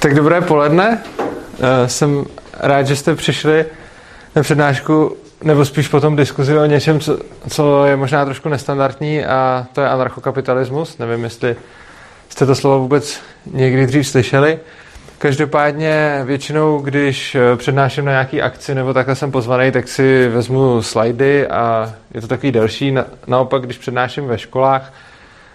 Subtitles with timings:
[0.00, 1.02] Tak dobré poledne.
[1.60, 2.24] Eh, jsem
[2.60, 3.66] rád, že jste přišli
[4.36, 9.66] na přednášku, nebo spíš potom diskuzi o něčem, co, co je možná trošku nestandardní a
[9.72, 10.98] to je anarchokapitalismus.
[10.98, 11.56] Nevím, jestli
[12.28, 13.20] jste to slovo vůbec
[13.52, 14.58] někdy dřív slyšeli.
[15.18, 20.82] Každopádně většinou, když eh, přednáším na nějaký akci nebo takhle jsem pozvaný, tak si vezmu
[20.82, 22.94] slajdy a je to takový delší.
[23.26, 24.94] Naopak, když přednáším ve školách,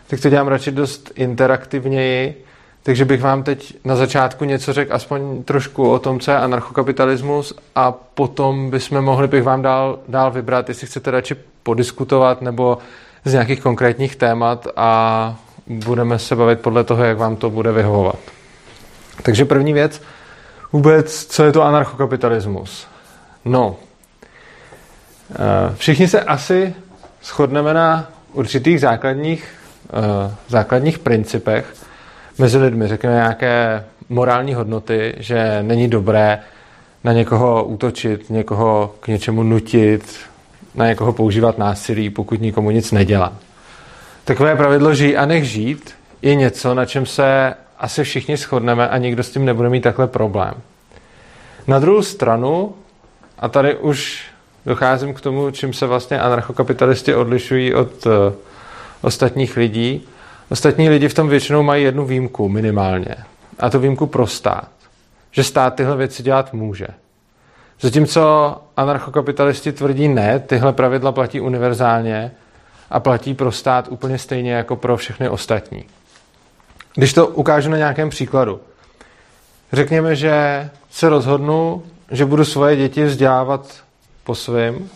[0.08, 2.44] tak to dělám radši dost interaktivněji,
[2.84, 7.54] takže bych vám teď na začátku něco řekl aspoň trošku o tom, co je anarchokapitalismus
[7.76, 12.78] a potom bychom mohli bych vám dál, dál vybrat, jestli chcete radši podiskutovat nebo
[13.26, 15.36] z nějakých konkrétních témat a
[15.68, 18.20] budeme se bavit podle toho, jak vám to bude vyhovovat.
[19.22, 20.02] Takže první věc,
[20.74, 22.88] vůbec, co je to anarchokapitalismus?
[23.46, 23.76] No,
[25.32, 26.76] eh, všichni se asi
[27.24, 29.50] shodneme na určitých základních,
[29.90, 31.74] eh, základních principech,
[32.38, 36.40] mezi lidmi, řekněme nějaké morální hodnoty, že není dobré
[37.04, 40.20] na někoho útočit, někoho k něčemu nutit,
[40.76, 43.34] na někoho používat násilí, pokud nikomu nic nedělá.
[44.24, 48.98] Takové pravidlo žij a nech žít je něco, na čem se asi všichni shodneme a
[48.98, 50.54] nikdo s tím nebude mít takhle problém.
[51.68, 52.74] Na druhou stranu,
[53.40, 54.26] a tady už
[54.66, 58.12] docházím k tomu, čím se vlastně anarchokapitalisti odlišují od uh,
[59.02, 60.08] ostatních lidí,
[60.54, 63.16] Ostatní lidi v tom většinou mají jednu výjimku minimálně.
[63.60, 64.70] A to výjimku pro stát.
[65.32, 66.88] Že stát tyhle věci dělat může.
[67.82, 72.32] Zatímco anarchokapitalisti tvrdí ne, tyhle pravidla platí univerzálně
[72.90, 75.86] a platí pro stát úplně stejně jako pro všechny ostatní.
[76.96, 78.60] Když to ukážu na nějakém příkladu.
[79.74, 83.84] Řekněme, že se rozhodnu, že budu svoje děti vzdělávat
[84.24, 84.90] po svém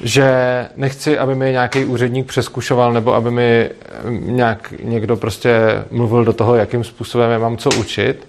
[0.00, 3.70] že nechci, aby mi nějaký úředník přeskušoval nebo aby mi
[4.10, 8.28] nějak někdo prostě mluvil do toho, jakým způsobem je mám co učit.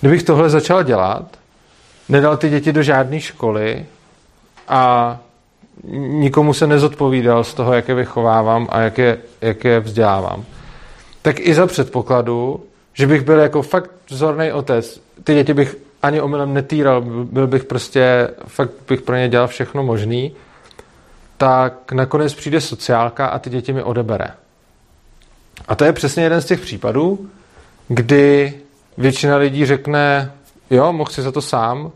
[0.00, 1.24] Kdybych tohle začal dělat,
[2.08, 3.86] nedal ty děti do žádné školy
[4.68, 5.18] a
[5.94, 10.44] nikomu se nezodpovídal z toho, jak je vychovávám a jak je, jak je vzdělávám,
[11.22, 12.64] tak i za předpokladu,
[12.94, 17.64] že bych byl jako fakt vzorný otec, ty děti bych ani omylem netýral, byl bych
[17.64, 20.32] prostě, fakt bych pro ně dělal všechno možný,
[21.36, 24.28] tak nakonec přijde sociálka a ty děti mi odebere.
[25.68, 27.30] A to je přesně jeden z těch případů,
[27.88, 28.54] kdy
[28.98, 30.32] většina lidí řekne,
[30.70, 31.90] jo, mohl si za to sám,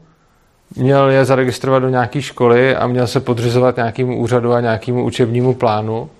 [0.76, 5.54] měl je zaregistrovat do nějaké školy a měl se podřizovat nějakému úřadu a nějakému učebnímu
[5.54, 6.10] plánu.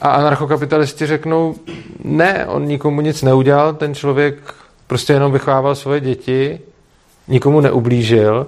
[0.00, 1.54] A anarchokapitalisti řeknou,
[2.04, 4.54] ne, on nikomu nic neudělal, ten člověk
[4.86, 6.60] prostě jenom vychovával svoje děti,
[7.28, 8.46] nikomu neublížil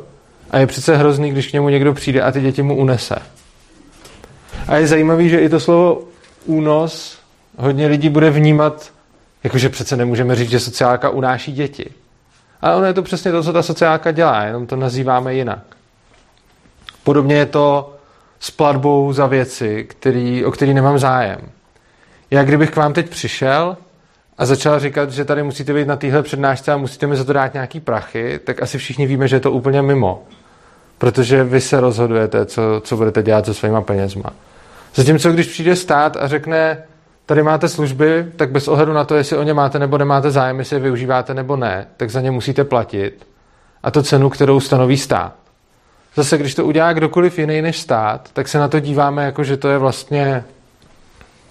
[0.53, 3.17] a je přece hrozný, když k němu někdo přijde a ty děti mu unese.
[4.69, 6.03] A je zajímavý, že i to slovo
[6.45, 7.19] únos
[7.57, 8.93] hodně lidí bude vnímat,
[9.45, 11.91] jakože přece nemůžeme říct, že sociálka unáší děti.
[12.61, 15.63] Ale ono je to přesně to, co ta sociálka dělá, jenom to nazýváme jinak.
[17.05, 17.97] Podobně je to
[18.41, 21.41] s platbou za věci, který, o který nemám zájem.
[22.31, 23.77] Já kdybych k vám teď přišel
[24.39, 27.33] a začal říkat, že tady musíte být na téhle přednášce a musíte mi za to
[27.33, 30.23] dát nějaký prachy, tak asi všichni víme, že je to úplně mimo.
[31.03, 34.31] Protože vy se rozhodujete, co, co budete dělat se svýma penězma.
[34.95, 36.83] Zatímco když přijde stát a řekne,
[37.27, 40.59] tady máte služby, tak bez ohledu na to, jestli o ně máte nebo nemáte zájem,
[40.59, 43.27] jestli je využíváte nebo ne, tak za ně musíte platit.
[43.83, 45.33] A to cenu, kterou stanoví stát.
[46.15, 49.57] Zase, když to udělá kdokoliv jiný než stát, tak se na to díváme jako, že
[49.57, 50.45] to je vlastně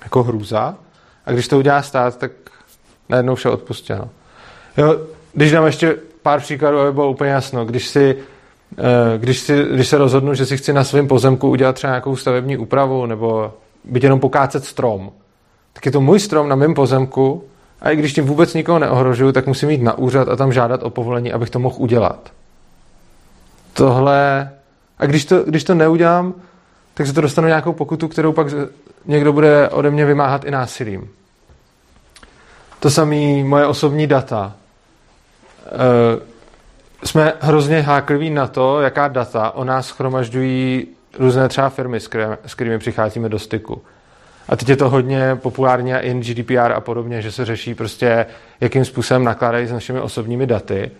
[0.03, 0.75] jako hrůza.
[1.25, 2.31] A když to udělá stát, tak
[3.09, 4.09] najednou vše odpustěno.
[4.77, 5.01] Jo,
[5.33, 7.65] když dám ještě pár příkladů, aby bylo úplně jasno.
[7.65, 8.17] Když si
[9.17, 12.57] když, si, když se rozhodnu, že si chci na svém pozemku udělat třeba nějakou stavební
[12.57, 15.11] úpravu nebo být jenom pokácet strom,
[15.73, 17.43] tak je to můj strom na mém pozemku
[17.81, 20.83] a i když tím vůbec nikoho neohrožuju, tak musím jít na úřad a tam žádat
[20.83, 22.31] o povolení, abych to mohl udělat.
[23.73, 24.51] Tohle...
[24.99, 26.33] A když to, když to neudělám,
[26.93, 28.47] tak se to dostanu nějakou pokutu, kterou pak
[29.05, 31.09] někdo bude ode mě vymáhat i násilím.
[32.79, 34.53] To samé moje osobní data.
[35.65, 36.30] Eh,
[37.03, 40.87] jsme hrozně hákliví na to, jaká data o nás schromažďují
[41.19, 43.81] různé třeba firmy, s, kterými, s kterými přicházíme do styku.
[44.49, 48.25] A teď je to hodně populární a in GDPR a podobně, že se řeší prostě,
[48.61, 50.91] jakým způsobem nakládají s našimi osobními daty.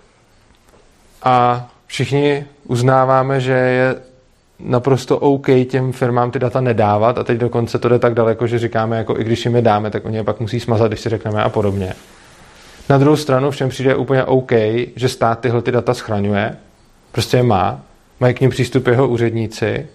[1.24, 3.96] A všichni uznáváme, že je
[4.60, 8.60] naprosto OK těm firmám ty data nedávat a teď dokonce to jde tak daleko, že
[8.60, 11.10] říkáme, jako i když jim je dáme, tak oni je pak musí smazat, když si
[11.10, 11.94] řekneme a podobně.
[12.90, 14.52] Na druhou stranu všem přijde úplně OK,
[14.96, 16.58] že stát tyhle ty data schraňuje,
[17.12, 17.82] prostě je má,
[18.20, 19.88] mají k ním přístup jeho úředníci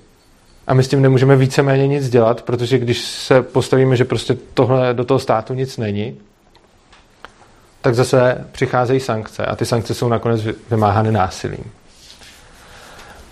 [0.66, 4.94] a my s tím nemůžeme víceméně nic dělat, protože když se postavíme, že prostě tohle
[4.94, 6.18] do toho státu nic není,
[7.80, 10.40] tak zase přicházejí sankce a ty sankce jsou nakonec
[10.70, 11.64] vymáhány násilím.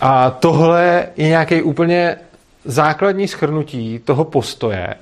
[0.01, 2.17] A tohle je nějaký úplně
[2.65, 4.95] základní schrnutí toho postoje,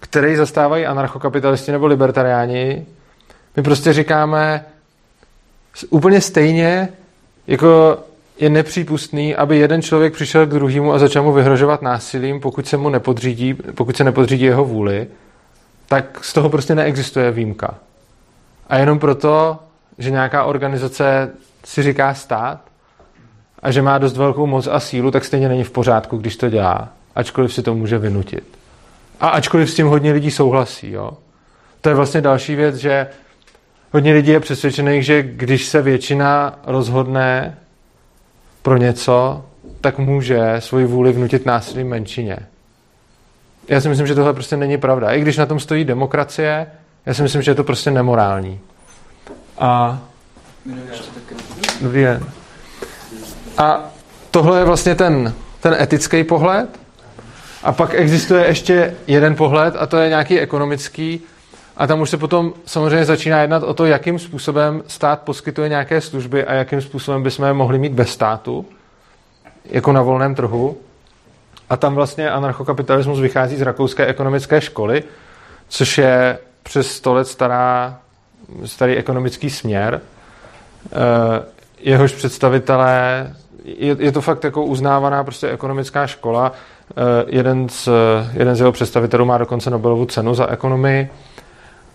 [0.00, 2.86] který zastávají anarchokapitalisti nebo libertariáni.
[3.56, 4.64] My prostě říkáme
[5.90, 6.88] úplně stejně,
[7.46, 7.98] jako
[8.38, 12.76] je nepřípustný, aby jeden člověk přišel k druhému a začal mu vyhrožovat násilím, pokud se
[12.76, 15.06] mu nepodřídí, pokud se nepodřídí jeho vůli,
[15.88, 17.74] tak z toho prostě neexistuje výjimka.
[18.68, 19.58] A jenom proto,
[19.98, 21.30] že nějaká organizace
[21.64, 22.60] si říká stát
[23.62, 26.50] a že má dost velkou moc a sílu, tak stejně není v pořádku, když to
[26.50, 28.44] dělá, ačkoliv si to může vynutit.
[29.20, 30.90] A ačkoliv s tím hodně lidí souhlasí.
[30.90, 31.12] Jo?
[31.80, 33.06] To je vlastně další věc, že
[33.92, 37.58] hodně lidí je přesvědčených, že když se většina rozhodne
[38.62, 39.44] pro něco,
[39.80, 42.38] tak může svoji vůli vnutit násilím menšině.
[43.68, 45.10] Já si myslím, že tohle prostě není pravda.
[45.10, 46.66] I když na tom stojí demokracie,
[47.06, 48.60] já si myslím, že je to prostě nemorální.
[49.58, 50.00] A...
[51.80, 52.24] Dobrý den.
[53.58, 53.90] A
[54.30, 56.80] tohle je vlastně ten, ten etický pohled.
[57.62, 61.20] A pak existuje ještě jeden pohled, a to je nějaký ekonomický.
[61.80, 66.00] A tam už se potom samozřejmě začíná jednat o to, jakým způsobem stát poskytuje nějaké
[66.00, 68.66] služby a jakým způsobem bychom je mohli mít bez státu,
[69.64, 70.76] jako na volném trhu.
[71.70, 75.02] A tam vlastně anarchokapitalismus vychází z rakouské ekonomické školy,
[75.68, 77.98] což je přes 100 let stará,
[78.64, 80.00] starý ekonomický směr.
[80.86, 81.42] Eh,
[81.78, 83.30] jehož představitelé,
[83.64, 86.52] je, je to fakt jako uznávaná prostě ekonomická škola.
[86.90, 87.88] Eh, jeden z,
[88.32, 91.10] jeden z jeho představitelů má dokonce Nobelovu cenu za ekonomii.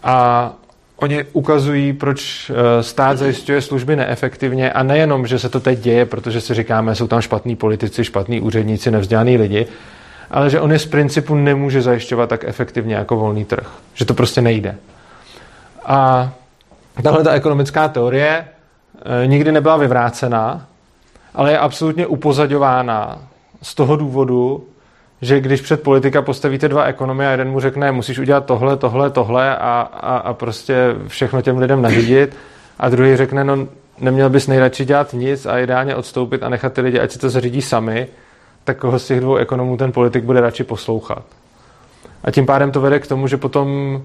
[0.05, 0.53] A
[0.95, 6.05] oni ukazují, proč eh, stát zajišťuje služby neefektivně a nejenom, že se to teď děje,
[6.05, 9.67] protože si říkáme, jsou tam špatní politici, špatní úředníci, nevzdělaní lidi,
[10.31, 13.71] ale že on je z principu nemůže zajišťovat tak efektivně jako volný trh.
[13.93, 14.75] Že to prostě nejde.
[15.85, 16.31] A
[17.03, 18.45] tahle ta ekonomická teorie
[19.23, 20.67] e, nikdy nebyla vyvrácená,
[21.35, 23.19] ale je absolutně upozaďována
[23.61, 24.67] z toho důvodu,
[25.21, 29.09] že když před politika postavíte dva ekonomy a jeden mu řekne, musíš udělat tohle, tohle,
[29.09, 30.75] tohle a, a, a prostě
[31.07, 32.35] všechno těm lidem nařídit
[32.79, 33.67] a druhý řekne, no
[33.99, 37.29] neměl bys nejradši dělat nic a ideálně odstoupit a nechat ty lidi, ať si to
[37.29, 38.07] zařídí sami,
[38.63, 41.23] tak koho z těch dvou ekonomů ten politik bude radši poslouchat.
[42.23, 44.01] A tím pádem to vede k tomu, že potom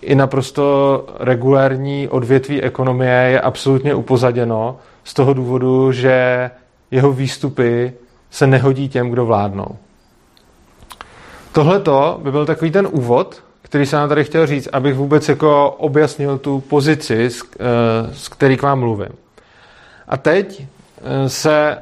[0.00, 6.50] i naprosto regulární odvětví ekonomie je absolutně upozaděno z toho důvodu, že
[6.90, 7.92] jeho výstupy
[8.30, 9.76] se nehodí těm, kdo vládnou.
[11.52, 11.82] Tohle
[12.18, 16.60] by byl takový ten úvod, který jsem tady chtěl říct, abych vůbec jako objasnil tu
[16.60, 19.12] pozici, z, eh, z který k vám mluvím.
[20.08, 21.78] A teď eh, se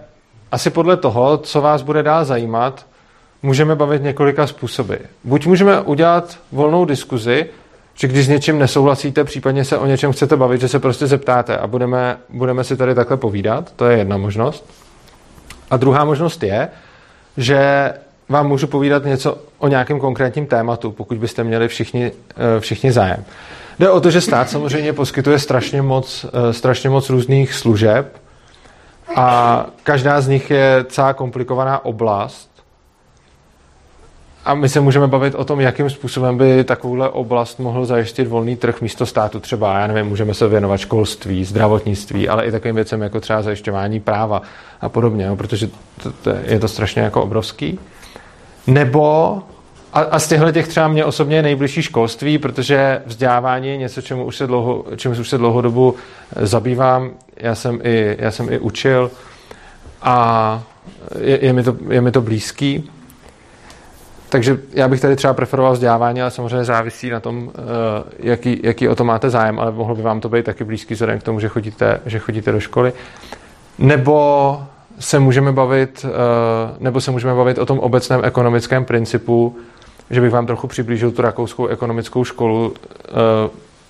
[0.53, 2.87] asi podle toho, co vás bude dál zajímat,
[3.43, 4.95] můžeme bavit několika způsoby.
[5.25, 7.47] Buď můžeme udělat volnou diskuzi,
[7.95, 11.57] že když s něčím nesouhlasíte, případně se o něčem chcete bavit, že se prostě zeptáte
[11.57, 13.73] a budeme, budeme si tady takhle povídat.
[13.77, 14.71] To je jedna možnost.
[15.71, 16.69] A druhá možnost je,
[17.37, 17.93] že
[18.31, 22.13] vám můžu povídat něco o nějakém konkrétním tématu, pokud byste měli všichni,
[22.57, 23.25] eh, všichni zájem.
[23.79, 28.21] Jde o to, že stát samozřejmě poskytuje strašně moc, eh, strašně moc různých služeb,
[29.17, 32.51] a každá z nich je celá komplikovaná oblast.
[34.45, 38.57] A my se můžeme bavit o tom, jakým způsobem by takovouhle oblast mohl zajistit volný
[38.57, 39.41] trh místo státu.
[39.41, 44.01] Třeba, já nevím, můžeme se věnovat školství, zdravotnictví, ale i takovým věcem jako třeba zajišťování
[44.01, 44.43] práva
[44.81, 45.69] a podobně, jo, protože
[46.03, 47.79] to, to, je to strašně jako obrovský.
[48.67, 49.39] Nebo
[49.93, 54.25] a, a z těchto těch třeba mě osobně nejbližší školství, protože vzdělávání je něco, čemu
[54.25, 55.95] už se, dlouho, čemu už se dlouhodobu
[56.37, 57.11] zabývám.
[57.37, 59.11] Já jsem i, já jsem i učil
[60.03, 60.63] a
[61.19, 62.91] je, je, mi to, je mi to blízký.
[64.29, 67.61] Takže já bych tady třeba preferoval vzdělávání, ale samozřejmě závisí na tom, eh,
[68.19, 71.19] jaký, jaký o to máte zájem, ale mohlo by vám to být taky blízký vzhledem
[71.19, 72.93] k tomu, že chodíte, že chodíte do školy.
[73.79, 74.63] Nebo
[75.01, 79.57] se můžeme bavit, eh, nebo se můžeme bavit o tom obecném ekonomickém principu,
[80.11, 83.11] že bych vám trochu přiblížil tu rakouskou ekonomickou školu eh,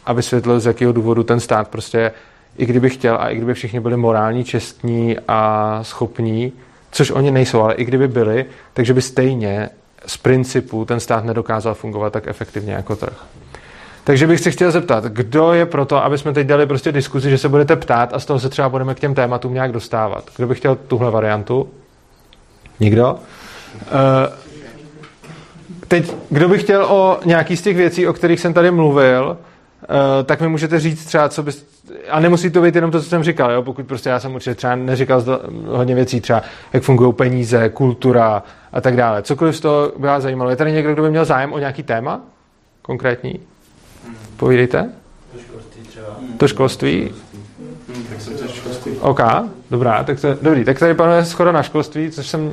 [0.06, 2.12] a vysvětlil, z jakého důvodu ten stát prostě,
[2.58, 6.52] i kdyby chtěl a i kdyby všichni byli morální, čestní a schopní,
[6.90, 9.68] což oni nejsou, ale i kdyby byli, takže by stejně
[10.06, 13.26] z principu ten stát nedokázal fungovat tak efektivně jako trh.
[14.04, 17.38] Takže bych se chtěl zeptat, kdo je proto, aby jsme teď dali prostě diskuzi, že
[17.38, 20.24] se budete ptát a z toho se třeba budeme k těm tématům nějak dostávat.
[20.36, 21.68] Kdo by chtěl tuhle variantu?
[22.80, 23.12] Nikdo?
[23.12, 23.18] Uh,
[25.88, 29.96] teď, kdo by chtěl o nějaký z těch věcí, o kterých jsem tady mluvil, uh,
[30.24, 31.66] tak mi můžete říct třeba, co bys...
[32.10, 33.62] A nemusí to být jenom to, co jsem říkal, jo?
[33.62, 35.24] pokud prostě já jsem určitě třeba neříkal
[35.66, 36.42] hodně věcí, třeba
[36.72, 38.42] jak fungují peníze, kultura
[38.72, 39.22] a tak dále.
[39.22, 40.50] Cokoliv z toho by vás zajímalo.
[40.50, 42.20] Je tady někdo, kdo by měl zájem o nějaký téma
[42.82, 43.40] konkrétní?
[44.40, 44.90] Povídejte.
[46.36, 47.14] To školství?
[47.88, 48.92] Hmm, tak jsem školství.
[49.00, 49.20] OK,
[49.70, 52.52] dobrá, tak to, dobrý, tak tady panuje schoda na školství, což jsem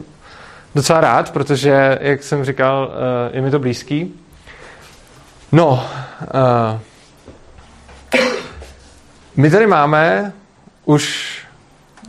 [0.75, 2.91] docela rád, protože, jak jsem říkal,
[3.31, 4.13] eh, je mi to blízký.
[5.51, 5.87] No,
[6.21, 6.79] uh,
[9.35, 10.33] my tady máme
[10.85, 11.37] už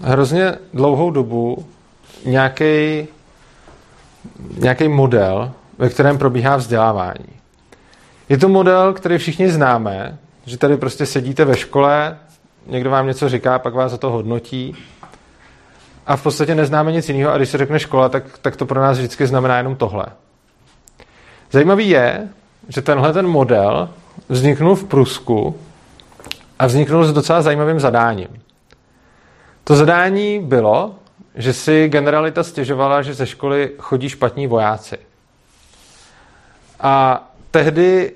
[0.02, 1.66] hrozně dlouhou dobu
[2.24, 3.08] nějaký
[4.88, 7.37] model, ve kterém probíhá vzdělávání.
[8.28, 12.18] Je to model, který všichni známe, že tady prostě sedíte ve škole,
[12.66, 14.76] někdo vám něco říká, pak vás za to hodnotí
[16.06, 18.80] a v podstatě neznáme nic jiného a když se řekne škola, tak, tak to pro
[18.80, 20.06] nás vždycky znamená jenom tohle.
[21.50, 22.28] Zajímavý je,
[22.68, 23.88] že tenhle ten model
[24.28, 25.56] vzniknul v Prusku
[26.58, 28.28] a vzniknul s docela zajímavým zadáním.
[29.64, 30.94] To zadání bylo,
[31.34, 34.98] že si generalita stěžovala, že ze školy chodí špatní vojáci.
[36.80, 38.12] A tehdy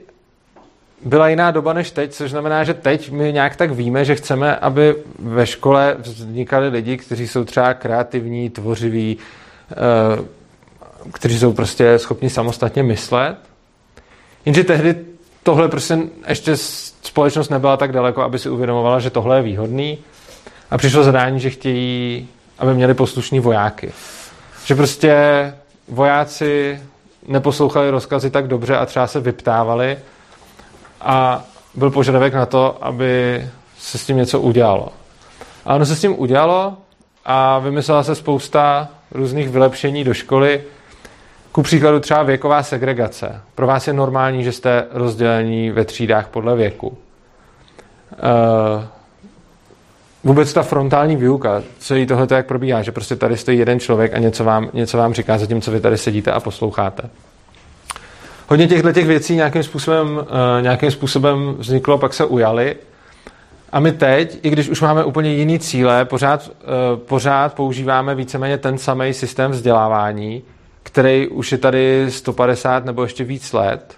[1.05, 4.57] byla jiná doba než teď, což znamená, že teď my nějak tak víme, že chceme,
[4.57, 9.17] aby ve škole vznikali lidi, kteří jsou třeba kreativní, tvořiví,
[9.71, 10.25] eh,
[11.13, 13.37] kteří jsou prostě schopni samostatně myslet.
[14.45, 14.97] Jenže tehdy
[15.43, 16.57] tohle prostě ještě
[17.03, 19.99] společnost nebyla tak daleko, aby si uvědomovala, že tohle je výhodný.
[20.71, 22.29] A přišlo zadání, že chtějí,
[22.59, 23.93] aby měli poslušní vojáky.
[24.65, 25.15] Že prostě
[25.89, 26.81] vojáci
[27.29, 29.99] neposlouchali rozkazy tak dobře a třeba se vyptávali
[31.05, 31.45] a
[31.75, 33.45] byl požadavek na to, aby
[33.79, 34.89] se s tím něco udělalo.
[35.65, 36.77] A ono se s tím udělalo
[37.25, 40.63] a vymyslela se spousta různých vylepšení do školy,
[41.53, 43.41] ku příkladu třeba věková segregace.
[43.55, 46.89] Pro vás je normální, že jste rozdělení ve třídách podle věku.
[46.89, 46.97] Uh,
[50.25, 54.19] vůbec ta frontální výuka, celý tohle jak probíhá, že prostě tady stojí jeden člověk a
[54.19, 57.11] něco vám, něco vám říká, zatímco vy tady sedíte a posloucháte.
[58.49, 60.25] Hodně těchto těch věcí nějakým způsobem, uh,
[60.63, 62.77] nějakým způsobem vzniklo, pak se ujali.
[63.73, 68.59] A my teď, i když už máme úplně jiný cíle, pořád, uh, pořád používáme víceméně
[68.59, 70.43] ten samý systém vzdělávání,
[70.83, 73.97] který už je tady 150 nebo ještě víc let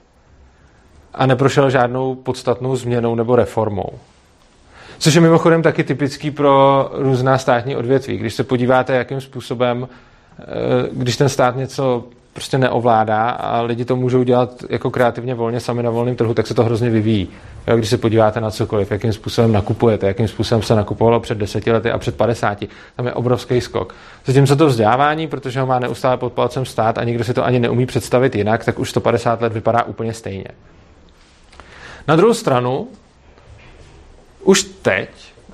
[1.14, 3.90] a neprošel žádnou podstatnou změnou nebo reformou.
[4.98, 8.16] Což je mimochodem taky typický pro různá státní odvětví.
[8.16, 9.88] Když se podíváte, jakým způsobem,
[10.38, 10.44] eh,
[10.92, 15.82] když ten stát něco prostě neovládá a lidi to můžou dělat jako kreativně volně sami
[15.82, 17.28] na volném trhu, tak se to hrozně vyvíjí.
[17.66, 21.72] Jo, když se podíváte na cokoliv, jakým způsobem nakupujete, jakým způsobem se nakupovalo před deseti
[21.72, 22.64] lety a před 50,
[22.96, 23.94] tam je obrovský skok.
[24.26, 27.58] Zatímco to vzdělávání, protože ho má neustále pod palcem stát a nikdo si to ani
[27.58, 30.48] neumí představit jinak, tak už 150 let vypadá úplně stejně.
[32.08, 32.88] Na druhou stranu,
[34.42, 35.08] už teď,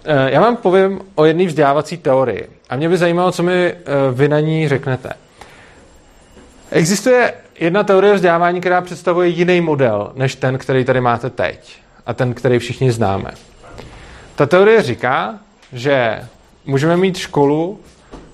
[0.04, 3.76] eh, já vám povím o jedné vzdělávací teorii a mě by zajímalo, co mi eh,
[4.12, 5.10] vy na ní řeknete.
[6.72, 12.14] Existuje jedna teorie vzdělávání, která představuje jiný model, než ten, který tady máte teď a
[12.14, 13.30] ten, který všichni známe.
[14.34, 15.38] Ta teorie říká,
[15.72, 16.20] že
[16.66, 17.80] můžeme mít školu,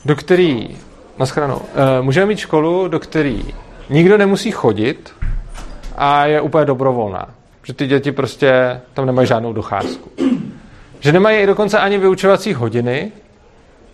[0.04, 0.76] do který,
[1.18, 1.62] naschranou, uh,
[2.00, 3.44] můžeme mít školu, do který
[3.90, 5.12] nikdo nemusí chodit
[5.96, 7.28] a je úplně dobrovolná.
[7.62, 10.10] Že ty děti prostě tam nemají žádnou docházku.
[11.00, 13.12] Že nemají dokonce ani vyučovací hodiny,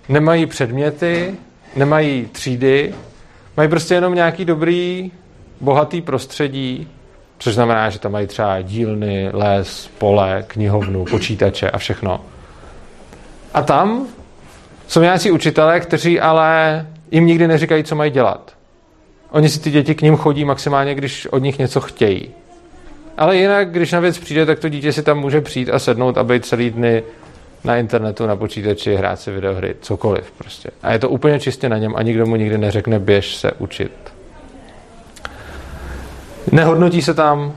[0.09, 1.35] nemají předměty,
[1.77, 2.95] nemají třídy,
[3.57, 5.13] mají prostě jenom nějaký dobrý,
[5.61, 6.89] bohatý prostředí,
[7.39, 12.21] což znamená, že tam mají třeba dílny, les, pole, knihovnu, počítače a všechno.
[13.55, 14.07] A tam
[14.87, 18.53] jsou nějací učitelé, kteří ale jim nikdy neříkají, co mají dělat.
[19.31, 22.31] Oni si ty děti k ním chodí maximálně, když od nich něco chtějí.
[23.17, 26.19] Ale jinak, když na věc přijde, tak to dítě si tam může přijít a sednout
[26.19, 27.03] a být celý dny
[27.65, 30.71] na internetu, na počítači, hrát si videohry, cokoliv prostě.
[30.83, 33.93] A je to úplně čistě na něm a nikdo mu nikdy neřekne, běž se učit.
[36.53, 37.53] Nehodnotí se tam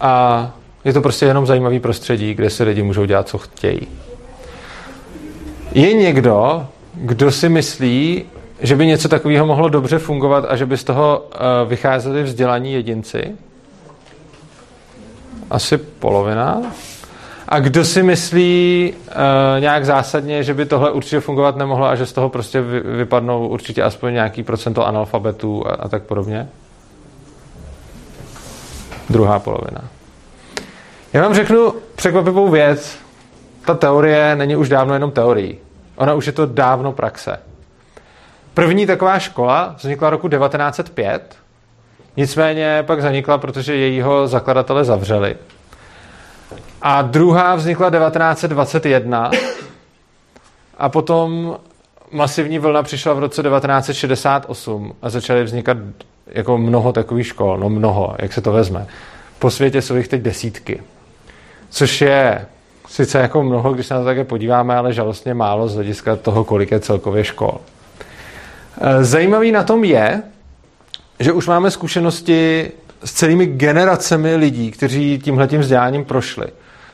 [0.00, 0.52] a
[0.84, 3.88] je to prostě jenom zajímavý prostředí, kde se lidi můžou dělat, co chtějí.
[5.72, 8.24] Je někdo, kdo si myslí,
[8.60, 12.72] že by něco takového mohlo dobře fungovat a že by z toho uh, vycházeli vzdělaní
[12.72, 13.32] jedinci?
[15.50, 16.62] Asi polovina.
[17.48, 22.06] A kdo si myslí uh, nějak zásadně, že by tohle určitě fungovat nemohlo a že
[22.06, 26.48] z toho prostě vy, vypadnou určitě aspoň nějaký procento analfabetů a, a tak podobně?
[29.10, 29.84] Druhá polovina.
[31.12, 32.98] Já vám řeknu překvapivou věc.
[33.66, 35.58] Ta teorie není už dávno jenom teorií.
[35.96, 37.38] Ona už je to dávno praxe.
[38.54, 41.36] První taková škola vznikla roku 1905,
[42.16, 45.36] nicméně pak zanikla, protože jejího zakladatele zavřeli.
[46.82, 49.30] A druhá vznikla 1921
[50.78, 51.56] a potom
[52.12, 55.76] masivní vlna přišla v roce 1968 a začaly vznikat
[56.26, 58.86] jako mnoho takových škol, no mnoho, jak se to vezme.
[59.38, 60.82] Po světě jsou jich teď desítky.
[61.70, 62.46] Což je
[62.88, 66.44] sice jako mnoho, když se na to také podíváme, ale žalostně málo z hlediska toho,
[66.44, 67.60] kolik je celkově škol.
[68.80, 70.22] Eh, zajímavý na tom je,
[71.20, 72.70] že už máme zkušenosti
[73.04, 76.46] s celými generacemi lidí, kteří tímhletím vzděláním prošli.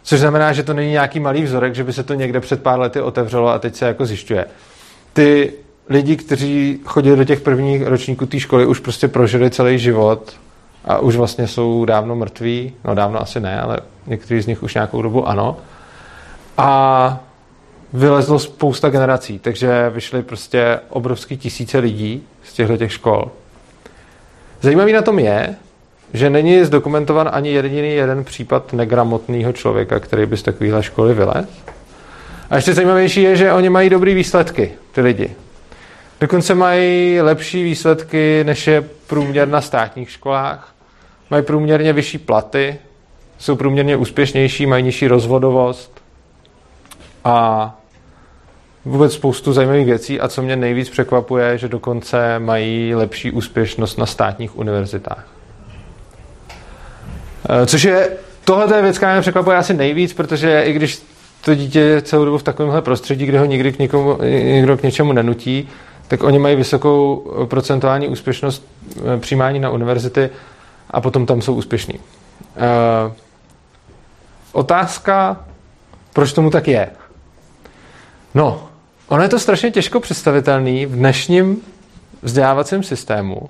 [0.04, 2.78] Což znamená, že to není nějaký malý vzorek, že by se to někde před pár
[2.78, 4.46] lety otevřelo a teď se jako zjišťuje.
[5.12, 5.52] Ty
[5.88, 10.32] lidi, kteří chodí do těch prvních ročníků té školy, už prostě prožili celý život
[10.84, 12.72] a už vlastně jsou dávno mrtví.
[12.84, 15.56] No dávno asi ne, ale někteří z nich už nějakou dobu ano.
[16.58, 17.20] A
[17.92, 23.30] vylezlo spousta generací, takže vyšly prostě obrovský tisíce lidí z těchto těch škol.
[24.60, 25.54] Zajímavý na tom je,
[26.14, 31.46] že není zdokumentovan ani jediný jeden případ negramotného člověka, který by z takovéhle školy vylez.
[32.50, 35.30] A ještě zajímavější je, že oni mají dobré výsledky, ty lidi.
[36.20, 40.74] Dokonce mají lepší výsledky, než je průměr na státních školách.
[41.30, 42.78] Mají průměrně vyšší platy,
[43.38, 46.00] jsou průměrně úspěšnější, mají nižší rozvodovost
[47.24, 47.78] a
[48.84, 54.06] vůbec spoustu zajímavých věcí a co mě nejvíc překvapuje, že dokonce mají lepší úspěšnost na
[54.06, 55.26] státních univerzitách.
[57.48, 58.10] Eh, což je,
[58.44, 61.02] tohle je věc, která mě překvapuje asi nejvíc, protože i když
[61.44, 64.82] to dítě je celou dobu v takovémhle prostředí, kde ho nikdy k někomu, někdo k
[64.82, 65.68] něčemu nenutí,
[66.08, 67.16] tak oni mají vysokou
[67.48, 70.30] procentuální úspěšnost eh, přijímání na univerzity
[70.90, 71.98] a potom tam jsou úspěšní.
[74.52, 75.44] Otázka,
[76.12, 76.90] proč tomu tak je?
[78.34, 78.68] No,
[79.08, 81.62] ono je to strašně těžko představitelný v dnešním
[82.22, 83.40] vzdělávacím systému,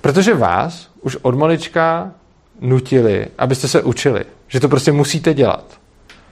[0.00, 2.10] protože vás už od malička
[2.60, 4.24] nutili, abyste se učili.
[4.48, 5.78] Že to prostě musíte dělat.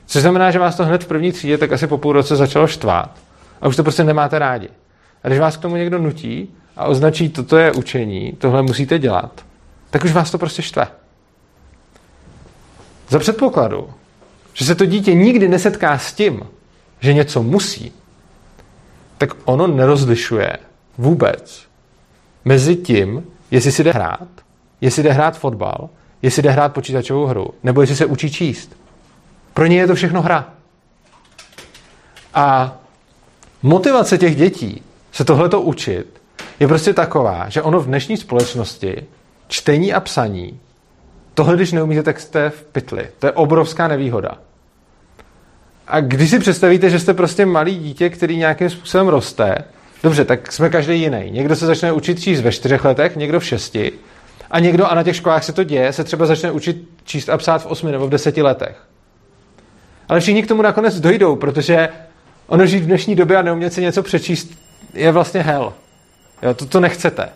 [0.07, 2.67] Což znamená, že vás to hned v první třídě tak asi po půl roce začalo
[2.67, 3.19] štvát
[3.61, 4.69] a už to prostě nemáte rádi.
[5.25, 9.45] A když vás k tomu někdo nutí a označí, toto je učení, tohle musíte dělat,
[9.91, 10.87] tak už vás to prostě štve.
[13.09, 13.91] Za předpokladu,
[14.53, 16.43] že se to dítě nikdy nesetká s tím,
[17.01, 17.93] že něco musí,
[19.19, 20.57] tak ono nerozlišuje
[20.99, 21.67] vůbec
[22.45, 24.29] mezi tím, jestli si jde hrát,
[24.81, 25.89] jestli jde hrát fotbal,
[26.23, 28.77] jestli jde hrát počítačovou hru, nebo jestli se učí číst.
[29.55, 30.49] Pro ně je to všechno hra.
[32.35, 32.77] A
[33.63, 34.83] motivace těch dětí
[35.13, 36.23] se tohleto učit
[36.61, 39.07] je prostě taková, že ono v dnešní společnosti
[39.49, 40.61] čtení a psaní,
[41.35, 43.09] tohle, když neumíte, tak jste v pytli.
[43.19, 44.39] To je obrovská nevýhoda.
[45.89, 49.65] A když si představíte, že jste prostě malý dítě, který nějakým způsobem roste,
[50.03, 51.31] dobře, tak jsme každý jiný.
[51.31, 53.93] Někdo se začne učit číst ve čtyřech letech, někdo v šesti,
[54.53, 57.37] a někdo, a na těch školách se to děje, se třeba začne učit číst a
[57.37, 58.77] psát v osmi nebo v deseti letech.
[60.09, 61.89] Ale všichni k tomu nakonec dojdou, protože
[62.47, 64.51] ono žít v dnešní době a neumět si něco přečíst
[64.95, 65.73] je vlastně hell.
[66.43, 67.29] Jo, to, to nechcete.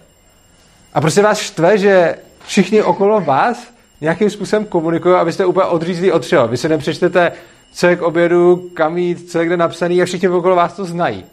[0.94, 2.14] A prostě vás štve, že
[2.46, 3.68] všichni okolo vás
[4.00, 6.48] nějakým způsobem komunikují, abyste úplně odřízli od všeho.
[6.48, 7.32] Vy si nepřečtete,
[7.72, 10.84] co je k obědu, kam jít, co je kde napsaný a všichni okolo vás to
[10.84, 11.24] znají.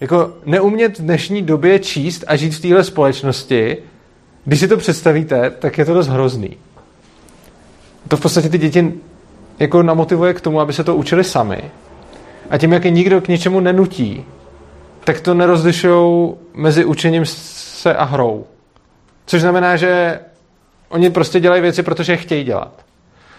[0.00, 3.76] Jako neumět v dnešní době číst a žít v téhle společnosti
[4.44, 6.56] když si to představíte, tak je to dost hrozný.
[8.08, 8.92] To v podstatě ty děti
[9.58, 11.62] jako namotivuje k tomu, aby se to učili sami.
[12.50, 14.24] A tím, jak je nikdo k něčemu nenutí,
[15.04, 18.46] tak to nerozlišují mezi učením se a hrou.
[19.26, 20.20] Což znamená, že
[20.88, 22.84] oni prostě dělají věci, protože je chtějí dělat.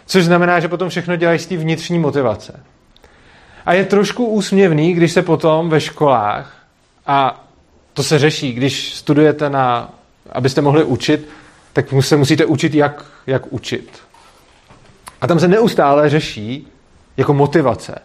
[0.05, 2.59] Což znamená, že potom všechno dělají z té vnitřní motivace.
[3.65, 6.53] A je trošku úsměvný, když se potom ve školách,
[7.07, 7.45] a
[7.93, 9.93] to se řeší, když studujete na
[10.31, 11.29] abyste mohli učit,
[11.73, 13.89] tak se musíte učit, jak, jak učit.
[15.21, 16.67] A tam se neustále řeší
[17.17, 17.95] jako motivace.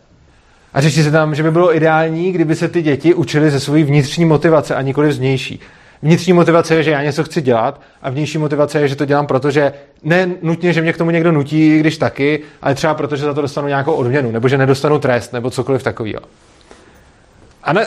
[0.75, 3.85] A řeší se tam, že by bylo ideální, kdyby se ty děti učili ze své
[3.85, 5.61] vnitřní motivace a nikoli vnější.
[6.03, 9.27] Vnitřní motivace je, že já něco chci dělat a vnější motivace je, že to dělám
[9.27, 13.17] proto, že ne nutně, že mě k tomu někdo nutí, když taky, ale třeba proto,
[13.17, 16.21] že za to dostanu nějakou odměnu, nebo že nedostanu trest, nebo cokoliv takového.
[17.63, 17.83] A na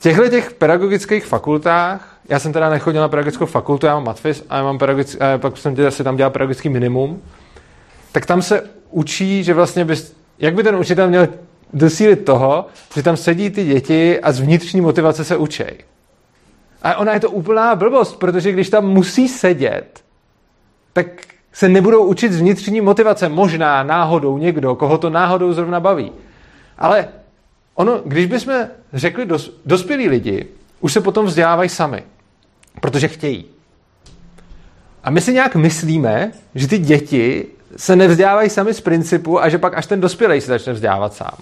[0.00, 4.56] těchto těch pedagogických fakultách já jsem teda nechodil na pedagogickou fakultu, já mám matfis a
[4.56, 7.22] já mám pedagogický, a pak jsem tě si tam dělal pedagogický minimum,
[8.12, 11.28] tak tam se učí, že vlastně bys, jak by ten učitel měl
[11.72, 15.78] dosílit toho, že tam sedí ty děti a z vnitřní motivace se učej.
[16.82, 20.00] A ona je to úplná blbost, protože když tam musí sedět,
[20.92, 21.06] tak
[21.52, 23.28] se nebudou učit z vnitřní motivace.
[23.28, 26.12] Možná náhodou někdo, koho to náhodou zrovna baví.
[26.78, 27.08] Ale
[27.74, 28.54] ono, když bychom
[28.92, 30.46] řekli dos, dospělí lidi,
[30.82, 32.02] už se potom vzdělávají sami,
[32.80, 33.44] protože chtějí.
[35.04, 39.58] A my si nějak myslíme, že ty děti se nevzdělávají sami z principu a že
[39.58, 41.38] pak až ten dospělý se začne vzdělávat sám.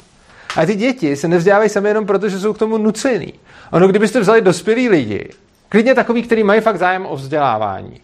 [0.56, 3.34] A ty děti se nevzdělávají sami jenom proto, že jsou k tomu nucený.
[3.72, 5.28] Ono, kdybyste vzali dospělí lidi,
[5.68, 8.00] klidně takový, kteří mají fakt zájem o vzdělávání,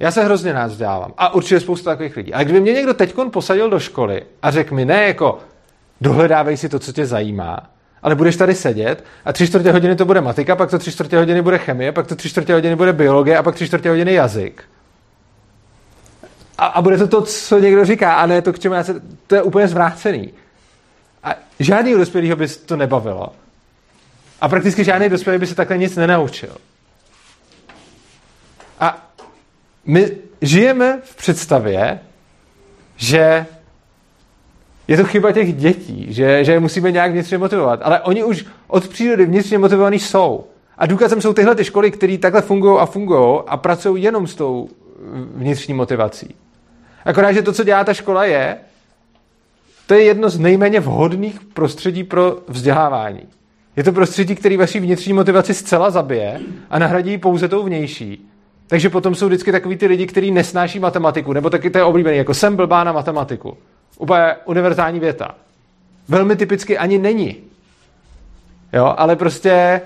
[0.00, 1.14] já se hrozně rád vzdělávám.
[1.18, 2.34] A určitě spoustu takových lidí.
[2.34, 5.38] A kdyby mě někdo teď posadil do školy a řekl mi, ne jako
[6.00, 7.70] dohledávej si to, co tě zajímá,
[8.02, 11.18] ale budeš tady sedět a tři čtvrtě hodiny to bude matika, pak to tři čtvrtě
[11.18, 14.12] hodiny bude chemie, pak to tři čtvrtě hodiny bude biologie a pak tři čtvrtě hodiny
[14.12, 14.64] jazyk.
[16.58, 19.02] A, a bude to to, co někdo říká, a ne to, k čemu já se...
[19.26, 20.32] To je úplně zvrácený.
[21.24, 23.32] A žádný dospělého by to nebavilo.
[24.40, 26.56] A prakticky žádný dospělý by se takhle nic nenaučil.
[28.80, 29.10] A
[29.84, 32.00] my žijeme v představě,
[32.96, 33.46] že
[34.88, 37.80] je to chyba těch dětí, že, že musíme nějak vnitřně motivovat.
[37.82, 40.44] Ale oni už od přírody vnitřně motivovaní jsou.
[40.78, 44.34] A důkazem jsou tyhle ty školy, které takhle fungují a fungují a pracují jenom s
[44.34, 44.68] tou
[45.34, 46.34] vnitřní motivací.
[47.04, 48.56] Akorát, že to, co dělá ta škola, je,
[49.86, 53.22] to je jedno z nejméně vhodných prostředí pro vzdělávání.
[53.76, 56.40] Je to prostředí, který vaši vnitřní motivaci zcela zabije
[56.70, 58.28] a nahradí pouze tou vnější.
[58.66, 62.16] Takže potom jsou vždycky takový ty lidi, kteří nesnáší matematiku, nebo taky to je oblíbený,
[62.16, 63.56] jako jsem blbá na matematiku.
[64.00, 65.34] Úplně univerzální věta.
[66.08, 67.36] Velmi typicky ani není.
[68.72, 69.80] Jo, ale prostě,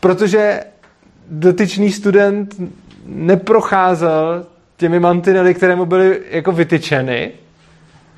[0.00, 0.64] protože
[1.30, 2.54] dotyčný student
[3.06, 7.32] neprocházel těmi mantinely, které mu byly jako vytyčeny,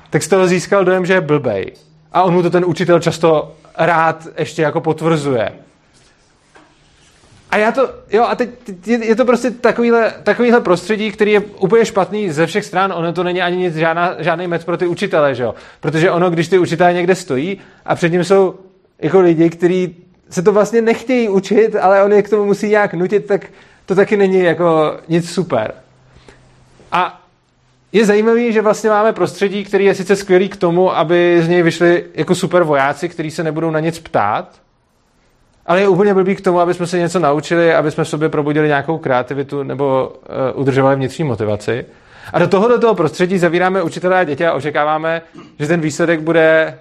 [0.09, 1.71] tak z toho získal dojem, že je blbej.
[2.11, 5.51] A on mu to ten učitel často rád ještě jako potvrzuje.
[7.51, 8.49] A já to, jo, a teď
[8.85, 13.13] je, je to prostě takovýhle, takovýhle prostředí, který je úplně špatný ze všech stran, ono
[13.13, 15.55] to není ani nic, žádná, žádný mec pro ty učitele, že jo.
[15.79, 18.55] Protože ono, když ty učitelé někde stojí a před ním jsou
[19.01, 19.95] jako lidi, kteří
[20.29, 23.45] se to vlastně nechtějí učit, ale on je k tomu musí nějak nutit, tak
[23.85, 25.73] to taky není jako nic super.
[26.91, 27.21] A
[27.91, 31.63] je zajímavé, že vlastně máme prostředí, který je sice skvělý k tomu, aby z něj
[31.63, 34.59] vyšli jako super vojáci, kteří se nebudou na nic ptát,
[35.69, 38.29] ale je úplně blbý k tomu, aby jsme se něco naučili, aby jsme v sobě
[38.29, 40.13] probudili nějakou kreativitu nebo
[40.53, 41.85] uh, udržovali vnitřní motivaci.
[42.33, 45.21] A do toho do toho prostředí zavíráme učitelé a děti a očekáváme,
[45.59, 46.77] že ten výsledek bude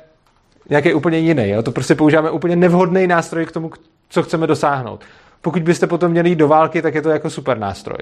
[0.71, 1.49] nějaký úplně jiný.
[1.49, 1.63] Jo?
[1.63, 3.71] To prostě používáme úplně nevhodný nástroj k tomu,
[4.09, 5.01] co chceme dosáhnout.
[5.43, 7.99] Pokud byste potom měli jít do války, tak je to jako super nástroj.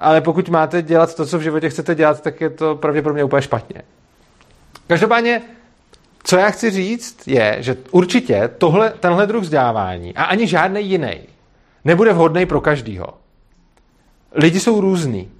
[0.00, 3.42] Ale pokud máte dělat to, co v životě chcete dělat, tak je to pravděpodobně úplně
[3.42, 3.82] špatně.
[4.86, 5.42] Každopádně
[6.26, 11.18] co já chci říct, je, že určitě tohle, tenhle druh vzdělávání a ani žádný jiný
[11.84, 13.06] nebude vhodný pro každýho.
[14.34, 15.30] Lidi jsou různí.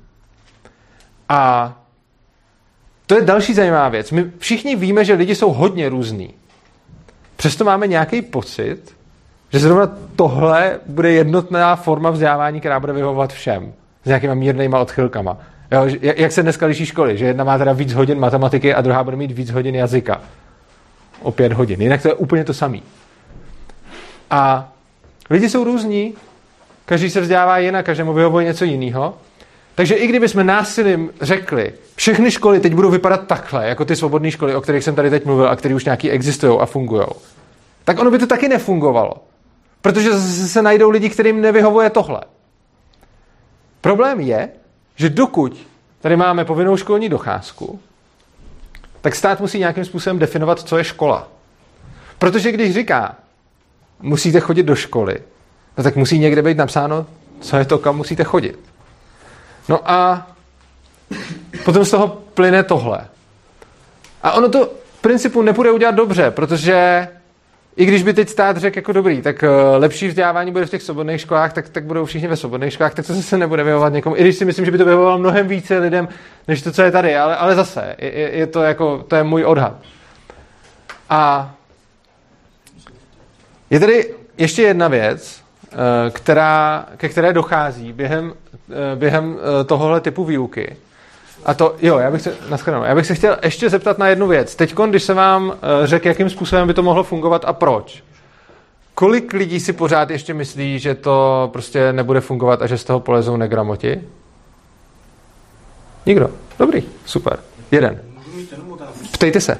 [1.28, 1.72] A
[3.06, 4.10] to je další zajímavá věc.
[4.10, 6.34] My všichni víme, že lidi jsou hodně různí.
[7.36, 8.96] Přesto máme nějaký pocit,
[9.52, 13.72] že zrovna tohle bude jednotná forma vzdělávání, která bude vyhovovat všem.
[14.04, 15.38] S nějakýma mírnýma odchylkama.
[15.72, 19.04] Jo, jak se dneska liší školy, že jedna má teda víc hodin matematiky a druhá
[19.04, 20.20] bude mít víc hodin jazyka
[21.22, 21.82] o pět hodin.
[21.82, 22.82] Jinak to je úplně to samý.
[24.30, 24.72] A
[25.30, 26.14] lidi jsou různí,
[26.86, 29.14] každý se vzdělává jinak, každému vyhovuje něco jiného.
[29.74, 34.30] Takže i kdyby jsme násilím řekli, všechny školy teď budou vypadat takhle, jako ty svobodné
[34.30, 37.06] školy, o kterých jsem tady teď mluvil a které už nějaký existují a fungují,
[37.84, 39.12] tak ono by to taky nefungovalo.
[39.80, 40.12] Protože
[40.48, 42.20] se najdou lidi, kterým nevyhovuje tohle.
[43.80, 44.48] Problém je,
[44.96, 45.66] že dokud
[46.00, 47.80] tady máme povinnou školní docházku,
[49.06, 51.28] tak stát musí nějakým způsobem definovat, co je škola.
[52.18, 53.16] Protože když říká,
[54.00, 55.18] musíte chodit do školy,
[55.78, 57.06] no tak musí někde být napsáno,
[57.40, 58.58] co je to, kam musíte chodit.
[59.68, 60.26] No a
[61.64, 63.06] potom z toho plyne tohle.
[64.22, 64.64] A ono to
[64.98, 67.08] v principu nepůjde udělat dobře, protože
[67.76, 69.48] i když by teď stát řekl jako dobrý, tak uh,
[69.80, 73.06] lepší vzdělávání bude v těch svobodných školách, tak, tak budou všichni ve svobodných školách, tak
[73.06, 74.16] to zase nebude vyhovovat někomu.
[74.16, 76.08] I když si myslím, že by to vyhovovalo mnohem více lidem,
[76.48, 79.44] než to, co je tady, ale, ale zase, je, je to jako, to je můj
[79.44, 79.76] odhad.
[81.10, 81.54] A
[83.70, 85.40] je tady ještě jedna věc,
[85.72, 85.78] uh,
[86.12, 88.34] která, ke které dochází během, uh,
[88.94, 90.76] během tohohle typu výuky.
[91.46, 94.26] A to, jo, já bych se, naschledanou, já bych se chtěl ještě zeptat na jednu
[94.26, 94.56] věc.
[94.56, 95.54] Teď, když se vám uh,
[95.84, 98.02] řekl, jakým způsobem by to mohlo fungovat a proč,
[98.94, 103.00] kolik lidí si pořád ještě myslí, že to prostě nebude fungovat a že z toho
[103.00, 104.00] polezou negramoti?
[106.06, 106.30] Nikdo.
[106.58, 107.38] Dobrý, super.
[107.70, 108.00] Jeden.
[109.12, 109.56] Ptejte se.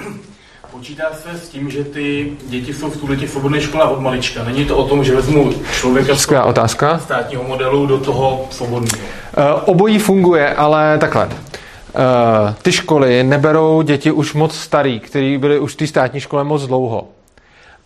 [0.71, 4.45] Počítá se s tím, že ty děti jsou v tuhle svobodné školách od malička.
[4.45, 6.99] Není to o tom, že vezmu člověka z otázka.
[6.99, 9.07] státního modelu do toho svobodného.
[9.39, 11.29] Uh, obojí funguje, ale takhle.
[11.97, 16.45] Uh, ty školy neberou děti už moc starý, který byli už v té státní škole
[16.45, 17.09] moc dlouho.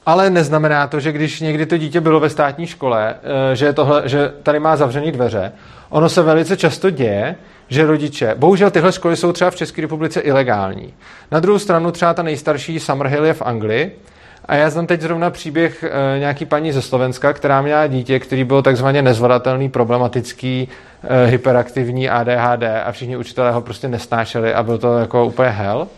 [0.07, 4.03] Ale neznamená to, že když někdy to dítě bylo ve státní škole, uh, že, tohle,
[4.05, 5.53] že tady má zavřený dveře.
[5.91, 7.37] Ono se velice často děje,
[7.69, 10.95] že rodiče, bohužel tyhle školy jsou třeba v České republice ilegální.
[11.31, 13.99] Na druhou stranu třeba ta nejstarší Summerhill je v Anglii
[14.51, 18.45] A já znám teď zrovna příběh e, nějaký paní ze Slovenska, která měla dítě, který
[18.45, 20.69] byl takzvaně nezvladatelný, problematický,
[21.09, 25.89] e, hyperaktivní ADHD a všichni učitelé ho prostě nesnášeli a byl to jako úplně hell.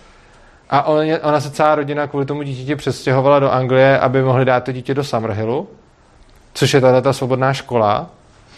[0.71, 4.65] A on, ona se celá rodina kvůli tomu dítěti přestěhovala do Anglie, aby mohli dát
[4.65, 5.69] to dítě do Summerhillu,
[6.55, 8.11] což je tato ta svobodná škola.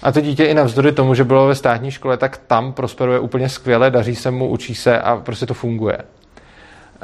[0.02, 3.48] A to dítě i navzdory tomu, že bylo ve státní škole, tak tam prosperuje úplně
[3.48, 5.98] skvěle, daří se mu, učí se a prostě to funguje.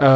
[0.00, 0.06] Uh,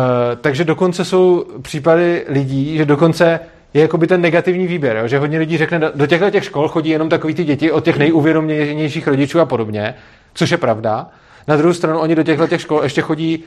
[0.41, 3.41] takže dokonce jsou případy lidí, že dokonce
[3.75, 5.09] je jakoby ten negativní výběr, jo?
[5.09, 7.99] že hodně lidí řekne, do těchto těch škol chodí jenom takový ty děti od těch
[7.99, 9.95] nejuvědoměnějších rodičů a podobně,
[10.35, 11.09] což je pravda.
[11.49, 13.45] Na druhou stranu oni do těchto těch škol ještě chodí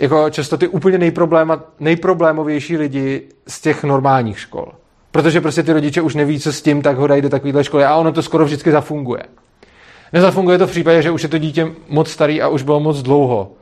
[0.00, 4.72] jako často ty úplně nejprobléma, nejproblémovější lidi z těch normálních škol.
[5.10, 7.84] Protože prostě ty rodiče už neví, co s tím, tak ho dají do takovéhle školy
[7.84, 9.22] a ono to skoro vždycky zafunguje.
[10.12, 13.02] Nezafunguje to v případě, že už je to dítě moc starý a už bylo moc
[13.02, 13.52] dlouho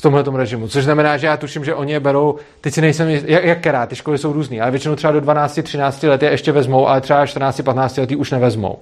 [0.00, 0.68] v tomhle režimu.
[0.68, 3.86] Což znamená, že já tuším, že oni je berou, teď si nejsem, jak, jak kerá,
[3.86, 7.24] ty školy jsou různý, ale většinou třeba do 12-13 let je ještě vezmou, ale třeba
[7.24, 8.78] 14-15 let už nevezmou.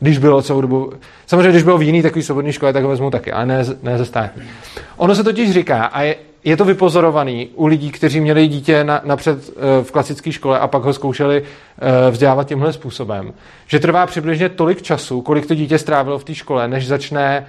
[0.00, 0.92] Když bylo celou dobu,
[1.26, 3.98] samozřejmě, když bylo v jiný takový svobodný škole, tak ho vezmou taky, ale ne, ne
[3.98, 4.42] ze státní.
[4.96, 9.00] Ono se totiž říká, a je, je to vypozorovaný u lidí, kteří měli dítě na,
[9.04, 13.32] napřed eh, v klasické škole a pak ho zkoušeli eh, vzdělávat tímhle způsobem,
[13.66, 17.46] že trvá přibližně tolik času, kolik to dítě strávilo v té škole, než začne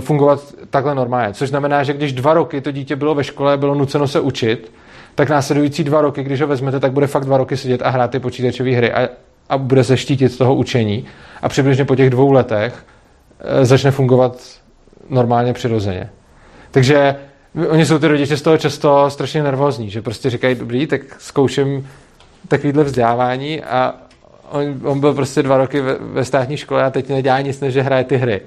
[0.00, 1.34] fungovat takhle normálně.
[1.34, 4.72] Což znamená, že když dva roky to dítě bylo ve škole, bylo nuceno se učit,
[5.14, 8.10] tak následující dva roky, když ho vezmete, tak bude fakt dva roky sedět a hrát
[8.10, 9.08] ty počítačové hry a,
[9.48, 11.06] a bude se štítit z toho učení.
[11.42, 12.84] A přibližně po těch dvou letech
[13.62, 14.36] začne fungovat
[15.10, 16.10] normálně přirozeně.
[16.70, 17.16] Takže
[17.68, 21.88] Oni jsou ty rodiče z toho často strašně nervózní, že prostě říkají, dobrý, tak zkouším
[22.48, 23.94] takovýhle vzdělávání a
[24.50, 27.76] on, on byl prostě dva roky ve, ve státní škole a teď nedělá nic, než
[27.76, 28.40] hraje ty hry.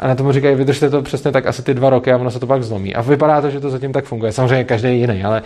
[0.00, 2.40] A na tomu říkají, vydržte to přesně tak asi ty dva roky a ono se
[2.40, 2.94] to pak zlomí.
[2.94, 4.32] A vypadá to, že to zatím tak funguje.
[4.32, 5.42] Samozřejmě každý je jiný, ale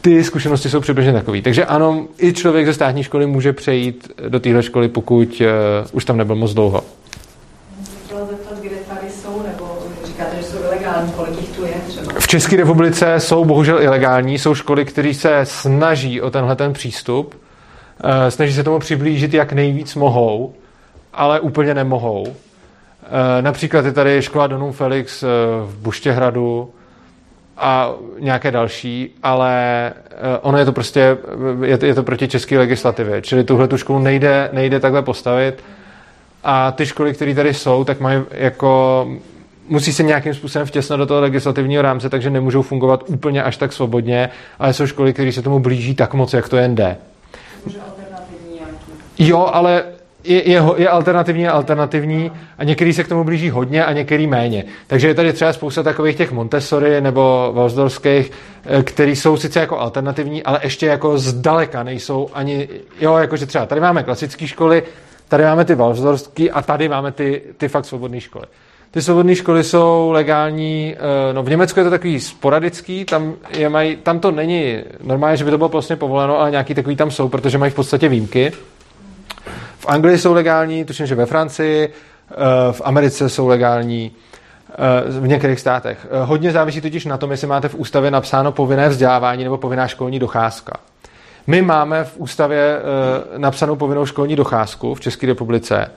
[0.00, 1.42] ty zkušenosti jsou přibližně takový.
[1.42, 5.46] Takže ano, i člověk ze státní školy může přejít do téhle školy, pokud uh,
[5.92, 6.82] už tam nebyl moc dlouho.
[12.18, 17.34] V České republice jsou bohužel ilegální, jsou školy, které se snaží o tenhle ten přístup,
[18.04, 20.54] eh, snaží se tomu přiblížit, jak nejvíc mohou,
[21.14, 22.26] ale úplně nemohou.
[23.06, 25.26] Eh, například je tady škola Donum Felix eh,
[25.64, 26.70] v Buštěhradu
[27.56, 29.92] a nějaké další, ale
[30.42, 31.18] ono je to prostě,
[31.82, 35.64] je to proti české legislativě, čili tuhle tu školu nejde, nejde takhle postavit
[36.44, 39.06] a ty školy, které tady jsou, tak mají jako
[39.68, 43.72] musí se nějakým způsobem vtěsnat do toho legislativního rámce, takže nemůžou fungovat úplně až tak
[43.72, 46.96] svobodně, ale jsou školy, které se tomu blíží tak moc, jak to jen jde.
[49.18, 49.84] Jo, ale
[50.26, 54.26] je, je, je alternativní a alternativní a některý se k tomu blíží hodně a některý
[54.26, 54.64] méně.
[54.86, 58.32] Takže je tady třeba spousta takových těch Montessori nebo Valsdorských,
[58.64, 62.68] eh, který jsou sice jako alternativní, ale ještě jako zdaleka nejsou ani,
[63.00, 64.82] jo, jakože třeba tady máme klasické školy,
[65.28, 68.46] tady máme ty Valsdorské a tady máme ty, ty fakt svobodné školy.
[68.90, 73.68] Ty svobodné školy jsou legální, eh, no v Německu je to takový sporadický, tam, je
[73.68, 77.10] maj, tam to není normálně, že by to bylo vlastně povoleno, ale nějaký takový tam
[77.10, 78.52] jsou, protože mají v podstatě výjimky.
[79.78, 82.34] V Anglii jsou legální, tuším, že ve Francii, eh,
[82.72, 84.12] v Americe jsou legální,
[84.70, 86.06] eh, v některých státech.
[86.24, 90.18] Hodně závisí totiž na tom, jestli máte v ústavě napsáno povinné vzdělávání nebo povinná školní
[90.18, 90.72] docházka.
[91.46, 92.80] My máme v ústavě
[93.36, 95.90] napsanou povinnou školní docházku v České republice,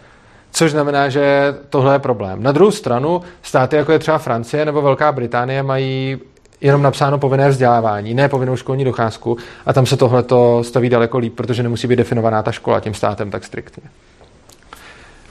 [0.52, 2.44] Což znamená, že tohle je problém.
[2.44, 6.18] Na druhou stranu, státy jako je třeba Francie nebo Velká Británie mají
[6.62, 10.24] jenom napsáno povinné vzdělávání, ne povinnou školní docházku a tam se tohle
[10.62, 13.84] staví daleko líp, protože nemusí být definovaná ta škola tím státem tak striktně.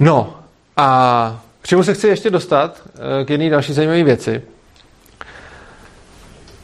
[0.00, 0.34] No
[0.76, 2.82] a k čemu se chci ještě dostat,
[3.20, 4.42] eh, k jedné další zajímavé věci.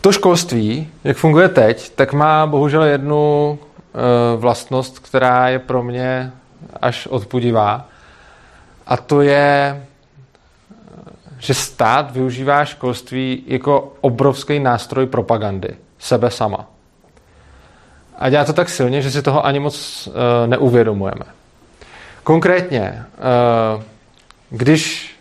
[0.00, 6.32] To školství, jak funguje teď, tak má bohužel jednu eh, vlastnost, která je pro mě
[6.82, 7.88] až odpudivá.
[8.86, 9.82] A to je,
[11.44, 16.66] že stát využívá školství jako obrovský nástroj propagandy sebe sama.
[18.18, 20.12] A dělá to tak silně, že si toho ani moc uh,
[20.46, 21.24] neuvědomujeme.
[22.22, 23.04] Konkrétně,
[23.76, 23.82] uh,
[24.50, 25.14] když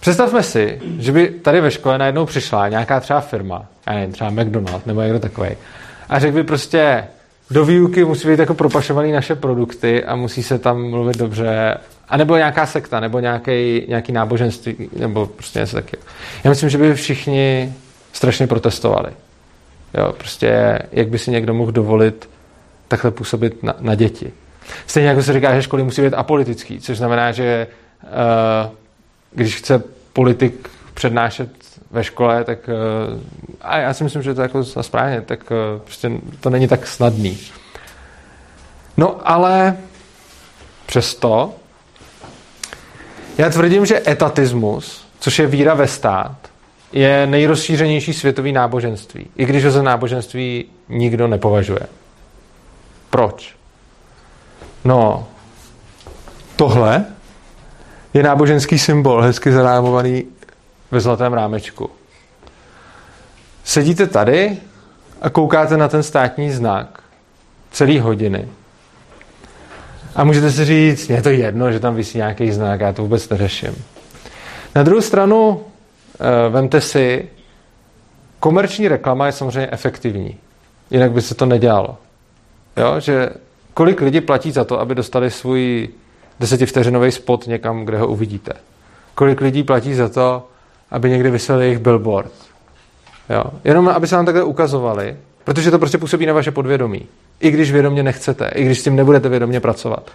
[0.00, 4.30] Představme si, že by tady ve škole najednou přišla nějaká třeba firma, já nevím, třeba
[4.30, 5.50] McDonald nebo někdo takový,
[6.08, 7.04] a řekl by prostě,
[7.50, 11.78] do výuky musí být jako propašovaný naše produkty a musí se tam mluvit dobře
[12.10, 15.96] a nebo nějaká sekta, nebo nějaký, nějaký náboženství, nebo prostě něco taky.
[16.44, 17.74] Já myslím, že by všichni
[18.12, 19.10] strašně protestovali.
[19.94, 22.28] Jo, prostě jak by si někdo mohl dovolit
[22.88, 24.32] takhle působit na, na děti.
[24.86, 27.66] Stejně jako se říká, že školy musí být apolitický, což znamená, že
[28.02, 28.08] uh,
[29.32, 31.50] když chce politik přednášet
[31.90, 33.20] ve škole, tak uh,
[33.60, 36.86] a já si myslím, že to je jako správně, tak uh, prostě to není tak
[36.86, 37.38] snadný.
[38.96, 39.76] No ale
[40.86, 41.54] přesto
[43.38, 46.36] já tvrdím, že etatismus, což je víra ve stát,
[46.92, 51.86] je nejrozšířenější světový náboženství, i když ho za náboženství nikdo nepovažuje.
[53.10, 53.56] Proč?
[54.84, 55.28] No,
[56.56, 57.04] tohle
[58.14, 60.24] je náboženský symbol, hezky zarámovaný
[60.90, 61.90] ve zlatém rámečku.
[63.64, 64.58] Sedíte tady
[65.22, 67.02] a koukáte na ten státní znak
[67.70, 68.48] celý hodiny.
[70.14, 73.28] A můžete si říct, je to jedno, že tam vysí nějaký znak, já to vůbec
[73.28, 73.84] neřeším.
[74.74, 75.60] Na druhou stranu,
[76.20, 77.28] eh, vemte si,
[78.40, 80.36] komerční reklama je samozřejmě efektivní.
[80.90, 81.96] Jinak by se to nedělalo.
[82.76, 83.00] Jo?
[83.00, 83.28] Že
[83.74, 85.88] kolik lidí platí za to, aby dostali svůj
[86.40, 88.52] desetivteřinový spot někam, kde ho uvidíte.
[89.14, 90.48] Kolik lidí platí za to,
[90.90, 92.32] aby někdy vysel jejich billboard.
[93.30, 93.44] Jo?
[93.64, 97.06] Jenom aby se vám takhle ukazovali, protože to prostě působí na vaše podvědomí.
[97.40, 100.10] I když vědomě nechcete, i když s tím nebudete vědomě pracovat.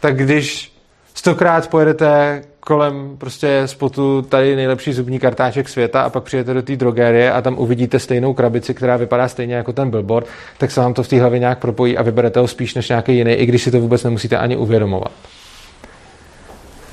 [0.00, 0.72] Tak když
[1.14, 6.76] stokrát pojedete kolem prostě spotu tady nejlepší zubní kartáček světa a pak přijete do té
[6.76, 10.26] drogérie a tam uvidíte stejnou krabici, která vypadá stejně jako ten billboard,
[10.58, 13.16] tak se vám to v té hlavě nějak propojí a vyberete ho spíš než nějaký
[13.16, 15.12] jiný, i když si to vůbec nemusíte ani uvědomovat.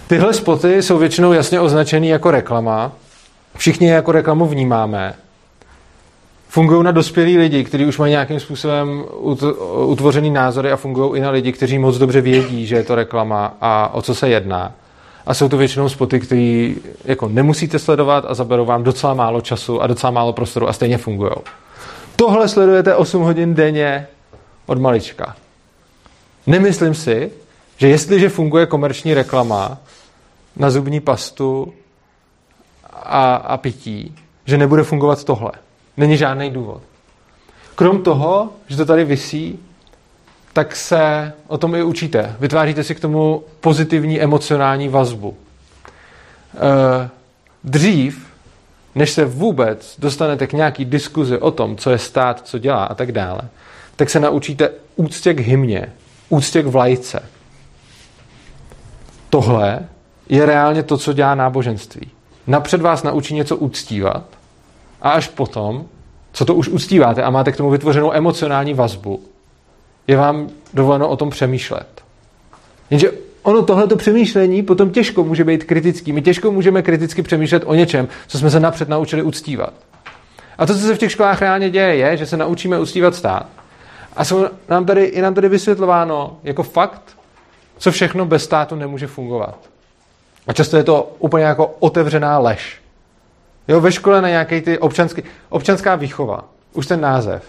[0.07, 2.91] Tyhle spoty jsou většinou jasně označený jako reklama.
[3.57, 5.13] Všichni je jako reklamu vnímáme.
[6.49, 9.05] Fungují na dospělí lidi, kteří už mají nějakým způsobem
[9.85, 13.57] utvořený názory a fungují i na lidi, kteří moc dobře vědí, že je to reklama
[13.61, 14.71] a o co se jedná.
[15.25, 16.73] A jsou to většinou spoty, které
[17.05, 20.97] jako nemusíte sledovat a zaberou vám docela málo času a docela málo prostoru a stejně
[20.97, 21.31] fungují.
[22.15, 24.07] Tohle sledujete 8 hodin denně
[24.65, 25.35] od malička.
[26.47, 27.31] Nemyslím si,
[27.77, 29.77] že jestliže funguje komerční reklama
[30.55, 31.73] na zubní pastu
[32.93, 35.51] a, a pití, že nebude fungovat tohle.
[35.97, 36.81] Není žádný důvod.
[37.75, 39.59] Krom toho, že to tady visí,
[40.53, 42.35] tak se o tom i učíte.
[42.39, 45.37] Vytváříte si k tomu pozitivní emocionální vazbu.
[46.55, 47.09] E,
[47.63, 48.27] dřív,
[48.95, 52.95] než se vůbec dostanete k nějaký diskuzi o tom, co je stát, co dělá a
[52.95, 53.41] tak dále,
[53.95, 55.93] tak se naučíte úctě k hymně,
[56.29, 57.23] úctě k vlajce.
[59.29, 59.79] Tohle
[60.29, 62.11] je reálně to, co dělá náboženství.
[62.47, 64.36] Napřed vás naučí něco uctívat
[65.01, 65.85] a až potom,
[66.31, 69.23] co to už uctíváte a máte k tomu vytvořenou emocionální vazbu,
[70.07, 71.87] je vám dovoleno o tom přemýšlet.
[72.89, 73.11] Jenže
[73.43, 76.13] ono tohleto přemýšlení potom těžko může být kritický.
[76.13, 79.73] My těžko můžeme kriticky přemýšlet o něčem, co jsme se napřed naučili uctívat.
[80.57, 83.45] A to, co se v těch školách reálně děje, je, že se naučíme uctívat stát.
[84.15, 87.17] A jsou nám tady, je nám tady vysvětlováno jako fakt,
[87.77, 89.57] co všechno bez státu nemůže fungovat.
[90.47, 92.81] A často je to úplně jako otevřená lež.
[93.67, 97.43] Jo, ve škole na nějaký ty občanský, občanská výchova, už ten název.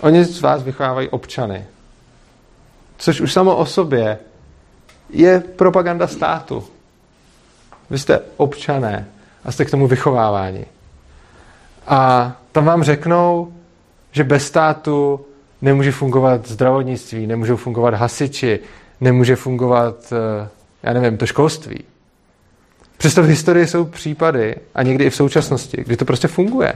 [0.00, 1.64] Oni z vás vychovávají občany.
[2.98, 4.18] Což už samo o sobě
[5.10, 6.64] je propaganda státu.
[7.90, 9.08] Vy jste občané
[9.44, 10.66] a jste k tomu vychováváni.
[11.86, 13.52] A tam vám řeknou,
[14.12, 15.20] že bez státu
[15.62, 18.60] nemůže fungovat zdravotnictví, nemůžou fungovat hasiči,
[19.00, 20.48] nemůže fungovat, eh,
[20.82, 21.84] já nevím, to školství.
[23.00, 26.72] Přesto v historii jsou případy, a někdy i v současnosti, kdy to prostě funguje.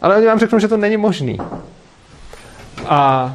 [0.00, 1.38] Ale oni vám řeknou, že to není možný.
[2.86, 3.34] A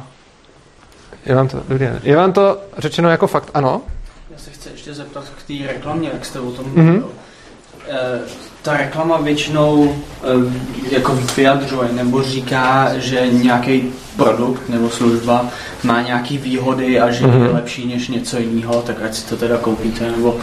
[1.26, 3.82] je vám to, dobrý je vám to řečeno jako fakt ano?
[4.30, 6.84] Já se chci ještě zeptat k té reklamě, jak jste o tom mhm.
[6.84, 7.02] mluvil.
[7.02, 7.94] Mm-hmm.
[7.94, 8.20] E,
[8.62, 15.48] ta reklama většinou e, jako vyjadřuje nebo říká, že nějaký produkt nebo služba
[15.82, 17.32] má nějaký výhody a že mm-hmm.
[17.32, 17.54] je mhm.
[17.54, 20.40] lepší než něco jiného, tak ať si to teda koupíte, nebo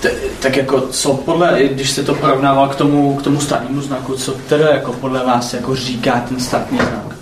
[0.00, 4.14] t- tak jako co podle, když se to porovnával k tomu, k tomu státnímu znaku,
[4.14, 7.16] co teda jako podle vás jako říká ten státní znak?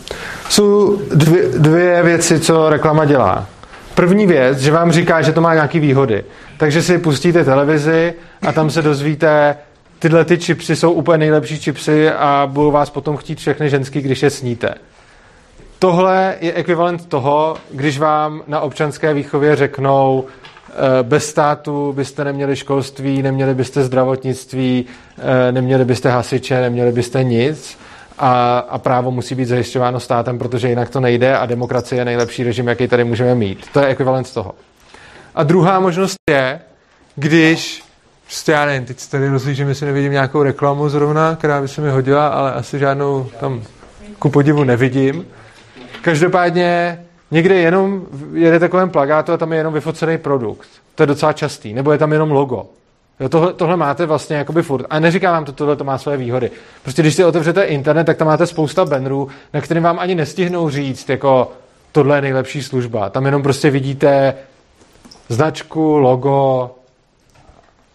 [0.48, 3.46] Jsou dvě, dvě věci, co reklama dělá.
[3.94, 6.24] První věc, že vám říká, že to má nějaké výhody.
[6.58, 9.56] Takže si pustíte televizi a tam se dozvíte,
[9.98, 14.22] tyhle ty čipsy jsou úplně nejlepší čipsy a budou vás potom chtít všechny ženský, když
[14.22, 14.74] je sníte.
[15.78, 20.24] Tohle je ekvivalent toho, když vám na občanské výchově řeknou,
[21.02, 24.86] bez státu byste neměli školství, neměli byste zdravotnictví,
[25.18, 27.78] eh, neměli byste hasiče, neměli byste nic
[28.18, 32.44] a, a právo musí být zajišťováno státem, protože jinak to nejde a demokracie je nejlepší
[32.44, 33.66] režim, jaký tady můžeme mít.
[33.72, 34.54] To je ekvivalent toho.
[35.34, 36.60] A druhá možnost je,
[37.16, 37.88] když
[38.28, 41.90] Prostě já nevím, teď tady rozlížím, jestli nevidím nějakou reklamu zrovna, která by se mi
[41.90, 43.62] hodila, ale asi žádnou tam
[44.18, 45.26] ku podivu nevidím.
[46.02, 46.98] Každopádně
[47.30, 50.68] Někde jenom jede takovém plagátu a tam je jenom vyfocený produkt.
[50.94, 51.74] To je docela častý.
[51.74, 52.66] Nebo je tam jenom logo.
[53.20, 54.86] Jo, tohle, tohle máte vlastně jakoby furt.
[54.90, 56.50] A neříkám vám to, tohle to má své výhody.
[56.82, 60.70] Prostě když si otevřete internet, tak tam máte spousta bannerů, na kterým vám ani nestihnou
[60.70, 61.52] říct, jako
[61.92, 63.10] tohle je nejlepší služba.
[63.10, 64.34] Tam jenom prostě vidíte
[65.28, 66.70] značku, logo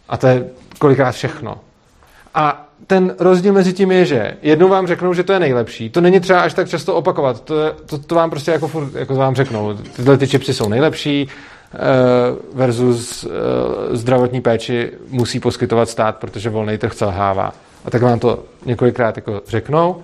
[0.09, 0.45] a to je
[0.79, 1.57] kolikrát všechno.
[2.33, 5.89] A ten rozdíl mezi tím je, že jednou vám řeknou, že to je nejlepší.
[5.89, 7.41] To není třeba až tak často opakovat.
[7.41, 9.73] To, je, to, to vám prostě jako, furt, jako vám řeknou.
[9.73, 11.27] Tyhle ty čipsy jsou nejlepší
[11.73, 11.77] eh,
[12.53, 13.29] versus eh,
[13.95, 17.53] zdravotní péči musí poskytovat stát, protože volný trh selhává.
[17.85, 20.03] A tak vám to několikrát jako řeknou.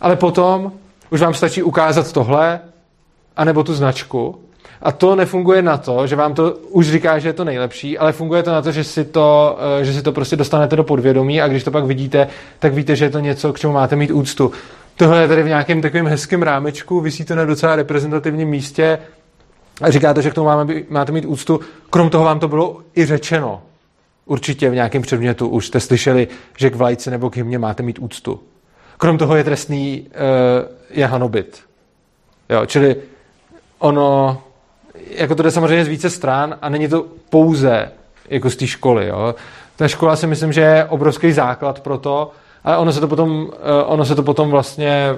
[0.00, 0.72] Ale potom
[1.10, 2.60] už vám stačí ukázat tohle,
[3.36, 4.45] anebo tu značku
[4.82, 8.12] a to nefunguje na to, že vám to už říká, že je to nejlepší, ale
[8.12, 11.40] funguje to na to, že si to, eh, že si to prostě dostanete do podvědomí
[11.40, 14.10] a když to pak vidíte, tak víte, že je to něco, k čemu máte mít
[14.10, 14.52] úctu.
[14.96, 18.98] Tohle je tady v nějakém takovém hezkém rámečku, vysí to na docela reprezentativním místě
[19.80, 21.60] a říkáte, že k tomu máme, máte mít úctu.
[21.90, 23.62] Krom toho vám to bylo i řečeno.
[24.26, 27.98] Určitě v nějakém předmětu už jste slyšeli, že k vlajce nebo k hymně máte mít
[27.98, 28.40] úctu.
[28.96, 30.16] Krom toho je trestný uh,
[30.90, 31.60] je hanobit.
[32.48, 32.96] Jo, čili
[33.78, 34.42] ono
[35.10, 37.88] jako to jde samozřejmě z více stran a není to pouze
[38.28, 39.06] jako z té školy.
[39.06, 39.34] Jo.
[39.76, 42.30] Ta škola si myslím, že je obrovský základ pro to,
[42.64, 45.14] ale ono se to potom, eh, ono se to potom vlastně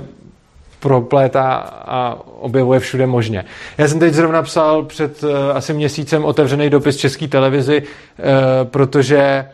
[0.81, 1.55] proplétá
[1.87, 3.45] a objevuje všude možně.
[3.79, 8.25] Já jsem teď zrovna psal před eh, asi měsícem otevřený dopis České televizi, eh,
[8.65, 9.49] protože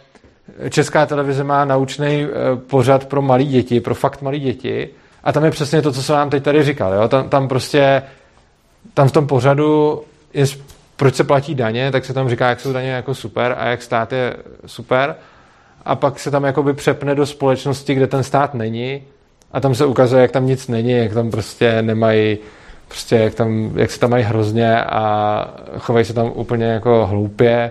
[0.70, 2.27] Česká televize má naučný
[2.66, 4.89] pořad pro malé děti, pro fakt malé děti
[5.25, 6.95] a tam je přesně to, co jsem vám teď tady říkal.
[6.95, 7.09] Jo?
[7.09, 8.03] Tam, tam prostě
[8.95, 10.03] tam v tom pořadu
[10.35, 10.47] je,
[10.97, 13.82] proč se platí daně, tak se tam říká, jak jsou daně jako super a jak
[13.82, 15.14] stát je super.
[15.85, 19.03] A pak se tam jakoby přepne do společnosti, kde ten stát není
[19.53, 22.39] a tam se ukazuje, jak tam nic není, jak tam prostě nemají,
[22.89, 27.70] prostě jak, tam, jak se tam mají hrozně a chovají se tam úplně jako hloupě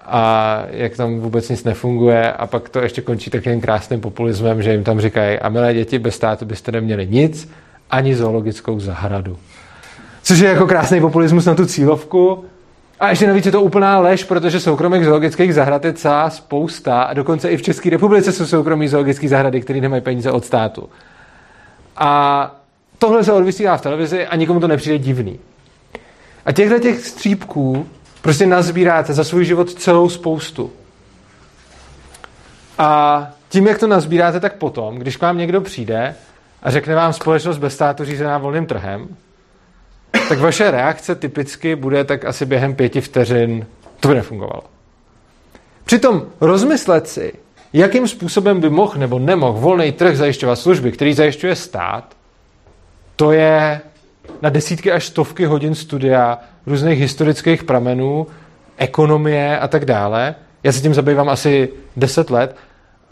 [0.00, 4.72] a jak tam vůbec nic nefunguje a pak to ještě končí takovým krásným populismem, že
[4.72, 7.50] jim tam říkají a milé děti, bez státu byste neměli nic,
[7.90, 9.38] ani zoologickou zahradu.
[10.22, 12.44] Což je jako krásný populismus na tu cílovku.
[13.00, 17.02] A ještě navíc je to úplná lež, protože soukromých zoologických zahrad je celá spousta.
[17.02, 20.88] A dokonce i v České republice jsou soukromí zoologické zahrady, které nemají peníze od státu.
[21.96, 22.54] A
[22.98, 25.38] tohle se odvysílá v televizi a nikomu to nepřijde divný.
[26.46, 27.86] A těchto těch střípků
[28.22, 30.72] prostě nazbíráte za svůj život celou spoustu.
[32.78, 36.14] A tím, jak to nazbíráte, tak potom, když k vám někdo přijde
[36.62, 39.08] a řekne vám společnost bez státu řízená volným trhem,
[40.28, 43.66] tak vaše reakce typicky bude tak asi během pěti vteřin,
[44.00, 44.62] to by nefungovalo.
[45.84, 47.32] Přitom rozmyslet si,
[47.72, 52.16] jakým způsobem by mohl nebo nemohl volný trh zajišťovat služby, který zajišťuje stát,
[53.16, 53.80] to je
[54.42, 58.26] na desítky až stovky hodin studia různých historických pramenů,
[58.76, 60.34] ekonomie a tak dále.
[60.62, 62.56] Já se tím zabývám asi 10 let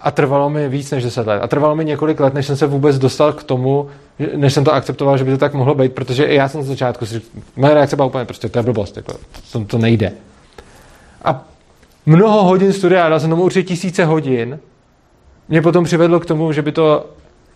[0.00, 1.40] a trvalo mi víc než 10 let.
[1.42, 3.88] A trvalo mi několik let, než jsem se vůbec dostal k tomu,
[4.36, 6.66] než jsem to akceptoval, že by to tak mohlo být, protože i já jsem z
[6.66, 7.22] začátku si
[7.56, 9.12] moje reakce byla úplně prostě, to je blbost, jako,
[9.52, 10.12] to, to nejde.
[11.24, 11.44] A
[12.06, 14.58] mnoho hodin studia, dal jsem tomu určitě tisíce hodin,
[15.48, 17.06] mě potom přivedlo k tomu, že by to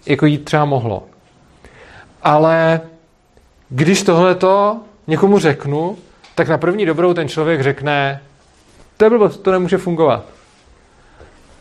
[0.07, 1.03] jako jít třeba mohlo.
[2.23, 2.81] Ale
[3.69, 5.97] když tohleto někomu řeknu,
[6.35, 8.21] tak na první dobrou ten člověk řekne,
[8.97, 10.25] to je blbost, to nemůže fungovat.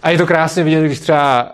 [0.03, 1.51] A je to krásně vidět, když třeba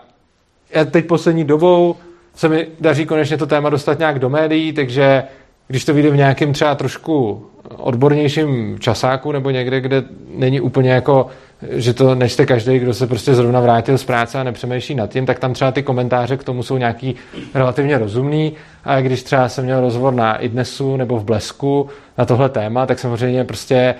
[0.70, 1.96] já teď poslední dobou
[2.34, 5.24] se mi daří konečně to téma dostat nějak do médií, takže
[5.68, 11.26] když to vyjde v nějakém třeba trošku odbornějším časáku nebo někde, kde není úplně jako,
[11.70, 15.26] že to nečte každý, kdo se prostě zrovna vrátil z práce a nepřemýšlí nad tím,
[15.26, 17.14] tak tam třeba ty komentáře k tomu jsou nějaký
[17.54, 18.52] relativně rozumný.
[18.84, 21.88] A když třeba jsem měl rozhovor na Idnesu nebo v Blesku
[22.18, 23.94] na tohle téma, tak samozřejmě prostě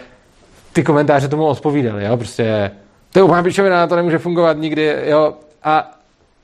[0.72, 2.04] ty komentáře tomu odpovídaly.
[2.04, 2.16] Jo?
[2.16, 2.70] Prostě
[3.16, 4.94] to je úplná pičovina, to nemůže fungovat nikdy.
[5.04, 5.34] Jo?
[5.64, 5.90] A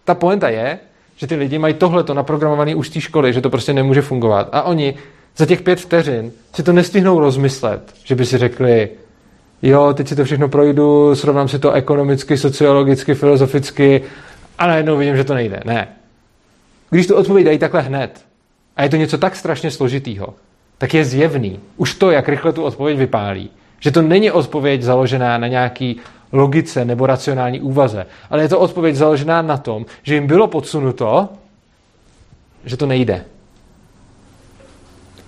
[0.05, 0.79] ta poenta je,
[1.17, 4.49] že ty lidi mají tohleto naprogramované už z té školy, že to prostě nemůže fungovat.
[4.53, 4.95] A oni
[5.37, 8.89] za těch pět vteřin si to nestihnou rozmyslet, že by si řekli,
[9.63, 14.03] jo, teď si to všechno projdu, srovnám si to ekonomicky, sociologicky, filozoficky
[14.59, 15.61] a najednou vidím, že to nejde.
[15.65, 15.89] Ne.
[16.91, 18.25] Když tu odpověď dají takhle hned
[18.77, 20.35] a je to něco tak strašně složitýho,
[20.79, 23.51] tak je zjevný, už to, jak rychle tu odpověď vypálí,
[23.83, 26.01] že to není odpověď založená na nějaký
[26.33, 31.29] logice nebo racionální úvaze, ale je to odpověď založená na tom, že jim bylo podsunuto,
[32.65, 33.25] že to nejde.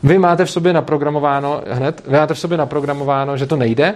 [0.03, 3.95] Vy máte v sobě naprogramováno, hned, vy máte v sobě naprogramováno, že to nejde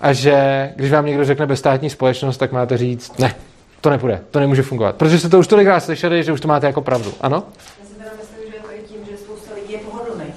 [0.00, 3.34] a že když vám někdo řekne bezstátní společnost, tak máte říct, ne,
[3.80, 4.96] to nepůjde, to nemůže fungovat.
[4.96, 7.12] Protože jste to už tolikrát slyšeli, že už to máte jako pravdu.
[7.20, 7.42] Ano?
[7.80, 10.34] Já si teda myslím, že je to i tím, že spousta lidí je pohodlných.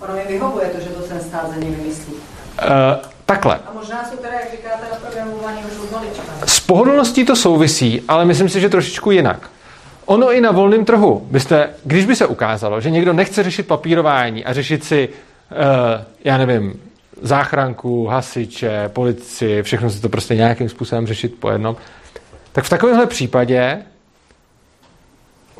[0.00, 2.14] Ono mi vyhovuje to, že to ten stát za nimi myslí.
[2.62, 3.58] Uh, Takhle.
[3.66, 6.22] A možná jsou teda, jak říkáte, naprogramovaný už od malička.
[6.46, 9.50] S pohodlností to souvisí, ale myslím si, že trošičku jinak.
[10.06, 14.44] Ono i na volném trhu, byste, když by se ukázalo, že někdo nechce řešit papírování
[14.44, 15.56] a řešit si, uh,
[16.24, 16.80] já nevím,
[17.22, 21.76] záchranku, hasiče, policii, všechno si to prostě nějakým způsobem řešit po jednom,
[22.52, 23.82] tak v takovémhle případě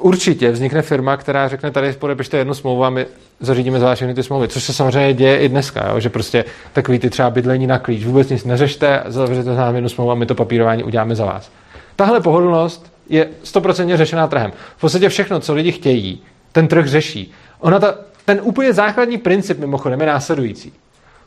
[0.01, 3.07] určitě vznikne firma, která řekne, tady podepište jednu smlouvu a my
[3.41, 6.01] zařídíme za ty smlouvy, což se samozřejmě děje i dneska, jo?
[6.01, 9.89] že prostě takový ty třeba bydlení na klíč, vůbec nic neřešte, zavřete za námi jednu
[9.89, 11.51] smlouvu a my to papírování uděláme za vás.
[11.97, 14.53] Tahle pohodlnost je stoprocentně řešená trhem.
[14.77, 16.23] V podstatě všechno, co lidi chtějí,
[16.53, 17.33] ten trh řeší.
[17.61, 17.95] Ona ta,
[18.25, 20.73] ten úplně základní princip mimochodem je následující.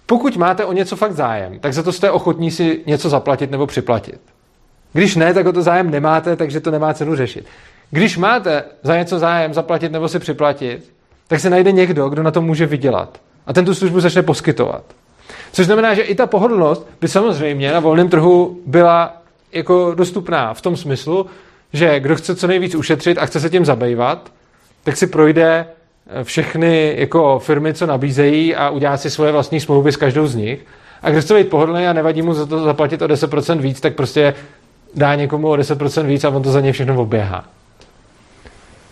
[0.05, 3.67] Pokud máte o něco fakt zájem, tak za to jste ochotní si něco zaplatit nebo
[3.67, 4.21] připlatit.
[4.93, 7.45] Když ne, tak o to zájem nemáte, takže to nemá cenu řešit.
[7.91, 10.93] Když máte za něco zájem zaplatit nebo si připlatit,
[11.27, 13.21] tak se najde někdo, kdo na to může vydělat.
[13.47, 14.83] A ten tu službu začne poskytovat.
[15.51, 19.21] Což znamená, že i ta pohodlnost by samozřejmě na volném trhu byla
[19.51, 21.25] jako dostupná v tom smyslu,
[21.73, 24.31] že kdo chce co nejvíc ušetřit a chce se tím zabývat,
[24.83, 25.65] tak si projde
[26.23, 30.65] všechny jako firmy, co nabízejí a udělá si svoje vlastní smlouvy s každou z nich.
[31.01, 33.95] A kdo chce být pohodlný a nevadí mu za to zaplatit o 10% víc, tak
[33.95, 34.33] prostě
[34.95, 37.45] dá někomu o 10% víc a on to za ně všechno oběhá.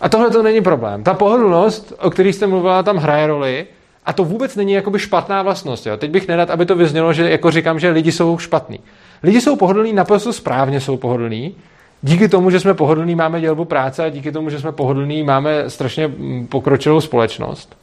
[0.02, 1.04] A tohle to není problém.
[1.04, 3.68] Ta pohodlnost, o které jste mluvila, tam hraje roli
[4.06, 5.88] a to vůbec není jakoby špatná vlastnost.
[5.88, 5.98] Jo.
[5.98, 8.80] Teď bych nedat, aby to vyznělo, že jako říkám, že lidi jsou špatní.
[9.24, 11.56] Lidi jsou pohodlní, naprosto správně jsou pohodlní.
[12.02, 15.70] Díky tomu, že jsme pohodlní, máme dělbu práce a díky tomu, že jsme pohodlní, máme
[15.70, 17.76] strašně mm, pokročilou společnost.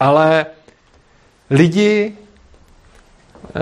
[0.00, 0.46] Ale
[1.50, 3.60] lidi e,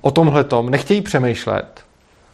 [0.00, 1.84] o tomhle nechtějí přemýšlet,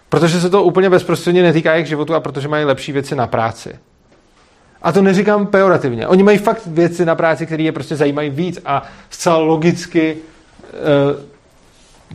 [0.08, 3.78] protože se to úplně bezprostředně netýká jejich životu a protože mají lepší věci na práci.
[4.82, 6.06] A to neříkám pejorativně.
[6.06, 10.16] Oni mají fakt věci na práci, které je prostě zajímají víc a zcela logicky
[10.64, 11.24] e,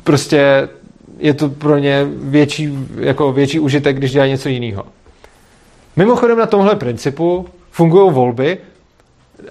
[0.04, 0.70] prostě
[1.18, 4.86] je to pro ně větší, jako větší užitek, když dělají něco jiného.
[5.96, 8.58] Mimochodem na tomhle principu fungují volby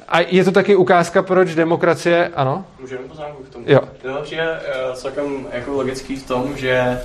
[0.09, 2.65] a je to taky ukázka, proč demokracie, ano?
[2.81, 3.65] Můžeme poznámku k tomu?
[3.69, 3.81] Jo.
[4.03, 7.01] To je uh, celkem jako logický v tom, že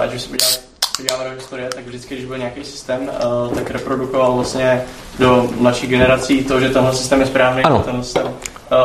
[0.00, 4.32] ať už se podíváme do historie, tak vždycky, když byl nějaký systém, uh, tak reprodukoval
[4.32, 4.82] vlastně
[5.18, 7.82] do mladších generací to, že tenhle systém je správný, ano.
[7.84, 8.34] tenhle systém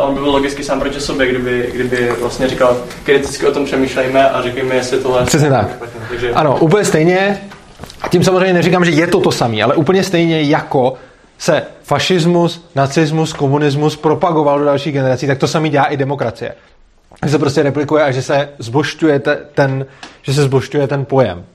[0.01, 4.29] on by byl logicky sám proti sobě, kdyby, kdyby vlastně říkal, kriticky o tom přemýšlejme
[4.29, 5.25] a řekněme, jestli tohle...
[5.25, 5.67] Přesně tak.
[6.09, 6.31] Takže...
[6.31, 7.41] Ano, úplně stejně.
[8.01, 10.93] A tím samozřejmě neříkám, že je to to samé, ale úplně stejně jako
[11.37, 16.55] se fašismus, nacismus, komunismus propagoval do dalších generací, tak to samý dělá i demokracie.
[17.25, 19.21] Že se prostě replikuje a že se zbošťuje
[19.53, 19.85] ten,
[20.21, 21.45] že se zbošťuje ten pojem.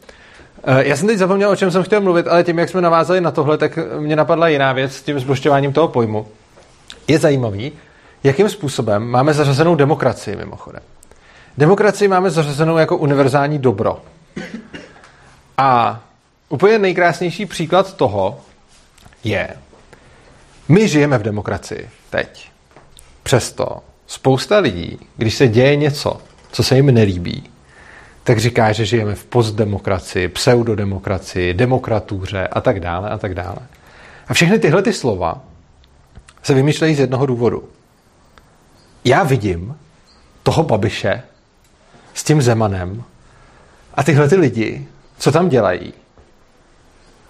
[0.64, 3.20] Eh, já jsem teď zapomněl, o čem jsem chtěl mluvit, ale tím, jak jsme navázali
[3.20, 6.26] na tohle, tak mě napadla jiná věc s tím zbošťováním toho pojmu.
[7.08, 7.72] Je zajímavý,
[8.24, 10.82] jakým způsobem máme zařazenou demokracii mimochodem.
[11.58, 14.02] Demokracii máme zařazenou jako univerzální dobro.
[15.58, 16.00] A
[16.48, 18.40] úplně nejkrásnější příklad toho
[19.24, 19.48] je,
[20.68, 22.50] my žijeme v demokracii teď.
[23.22, 23.66] Přesto
[24.06, 26.20] spousta lidí, když se děje něco,
[26.52, 27.51] co se jim nelíbí,
[28.24, 33.58] tak říká, že žijeme v postdemokracii, pseudodemokracii, demokratuře a tak dále a tak dále.
[34.28, 35.40] A všechny tyhle ty slova
[36.42, 37.68] se vymýšlejí z jednoho důvodu
[39.04, 39.76] já vidím
[40.42, 41.22] toho Babiše
[42.14, 43.04] s tím Zemanem
[43.94, 44.86] a tyhle ty lidi,
[45.18, 45.94] co tam dělají.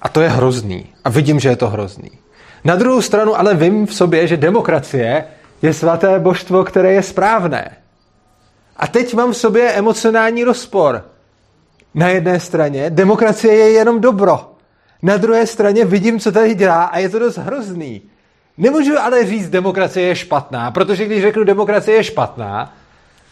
[0.02, 0.86] A to je hrozný.
[1.04, 2.10] A vidím, že je to hrozný.
[2.64, 5.24] Na druhou stranu ale vím v sobě, že demokracie
[5.62, 7.76] je svaté božstvo, které je správné.
[8.76, 11.04] A teď mám v sobě emocionální rozpor.
[11.94, 14.52] Na jedné straně demokracie je jenom dobro.
[15.02, 18.02] Na druhé straně vidím, co tady dělá a je to dost hrozný.
[18.58, 22.74] Nemůžu ale říct, demokracie je špatná, protože když řeknu, demokracie je špatná,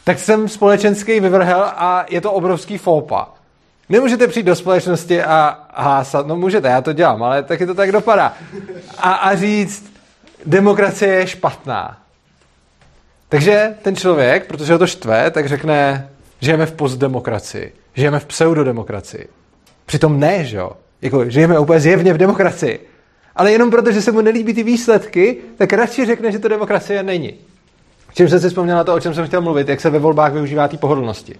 [0.05, 3.29] tak jsem společenský vyvrhel a je to obrovský fópa.
[3.89, 7.93] Nemůžete přijít do společnosti a hásat, no můžete, já to dělám, ale taky to tak
[7.93, 8.35] dopadá.
[8.99, 9.93] A, a říct,
[10.47, 11.97] demokracie je špatná.
[13.31, 16.09] Takže ten člověk, protože ho to štve, tak řekne,
[16.41, 19.29] žijeme v postdemokracii, žijeme v pseudodemokracii.
[19.87, 20.73] Přitom ne, že jo?
[21.03, 22.91] Jako, žijeme úplně zjevně v demokracii
[23.37, 27.03] ale jenom proto, že se mu nelíbí ty výsledky, tak radši řekne, že to demokracie
[27.03, 27.35] není.
[28.15, 30.33] Čím jsem si vzpomněl na to, o čem jsem chtěl mluvit, jak se ve volbách
[30.33, 31.35] využívá té pohodlnosti.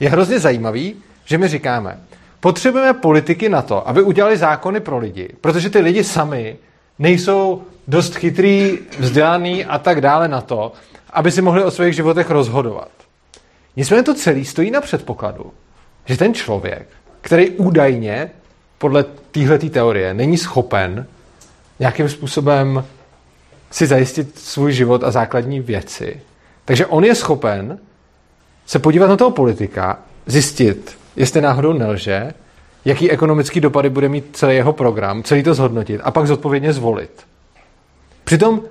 [0.00, 1.98] Je hrozně zajímavý, že my říkáme,
[2.40, 6.56] potřebujeme politiky na to, aby udělali zákony pro lidi, protože ty lidi sami
[6.98, 10.72] nejsou dost chytrý, vzdělaný a tak dále na to,
[11.12, 12.88] aby si mohli o svých životech rozhodovat.
[13.76, 15.52] Nicméně to celé stojí na předpokladu,
[16.06, 16.88] že ten člověk,
[17.20, 18.30] který údajně
[18.78, 21.06] podle téhle teorie není schopen
[21.78, 22.84] nějakým způsobem
[23.70, 26.20] si zajistit svůj život a základní věci.
[26.64, 27.78] Takže on je schopen
[28.66, 32.34] se podívat na toho politika, zjistit, jestli náhodou nelže,
[32.84, 37.10] jaký ekonomický dopady bude mít celý jeho program, celý to zhodnotit a pak zodpovědně zvolit.
[38.24, 38.62] Přitom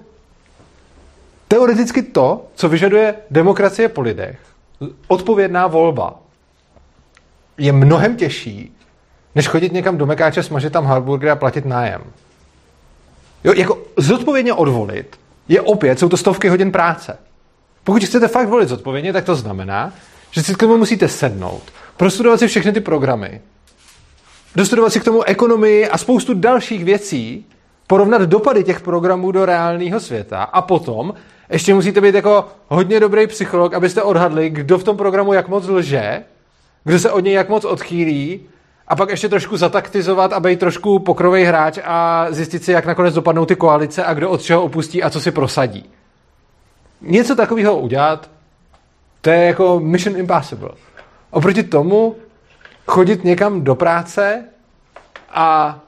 [1.52, 4.39] teoreticky to, co vyžaduje demokracie po lidech,
[5.08, 6.20] odpovědná volba,
[7.58, 8.78] je mnohem těžší,
[9.36, 12.02] než chodit někam do Mekáče, smažit tam hamburger a platit nájem.
[13.43, 17.18] Jo, jako zodpovědně odvolit je opět, jsou to stovky hodin práce.
[17.84, 19.93] Pokud chcete fakt volit zodpovědně, tak to znamená,
[20.32, 21.64] že si k tomu musíte sednout,
[21.97, 23.41] prostudovat si všechny ty programy,
[24.56, 27.45] dostudovat si k tomu ekonomii a spoustu dalších věcí,
[27.88, 31.14] porovnat dopady těch programů do reálného světa a potom
[31.52, 35.68] ještě musíte být jako hodně dobrý psycholog, abyste odhadli, kdo v tom programu jak moc
[35.68, 36.24] lže,
[36.84, 38.41] kdo se od něj jak moc odchýlí
[38.88, 43.14] a pak ještě trošku zataktizovat a být trošku pokrovej hráč a zjistit si, jak nakonec
[43.14, 45.89] dopadnou ty koalice a kdo od čeho opustí a co si prosadí.
[47.02, 48.30] Něco takového udělat,
[49.22, 50.70] to je jako mission impossible.
[51.32, 52.16] Oproti tomu
[52.88, 54.45] chodit někam do práce
[55.30, 55.80] a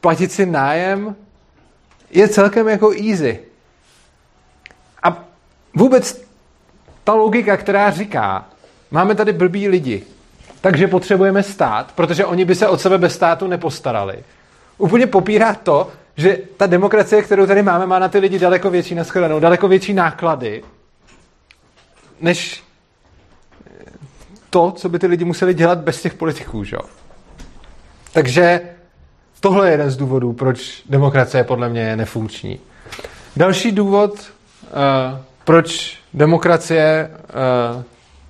[0.00, 1.16] platit si nájem
[2.10, 3.40] je celkem jako easy.
[5.76, 6.22] Vůbec
[7.04, 8.44] ta logika, která říká,
[8.90, 10.02] máme tady blbý lidi,
[10.60, 14.24] takže potřebujeme stát, protože oni by se od sebe bez státu nepostarali.
[14.78, 18.94] Úplně popírá to, že ta demokracie, kterou tady máme, má na ty lidi daleko větší
[18.94, 20.62] naschledanou, daleko větší náklady,
[22.20, 22.64] než
[24.50, 26.64] to, co by ty lidi museli dělat bez těch politiků.
[26.64, 26.76] Že?
[28.12, 28.60] Takže
[29.40, 32.60] tohle je jeden z důvodů, proč demokracie podle mě je nefunkční.
[33.36, 37.82] Další důvod, uh, proč demokracie uh,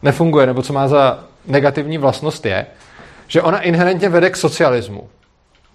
[0.02, 2.66] nefunguje, nebo co má za negativní vlastnost, je,
[3.26, 5.08] že ona inherentně vede k socialismu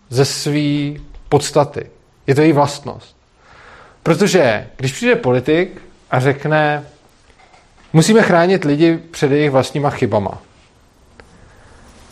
[0.10, 1.90] ze své podstaty.
[2.28, 3.18] Je to její vlastnost.
[4.04, 5.82] Protože když přijde politik
[6.12, 6.86] a řekne,
[7.94, 10.42] musíme chránit lidi před jejich vlastníma chybama,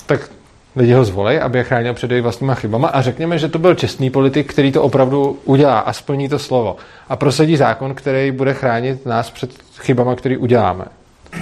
[0.06, 0.30] tak
[0.76, 3.76] lidi ho zvolej, aby je chránil před jejich vlastníma chybama a řekněme, že to byl
[3.76, 6.76] čestný politik, který to opravdu udělá a splní to slovo
[7.10, 10.86] a prosadí zákon, který bude chránit nás před chybama, který uděláme.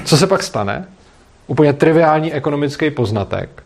[0.05, 0.87] Co se pak stane?
[1.47, 3.63] Úplně triviální ekonomický poznatek.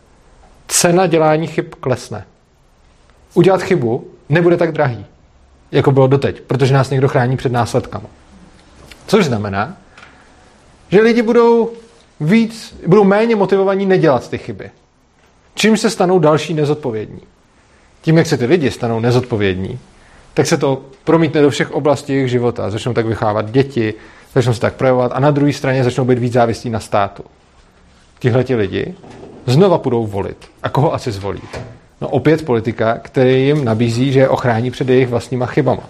[0.68, 2.24] Cena dělání chyb klesne.
[3.34, 5.06] Udělat chybu nebude tak drahý,
[5.72, 8.06] jako bylo doteď, protože nás někdo chrání před následkama.
[9.06, 9.76] Což znamená,
[10.88, 11.70] že lidi budou
[12.20, 14.70] víc, budou méně motivovaní nedělat ty chyby.
[15.54, 17.20] Čím se stanou další nezodpovědní.
[18.02, 19.78] Tím, jak se ty lidi stanou nezodpovědní,
[20.34, 22.70] tak se to promítne do všech oblastí jejich života.
[22.70, 23.94] Začnou tak vychávat děti,
[24.34, 27.22] začnou se tak projevovat a na druhé straně začnou být víc závislí na státu.
[28.18, 28.94] Tihle ti lidi
[29.46, 30.36] znova budou volit.
[30.62, 31.42] A koho asi zvolí?
[32.00, 35.82] No opět politika, který jim nabízí, že je ochrání před jejich vlastníma chybama.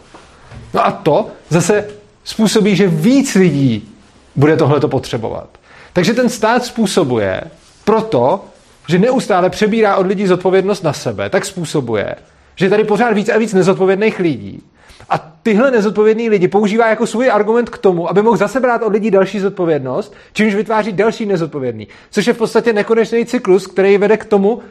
[0.74, 1.88] No a to zase
[2.24, 3.88] způsobí, že víc lidí
[4.36, 5.48] bude tohleto potřebovat.
[5.92, 7.40] Takže ten stát způsobuje
[7.84, 8.44] proto,
[8.88, 12.14] že neustále přebírá od lidí zodpovědnost na sebe, tak způsobuje,
[12.56, 14.62] že tady pořád víc a víc nezodpovědných lidí.
[15.10, 18.92] A tyhle nezodpovědní lidi používá jako svůj argument k tomu, aby mohl zase brát od
[18.92, 21.88] lidí další zodpovědnost, čímž vytváří další nezodpovědný.
[22.10, 24.62] Což je v podstatě nekonečný cyklus, který vede k tomu,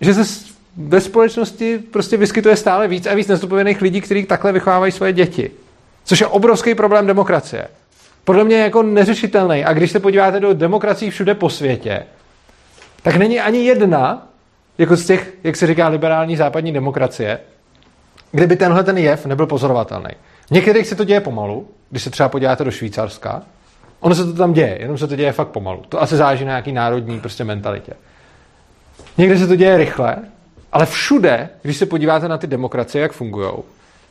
[0.00, 0.44] že se
[0.76, 5.50] ve společnosti prostě vyskytuje stále víc a víc nezodpovědných lidí, kteří takhle vychovávají svoje děti.
[6.04, 7.68] Což je obrovský problém demokracie.
[8.24, 9.64] Podle mě je jako neřešitelný.
[9.64, 12.02] A když se podíváte do demokracií všude po světě,
[13.04, 14.28] tak není ani jedna,
[14.78, 17.40] jako z těch, jak se říká, liberální západní demokracie,
[18.32, 20.10] kde by tenhle ten jev nebyl pozorovatelný.
[20.46, 23.42] V některých se to děje pomalu, když se třeba podíváte do Švýcarska,
[24.00, 25.82] ono se to tam děje, jenom se to děje fakt pomalu.
[25.88, 27.92] To asi záleží na nějaký národní prostě mentalitě.
[29.18, 30.16] Někde se to děje rychle,
[30.72, 33.50] ale všude, když se podíváte na ty demokracie, jak fungují,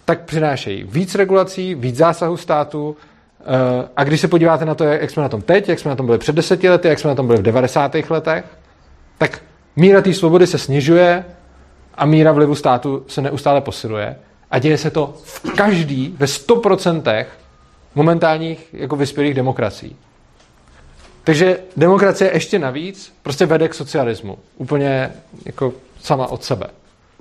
[0.06, 2.98] tak přinášejí víc regulací, víc zásahu státu,
[3.42, 5.96] eh, a když se podíváte na to, jak jsme na tom teď, jak jsme na
[5.96, 8.10] tom byli před deseti lety, jak jsme na tom byli v 90.
[8.10, 8.46] letech,
[9.24, 9.42] tak
[9.76, 11.26] míra té svobody se snižuje
[11.96, 14.16] a míra vlivu státu se neustále posiluje.
[14.52, 17.26] A děje se to v každý, ve 100%
[17.96, 19.96] momentálních jako vyspělých demokracií.
[21.24, 24.38] Takže demokracie ještě navíc prostě vede k socialismu.
[24.58, 25.12] Úplně
[25.46, 26.68] jako sama od sebe.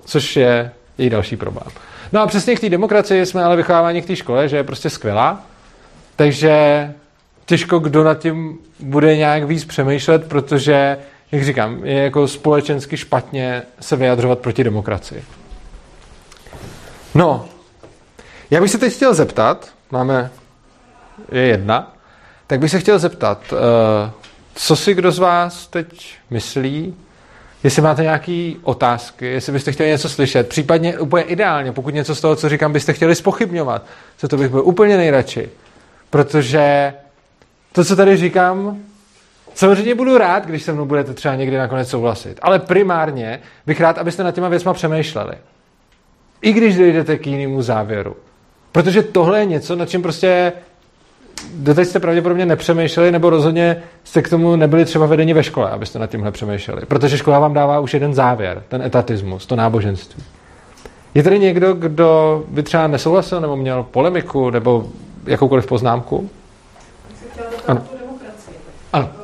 [0.05, 1.69] Což je její další problém.
[2.13, 4.91] No a přesně k té demokracii jsme ale vychováváni v té škole, že je prostě
[4.91, 5.47] skvělá.
[6.17, 6.93] Takže
[7.45, 10.99] těžko kdo nad tím bude nějak víc přemýšlet, protože
[11.33, 15.25] jak říkám, je jako společensky špatně se vyjadřovat proti demokracii.
[17.15, 17.49] No,
[18.51, 20.31] já bych se teď chtěl zeptat, máme,
[21.33, 21.97] je jedna,
[22.47, 24.11] tak bych se chtěl zeptat, eh,
[24.55, 26.95] co si kdo z vás teď myslí,
[27.65, 32.21] jestli máte nějaké otázky, jestli byste chtěli něco slyšet, případně úplně ideálně, pokud něco z
[32.21, 35.49] toho, co říkám, byste chtěli spochybňovat, co to bych byl úplně nejradši.
[36.11, 36.95] Protože
[37.73, 38.79] to, co tady říkám,
[39.55, 43.99] Samozřejmě budu rád, když se mnou budete třeba někdy nakonec souhlasit, ale primárně bych rád,
[43.99, 45.35] abyste nad těma věcma přemýšleli.
[46.43, 48.17] I když dojdete k jinému závěru.
[48.73, 50.53] Protože tohle je něco, na čem prostě
[51.55, 55.99] doteď jste pravděpodobně nepřemýšleli, nebo rozhodně jste k tomu nebyli třeba vedeni ve škole, abyste
[55.99, 56.87] nad tímhle přemýšleli.
[56.87, 60.23] Protože škola vám dává už jeden závěr, ten etatismus, to náboženství.
[61.15, 64.87] Je tady někdo, kdo by třeba nesouhlasil, nebo měl polemiku, nebo
[65.27, 66.31] jakoukoliv poznámku?
[67.69, 67.83] Ano.
[68.93, 69.22] Ano.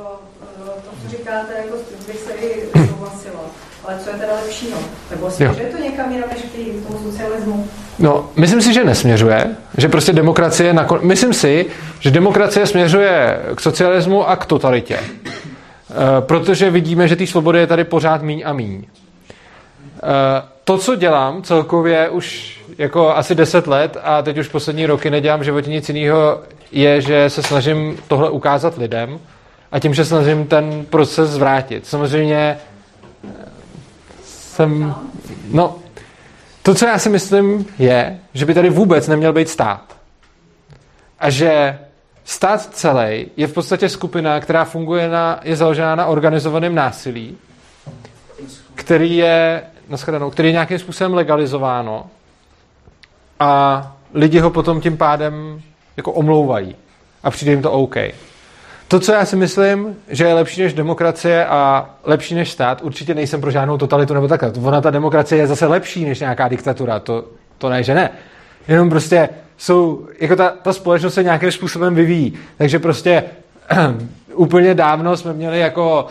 [1.29, 1.77] Říkáte, jako
[2.07, 3.41] bych se i souhlasila.
[3.85, 4.79] Ale co je teda lepšího?
[5.11, 7.69] Nebo směřuje to někam jinam než k tomu socialismu?
[7.99, 9.47] No, myslím si, že nesměřuje,
[9.79, 11.01] že prostě demokracie, nakon...
[11.03, 11.67] myslím si,
[12.01, 14.97] že demokracie směřuje k socialismu a k totalitě.
[14.97, 15.01] E,
[16.21, 18.83] protože vidíme, že té svobody je tady pořád míň a míň.
[18.83, 18.87] E,
[20.65, 25.41] to, co dělám celkově už jako asi 10 let a teď už poslední roky nedělám
[25.41, 26.41] v životě nic jiného,
[26.73, 29.19] je, že se snažím tohle ukázat lidem
[29.73, 31.87] a tím, že snažím ten proces zvrátit.
[31.87, 32.59] Samozřejmě
[34.25, 34.95] jsem,
[35.51, 35.77] no,
[36.63, 39.97] to, co já si myslím, je, že by tady vůbec neměl být stát.
[41.19, 41.79] A že
[42.25, 47.37] stát celý je v podstatě skupina, která funguje na, je založená na organizovaném násilí,
[48.75, 52.07] který je, nashledanou, který je nějakým způsobem legalizováno
[53.41, 53.83] a
[54.15, 55.63] lidi ho potom tím pádem
[55.97, 56.77] jako omlouvají
[57.23, 57.97] a přijde jim to OK.
[58.89, 63.15] To, co já si myslím, že je lepší než demokracie a lepší než stát, určitě
[63.15, 64.53] nejsem pro žádnou totalitu nebo takhle.
[64.63, 67.25] Ona ta demokracie je zase lepší než nějaká diktatura, to,
[67.59, 68.11] to ne, že ne.
[68.69, 72.35] Jenom prostě jsou, jako ta, ta společnost se nějakým způsobem vyvíjí.
[72.59, 73.25] Takže prostě
[74.35, 76.07] úplně dávno jsme měli jako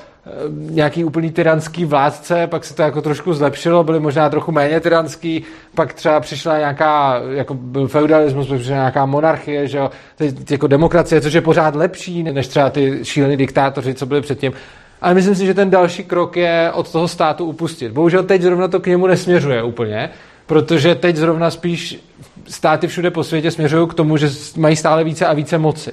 [0.49, 5.43] nějaký úplný tyranský vládce, pak se to jako trošku zlepšilo, byli možná trochu méně tyranský,
[5.75, 11.21] pak třeba přišla nějaká, jako byl feudalismus, přišla nějaká monarchie, že jo, teď jako demokracie,
[11.21, 14.53] což je pořád lepší, než třeba ty šílený diktátoři, co byli předtím.
[15.01, 17.91] Ale myslím si, že ten další krok je od toho státu upustit.
[17.91, 20.09] Bohužel teď zrovna to k němu nesměřuje úplně,
[20.45, 21.99] protože teď zrovna spíš
[22.47, 25.91] státy všude po světě směřují k tomu, že mají stále více a více moci.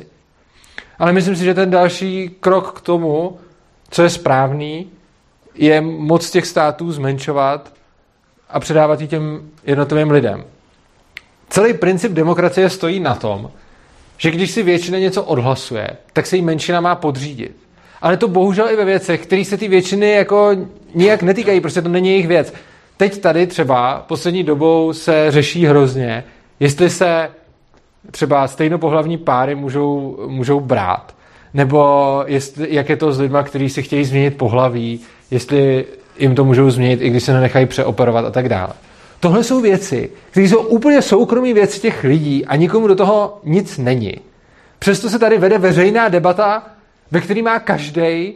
[0.99, 3.39] Ale myslím si, že ten další krok k tomu,
[3.91, 4.91] co je správný,
[5.55, 7.73] je moc těch států zmenšovat
[8.49, 10.45] a předávat ji těm jednotlivým lidem.
[11.49, 13.51] Celý princip demokracie stojí na tom,
[14.19, 17.57] že když si většina něco odhlasuje, tak se jí menšina má podřídit.
[18.03, 20.51] Ale to bohužel i ve věcech, které se ty většiny jako
[20.95, 22.55] nijak netýkají, prostě to není jejich věc.
[22.97, 26.25] Teď tady třeba poslední dobou se řeší hrozně,
[26.61, 27.31] jestli se
[28.11, 31.15] třeba stejnopohlavní páry můžou, můžou brát,
[31.55, 35.01] nebo jestli, jak je to s lidmi, kteří si chtějí změnit pohlaví,
[35.31, 35.85] jestli
[36.19, 38.73] jim to můžou změnit, i když se nenechají přeoperovat a tak dále.
[39.21, 43.79] Tohle jsou věci, které jsou úplně soukromí věci těch lidí a nikomu do toho nic
[43.79, 44.15] není.
[44.79, 46.67] Přesto se tady vede veřejná debata,
[47.11, 48.35] ve které má každý,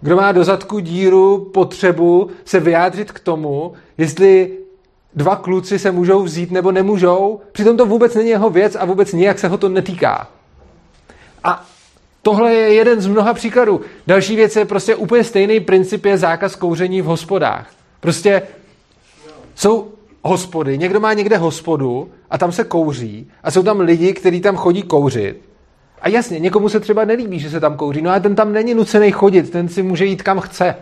[0.00, 4.50] kdo má do zadku díru, potřebu se vyjádřit k tomu, jestli
[5.14, 7.40] dva kluci se můžou vzít nebo nemůžou.
[7.52, 10.28] Přitom to vůbec není jeho věc a vůbec nijak se ho to netýká.
[11.44, 11.66] A
[12.28, 13.80] tohle je jeden z mnoha příkladů.
[14.06, 17.70] Další věc je prostě úplně stejný princip je zákaz kouření v hospodách.
[18.00, 18.42] Prostě
[19.54, 24.40] jsou hospody, někdo má někde hospodu a tam se kouří a jsou tam lidi, kteří
[24.40, 25.40] tam chodí kouřit.
[26.02, 28.74] A jasně, někomu se třeba nelíbí, že se tam kouří, no ale ten tam není
[28.74, 30.74] nucený chodit, ten si může jít kam chce.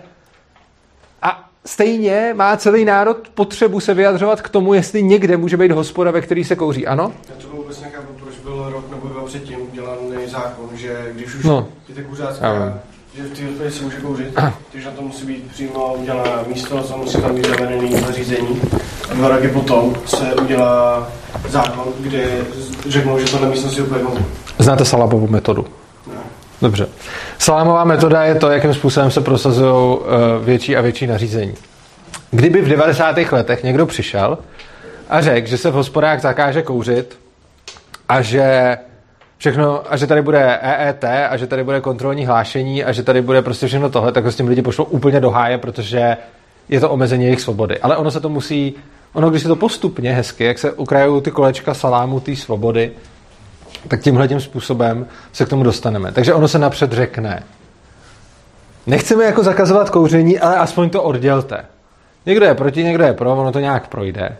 [1.23, 6.11] A stejně má celý národ potřebu se vyjadřovat k tomu, jestli někde může být hospoda,
[6.11, 6.87] ve který se kouří.
[6.87, 7.13] Ano?
[7.29, 9.66] Já to vůbec nechápu, proč byl rok nebo dva předtím
[10.27, 11.67] udělaný zákon, že když už No.
[11.89, 12.73] je ty kuřácká,
[13.17, 14.35] že v té hospodě se může kouřit,
[14.73, 18.61] takže na to musí být přímo udělaná místo, to musí tam být zavedený zařízení.
[19.11, 21.09] A dva roky potom se udělá
[21.49, 22.25] zákon, kde
[22.89, 24.05] řeknou, že tohle místnost je úplně.
[24.59, 25.67] Znáte Salamovu metodu?
[26.63, 26.89] Dobře.
[27.39, 29.99] Salámová metoda je to, jakým způsobem se prosazují
[30.41, 31.55] eh, větší a větší nařízení.
[32.31, 33.17] Kdyby v 90.
[33.33, 34.39] letech někdo přišel
[35.09, 37.19] a řekl, že se v hospodách zakáže kouřit
[38.09, 38.77] a že
[39.39, 43.23] všechno, a že tady bude EET a že tady bude kontrolní hlášení a že tady
[43.23, 46.17] bude prostě všechno tohle, tak s tím lidi pošlou úplně do háje, protože
[46.69, 47.79] je to omezení jejich svobody.
[47.79, 48.75] Ale ono se to musí,
[49.13, 52.93] ono když se to postupně hezky, jak se ukrajují ty kolečka salámu té svobody,
[53.89, 56.13] tak tímhle tím způsobem se k tomu dostaneme.
[56.13, 57.43] Takže ono se napřed řekne,
[58.87, 61.65] nechceme jako zakazovat kouření, ale aspoň to oddělte.
[62.27, 64.37] Někdo je proti, někdo je pro, ono to nějak projde.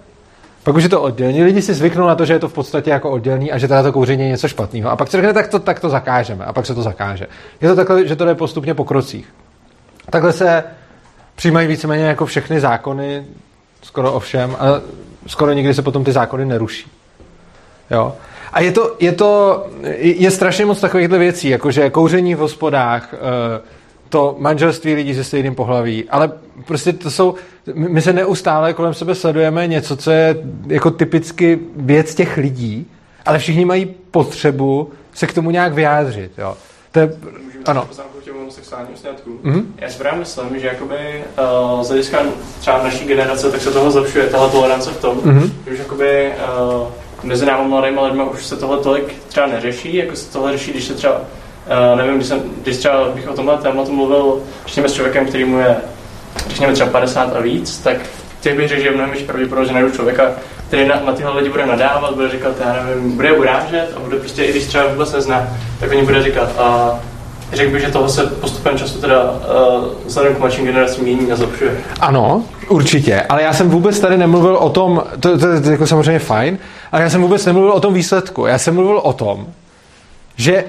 [0.67, 2.91] Pak už je to oddělení, lidi si zvyknou na to, že je to v podstatě
[2.91, 4.91] jako oddělení a že teda to kouření je něco špatného.
[4.91, 6.45] A pak se řekne, tak to, tak to zakážeme.
[6.45, 7.27] A pak se to zakáže.
[7.61, 9.35] Je to takhle, že to jde postupně po krocích.
[10.11, 10.65] Takhle se
[11.35, 13.25] přijímají víceméně jako všechny zákony,
[13.83, 14.65] skoro ovšem, a
[15.27, 16.91] skoro nikdy se potom ty zákony neruší.
[17.91, 18.15] Jo?
[18.53, 19.67] A je to, je to,
[19.99, 23.61] je strašně moc takovýchhle věcí, jakože kouření v hospodách, eh,
[24.09, 26.33] to manželství lidí se stejným pohlaví, ale
[26.65, 27.35] prostě to jsou,
[27.75, 30.37] my se neustále kolem sebe sledujeme něco, co je
[30.67, 32.87] jako typicky věc těch lidí,
[33.27, 36.57] ale všichni mají potřebu se k tomu nějak vyjádřit, jo.
[36.93, 37.13] To je,
[37.67, 37.85] ano.
[37.87, 39.39] Poznámku k těm homosexuálním sňatkům.
[39.45, 39.65] Mm-hmm.
[39.79, 41.25] Já si právě myslím, že jakoby
[41.75, 42.19] uh, z hlediska
[42.61, 45.51] třeba naší generace, tak se toho zlepšuje, tahle tolerance v tom, mm-hmm.
[45.67, 46.33] že už jakoby
[46.81, 46.89] uh,
[47.23, 50.85] mezi námi mladými lidmi už se tohle tolik třeba neřeší, jako se tohle řeší, když
[50.85, 54.93] se třeba, uh, nevím, když, jsem, když třeba bych o tomhle tématu mluvil, řekněme s
[54.93, 55.77] člověkem, který mu je,
[56.57, 57.97] řekněme třeba 50 a víc, tak
[58.41, 60.31] těch bych řekl, že je mnohem větší pravděpodobnost, že najdu člověka,
[60.69, 64.17] který na, na tyhle lidi bude nadávat, bude říkat, já nevím, bude urážet a bude
[64.17, 65.49] prostě, i když třeba vůbec nezná,
[65.81, 66.99] tak oni bude říkat, a
[67.53, 69.39] řekl bych, že toho se postupem času teda uh,
[70.07, 71.81] vzhledem k mladším generacím mění a zlepšuje.
[72.01, 75.87] Ano, určitě, ale já jsem vůbec tady nemluvil o tom, to, to, to je jako
[75.87, 76.59] samozřejmě fajn,
[76.93, 78.47] ale já jsem vůbec nemluvil o tom výsledku.
[78.47, 79.47] Já jsem mluvil o tom,
[80.37, 80.65] že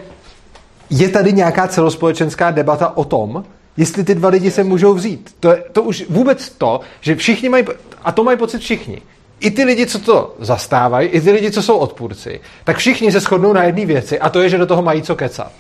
[0.90, 3.44] je tady nějaká celospolečenská debata o tom,
[3.78, 5.36] jestli ty dva lidi se můžou vzít.
[5.40, 7.66] To, je, to už vůbec to, že všichni mají,
[8.04, 9.02] a to mají pocit všichni,
[9.40, 13.20] i ty lidi, co to zastávají, i ty lidi, co jsou odpůrci, tak všichni se
[13.20, 15.52] shodnou na jedné věci a to je, že do toho mají co kecat.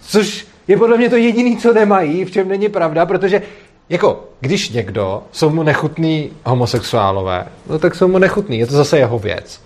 [0.00, 3.42] Což je podle mě to jediné, co nemají, v čem není pravda, protože
[3.88, 8.98] jako, když někdo jsou mu nechutný homosexuálové, no tak jsou mu nechutný, je to zase
[8.98, 9.60] jeho věc.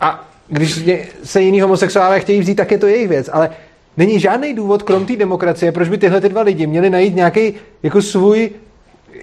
[0.00, 0.80] A když
[1.24, 3.50] se jiný homosexuálové chtějí vzít, tak je to jejich věc, ale
[3.96, 7.54] není žádný důvod, krom té demokracie, proč by tyhle ty dva lidi měli najít nějaký
[7.82, 8.50] jako svůj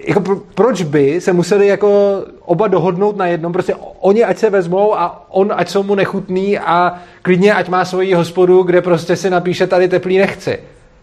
[0.08, 4.50] jako pro, proč by se museli jako oba dohodnout na jednom, prostě oni ať se
[4.50, 9.16] vezmou a on ať jsou mu nechutný a klidně ať má svoji hospodu, kde prostě
[9.16, 10.60] si napíše tady teplý nechci.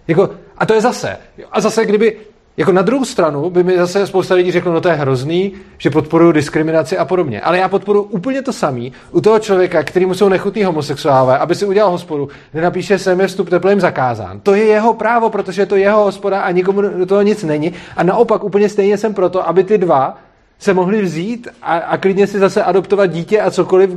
[0.08, 1.16] Jako, a to je zase.
[1.52, 2.16] A zase, kdyby
[2.56, 5.90] jako na druhou stranu by mi zase spousta lidí řeklo, no to je hrozný, že
[5.90, 7.40] podporuju diskriminaci a podobně.
[7.40, 11.66] Ale já podporuji úplně to samý u toho člověka, který jsou nechutný homosexuálové, aby si
[11.66, 14.40] udělal hospodu, kde napíše sem je vstup teplým zakázán.
[14.40, 17.72] To je jeho právo, protože je to jeho hospoda a nikomu do toho nic není.
[17.96, 20.18] A naopak úplně stejně jsem proto, aby ty dva
[20.58, 23.90] se mohli vzít a, a klidně si zase adoptovat dítě a cokoliv,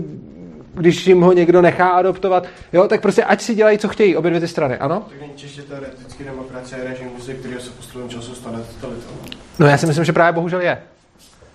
[0.73, 4.31] když jim ho někdo nechá adoptovat, jo, tak prostě ať si dělají, co chtějí, obě
[4.31, 5.05] dvě ty strany, ano?
[5.09, 9.13] Tak není čistě teoreticky demokracie je režim, ze kterého se postupem času stane totalitou.
[9.59, 10.81] No já si myslím, že právě bohužel je.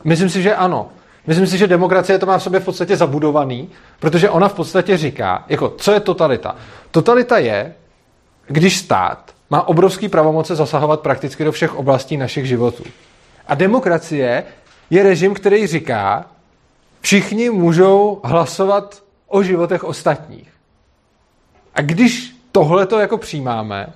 [0.04, 0.88] Myslím si, že ano.
[1.26, 3.68] Myslím si, že demokracie to má v sobě v podstatě zabudovaný,
[4.00, 6.56] protože ona v podstatě říká, jako, co je totalita?
[6.90, 7.74] Totalita je,
[8.46, 12.84] když stát má obrovský pravomoce zasahovat prakticky do všech oblastí našich životů.
[13.46, 14.44] A demokracie
[14.90, 16.24] je režim, který říká,
[17.00, 20.48] všichni můžou hlasovat o životech ostatních.
[21.74, 23.86] A když tohle to jako přijímáme,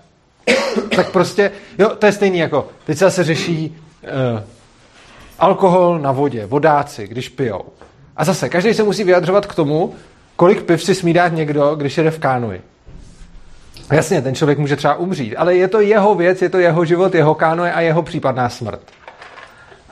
[0.96, 4.40] tak prostě, jo, to je stejný jako, teď se zase řeší uh,
[5.38, 7.64] alkohol na vodě, vodáci, když pijou.
[8.16, 9.94] A zase, každý se musí vyjadřovat k tomu,
[10.36, 12.62] kolik piv si smí dát někdo, když jede v kánoji.
[13.92, 17.14] Jasně, ten člověk může třeba umřít, ale je to jeho věc, je to jeho život,
[17.14, 18.80] jeho kánoje a jeho případná smrt.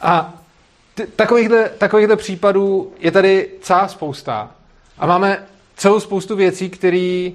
[0.03, 0.35] A
[0.95, 4.51] t- takovýchhle, takovýchhle případů je tady celá spousta.
[5.01, 5.39] A máme
[5.77, 7.31] celou spoustu věcí, které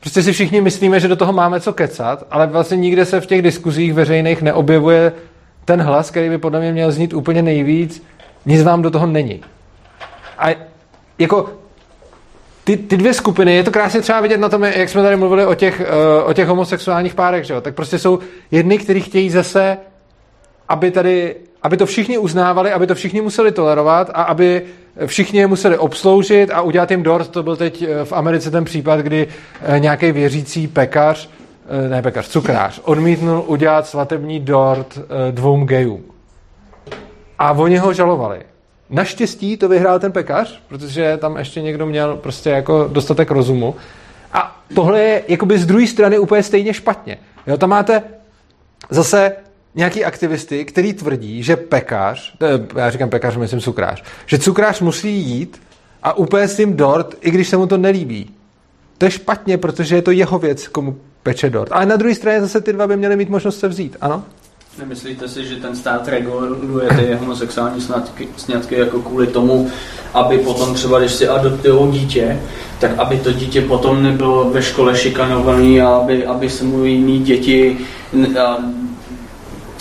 [0.00, 3.26] prostě si všichni myslíme, že do toho máme co kecat, ale vlastně nikde se v
[3.26, 5.12] těch diskuzích veřejných neobjevuje
[5.64, 8.02] ten hlas, který by podle mě měl znít úplně nejvíc,
[8.46, 9.40] nic vám do toho není.
[10.38, 10.48] A
[11.18, 11.50] jako
[12.64, 15.46] ty, ty dvě skupiny, je to krásně třeba vidět na tom, jak jsme tady mluvili
[15.46, 17.60] o těch, uh, o těch homosexuálních párech, že jo?
[17.60, 18.18] tak prostě jsou
[18.50, 19.78] jedny, kteří chtějí zase,
[20.68, 24.62] aby tady, aby to všichni uznávali, aby to všichni museli tolerovat a aby
[25.06, 27.28] všichni je museli obsloužit a udělat jim dort.
[27.30, 29.28] To byl teď eh, v Americe ten případ, kdy
[29.62, 31.30] eh, nějaký věřící pekař,
[31.88, 34.98] ne pekař, cukrář, odmítnul udělat svatební dort
[35.30, 36.04] dvou gejům.
[37.38, 38.42] A oni ho žalovali.
[38.90, 43.74] Naštěstí to vyhrál ten pekař, protože tam ještě někdo měl prostě jako dostatek rozumu.
[44.32, 47.18] A tohle je jakoby z druhé strany úplně stejně špatně.
[47.46, 48.02] Jo, tam máte
[48.90, 49.32] zase
[49.74, 52.34] nějaký aktivisty, který tvrdí, že pekař,
[52.76, 55.62] já říkám pekař, myslím cukrář, že cukrář musí jít
[56.02, 58.30] a s tím dort, i když se mu to nelíbí.
[58.98, 61.72] To je špatně, protože je to jeho věc, komu peče dort.
[61.72, 64.24] Ale na druhé straně zase ty dva by měly mít možnost se vzít, ano?
[64.78, 67.80] Nemyslíte si, že ten stát reguluje ty homosexuální
[68.36, 69.70] sňatky, jako kvůli tomu,
[70.14, 72.40] aby potom třeba, když si adoptují dítě,
[72.80, 77.18] tak aby to dítě potom nebylo ve škole šikanovaný a aby, aby se mu jiný
[77.18, 77.78] děti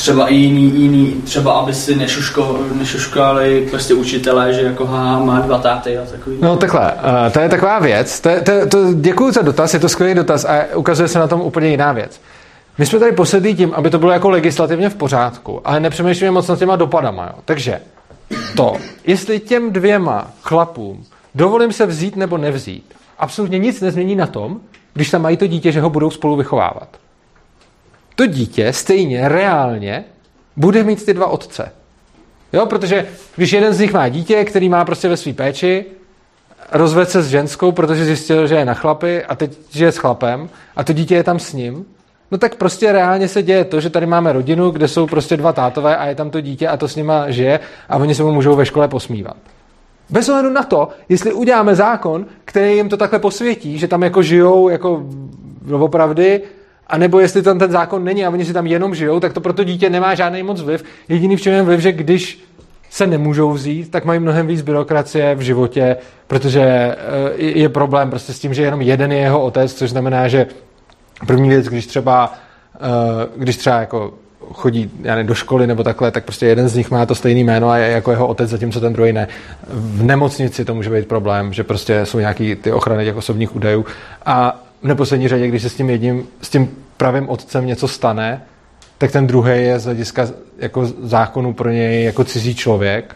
[0.01, 5.39] třeba i jiný, jiný, třeba aby si nešuško, nešuškali prostě učitelé, že jako ha, má
[5.39, 6.37] dva táty a takový.
[6.41, 9.89] No takhle, uh, to je taková věc, to, to, to, děkuji za dotaz, je to
[9.89, 12.21] skvělý dotaz a ukazuje se na tom úplně jiná věc.
[12.77, 16.47] My jsme tady posedlí tím, aby to bylo jako legislativně v pořádku, ale nepřemýšlíme moc
[16.47, 17.25] nad těma dopadama.
[17.25, 17.41] Jo.
[17.45, 17.79] Takže
[18.55, 18.77] to,
[19.07, 21.03] jestli těm dvěma chlapům
[21.35, 24.59] dovolím se vzít nebo nevzít, absolutně nic nezmění na tom,
[24.93, 26.87] když tam mají to dítě, že ho budou spolu vychovávat.
[28.15, 30.03] To dítě stejně reálně
[30.55, 31.71] bude mít ty dva otce.
[32.53, 35.85] Jo, protože když jeden z nich má dítě, který má prostě ve své péči,
[36.71, 40.49] rozved se s ženskou, protože zjistil, že je na chlapy a teď žije s chlapem
[40.75, 41.85] a to dítě je tam s ním,
[42.31, 45.53] no tak prostě reálně se děje to, že tady máme rodinu, kde jsou prostě dva
[45.53, 47.59] tátové a je tam to dítě a to s nima žije
[47.89, 49.37] a oni se mu můžou ve škole posmívat.
[50.09, 54.21] Bez ohledu na to, jestli uděláme zákon, který jim to takhle posvětí, že tam jako
[54.21, 55.05] žijou jako
[55.71, 56.41] opravdy,
[56.87, 59.41] a nebo jestli tam ten zákon není a oni si tam jenom žijou, tak to
[59.41, 60.83] pro to dítě nemá žádný moc vliv.
[61.09, 62.43] Jediný v čem je vliv, že když
[62.89, 66.97] se nemůžou vzít, tak mají mnohem víc byrokracie v životě, protože eh,
[67.37, 70.47] je problém prostě s tím, že jenom jeden je jeho otec, což znamená, že
[71.27, 72.33] první věc, když třeba,
[72.75, 72.79] eh,
[73.37, 74.13] když třeba jako
[74.53, 77.39] chodí já ne, do školy nebo takhle, tak prostě jeden z nich má to stejné
[77.39, 79.27] jméno a je jako jeho otec, zatímco ten druhý ne.
[79.69, 83.85] V nemocnici to může být problém, že prostě jsou nějaký ty ochrany těch osobních údajů
[84.25, 88.41] a v neposlední řadě, když se s tím jedním, s tím pravým otcem něco stane,
[88.97, 90.27] tak ten druhý je z hlediska
[90.57, 93.15] jako zákonu pro něj jako cizí člověk,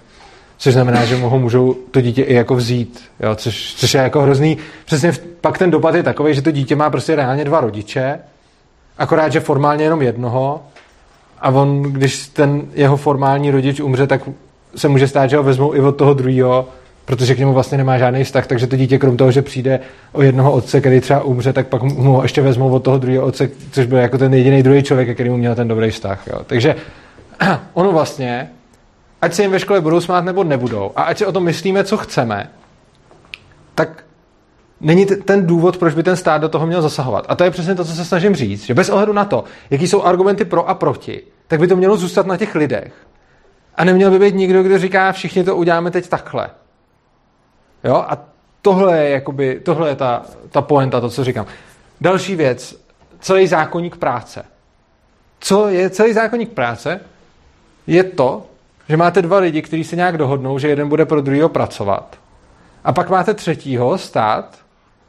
[0.57, 4.01] což znamená, že mu ho můžou to dítě i jako vzít, jo, což, což je
[4.01, 4.57] jako hrozný.
[4.86, 8.20] Přesně pak ten dopad je takový, že to dítě má prostě reálně dva rodiče,
[8.97, 10.63] akorát, že formálně jenom jednoho
[11.39, 14.22] a on, když ten jeho formální rodič umře, tak
[14.76, 16.70] se může stát, že ho vezmou i od toho druhého,
[17.06, 19.80] protože k němu vlastně nemá žádný vztah, takže to dítě krom toho, že přijde
[20.12, 23.49] o jednoho otce, který třeba umře, tak pak mu ještě vezmou od toho druhého otce,
[23.72, 26.28] což byl jako ten jediný druhý člověk, který mu měl ten dobrý vztah.
[26.28, 26.39] Jo.
[26.45, 26.76] Takže
[27.74, 28.49] ono vlastně,
[29.22, 31.84] ať se jim ve škole budou smát nebo nebudou, a ať si o tom myslíme,
[31.84, 32.49] co chceme,
[33.76, 34.03] tak
[34.82, 37.26] není ten důvod, proč by ten stát do toho měl zasahovat.
[37.30, 39.88] A to je přesně to, co se snažím říct, že bez ohledu na to, jaký
[39.88, 42.93] jsou argumenty pro a proti, tak by to mělo zůstat na těch lidech.
[43.76, 46.49] A neměl by být nikdo, kdo říká, všichni to uděláme teď takhle.
[47.86, 47.95] Jo?
[47.95, 48.17] A
[48.61, 51.45] tohle je, jakoby, tohle je ta, ta poenta, to, co říkám.
[52.01, 52.81] Další věc,
[53.19, 54.45] celý zákonník práce.
[55.39, 56.99] Co je celý zákonník práce?
[57.88, 58.45] Je to,
[58.89, 62.17] že máte dva lidi, kteří se nějak dohodnou, že jeden bude pro druhého pracovat.
[62.83, 64.57] A pak máte třetího stát,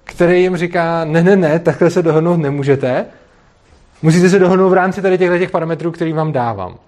[0.05, 3.07] který jim říká, ne, ne, ne, takhle se dohodnout nemůžete,
[4.03, 6.79] musíte se dohodnout v rámci tady těchto těch parametrů, který vám dávám.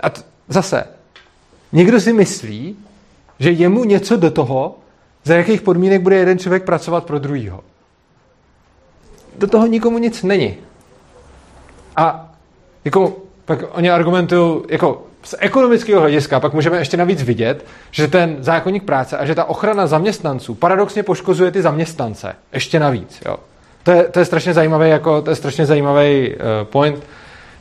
[0.00, 0.84] A t- zase,
[1.72, 2.76] někdo si myslí,
[3.38, 4.78] že jemu něco do toho,
[5.24, 7.60] za jakých podmínek bude jeden člověk pracovat pro druhýho.
[9.38, 10.56] Do toho nikomu nic není.
[11.96, 12.34] A
[12.84, 18.36] jako, pak oni argumentují, jako z ekonomického hlediska pak můžeme ještě navíc vidět, že ten
[18.40, 22.34] zákonník práce a že ta ochrana zaměstnanců paradoxně poškozuje ty zaměstnance.
[22.52, 23.22] Ještě navíc.
[23.26, 23.36] Jo.
[23.82, 27.04] To, je, to je strašně zajímavý, jako, to je strašně zajímavý uh, point,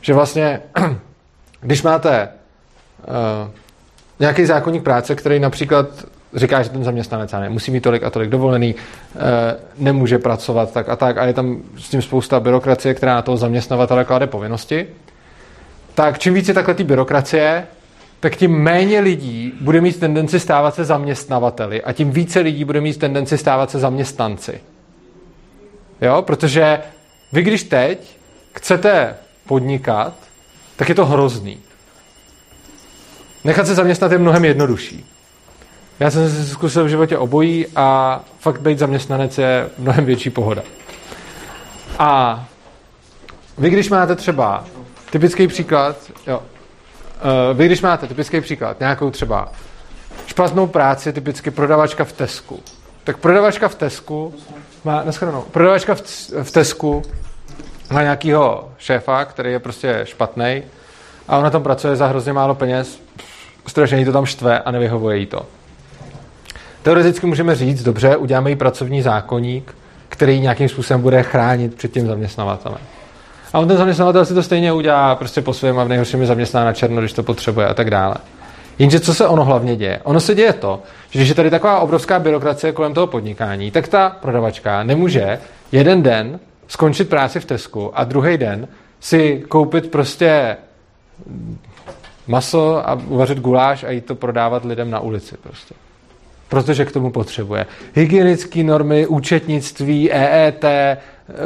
[0.01, 0.61] že vlastně,
[1.61, 2.29] když máte
[3.07, 3.49] uh,
[4.21, 5.87] nějaký zákonník práce, který například
[6.33, 9.19] říká, že ten zaměstnanec ne, musí mít tolik a tolik dovolený, eh,
[9.77, 13.37] nemůže pracovat tak a tak a je tam s tím spousta byrokracie, která na toho
[13.37, 14.87] zaměstnavatele klade povinnosti,
[15.93, 17.67] tak čím více takhle ty byrokracie,
[18.19, 22.81] tak tím méně lidí bude mít tendenci stávat se zaměstnavateli a tím více lidí bude
[22.81, 24.61] mít tendenci stávat se zaměstnanci.
[26.01, 26.79] Jo, protože
[27.33, 28.17] vy když teď
[28.55, 29.15] chcete
[29.47, 30.13] podnikat,
[30.75, 31.57] tak je to hrozný.
[33.43, 35.05] Nechat se zaměstnat je mnohem jednodušší.
[35.99, 40.61] Já jsem si zkusil v životě obojí a fakt být zaměstnanec je mnohem větší pohoda.
[41.99, 42.43] A
[43.57, 44.65] vy, když máte třeba
[45.09, 45.95] typický příklad,
[46.27, 46.43] jo,
[47.19, 49.51] eh, vy, když máte typický příklad, nějakou třeba
[50.25, 52.59] špatnou práci, typicky prodavačka v Tesku,
[53.03, 54.33] tak prodavačka v Tesku
[54.83, 56.01] má, neschranou, prodavačka v,
[56.43, 57.03] v Tesku
[57.91, 60.63] má nějakýho šéfa, který je prostě špatný
[61.27, 62.99] a ona tam pracuje za hrozně málo peněz,
[63.67, 65.45] strašně jí to tam štve a nevyhovuje jí to.
[66.83, 69.75] Teoreticky můžeme říct, dobře, uděláme jí pracovní zákonník,
[70.09, 72.79] který nějakým způsobem bude chránit před tím zaměstnavatelem.
[73.53, 76.27] A on ten zaměstnavatel si to stejně udělá prostě po svém a v nejhorším je
[76.27, 78.15] zaměstná na černo, když to potřebuje a tak dále.
[78.79, 79.99] Jenže co se ono hlavně děje?
[80.03, 83.87] Ono se děje to, že když je tady taková obrovská byrokracie kolem toho podnikání, tak
[83.87, 85.39] ta prodavačka nemůže
[85.71, 88.67] jeden den skončit práci v Tesku a druhý den
[88.99, 90.57] si koupit prostě
[92.31, 95.73] maso a uvařit guláš a jít to prodávat lidem na ulici prostě.
[96.49, 97.65] Protože k tomu potřebuje.
[97.93, 100.65] Hygienické normy, účetnictví, EET,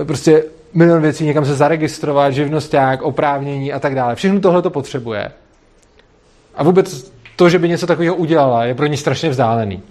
[0.06, 4.16] prostě milion věcí, někam se zaregistrovat, živnosták, oprávnění a tak dále.
[4.16, 5.32] Všechno tohle to potřebuje.
[6.56, 9.82] A vůbec to, že by něco takového udělala, je pro ní strašně vzdálený.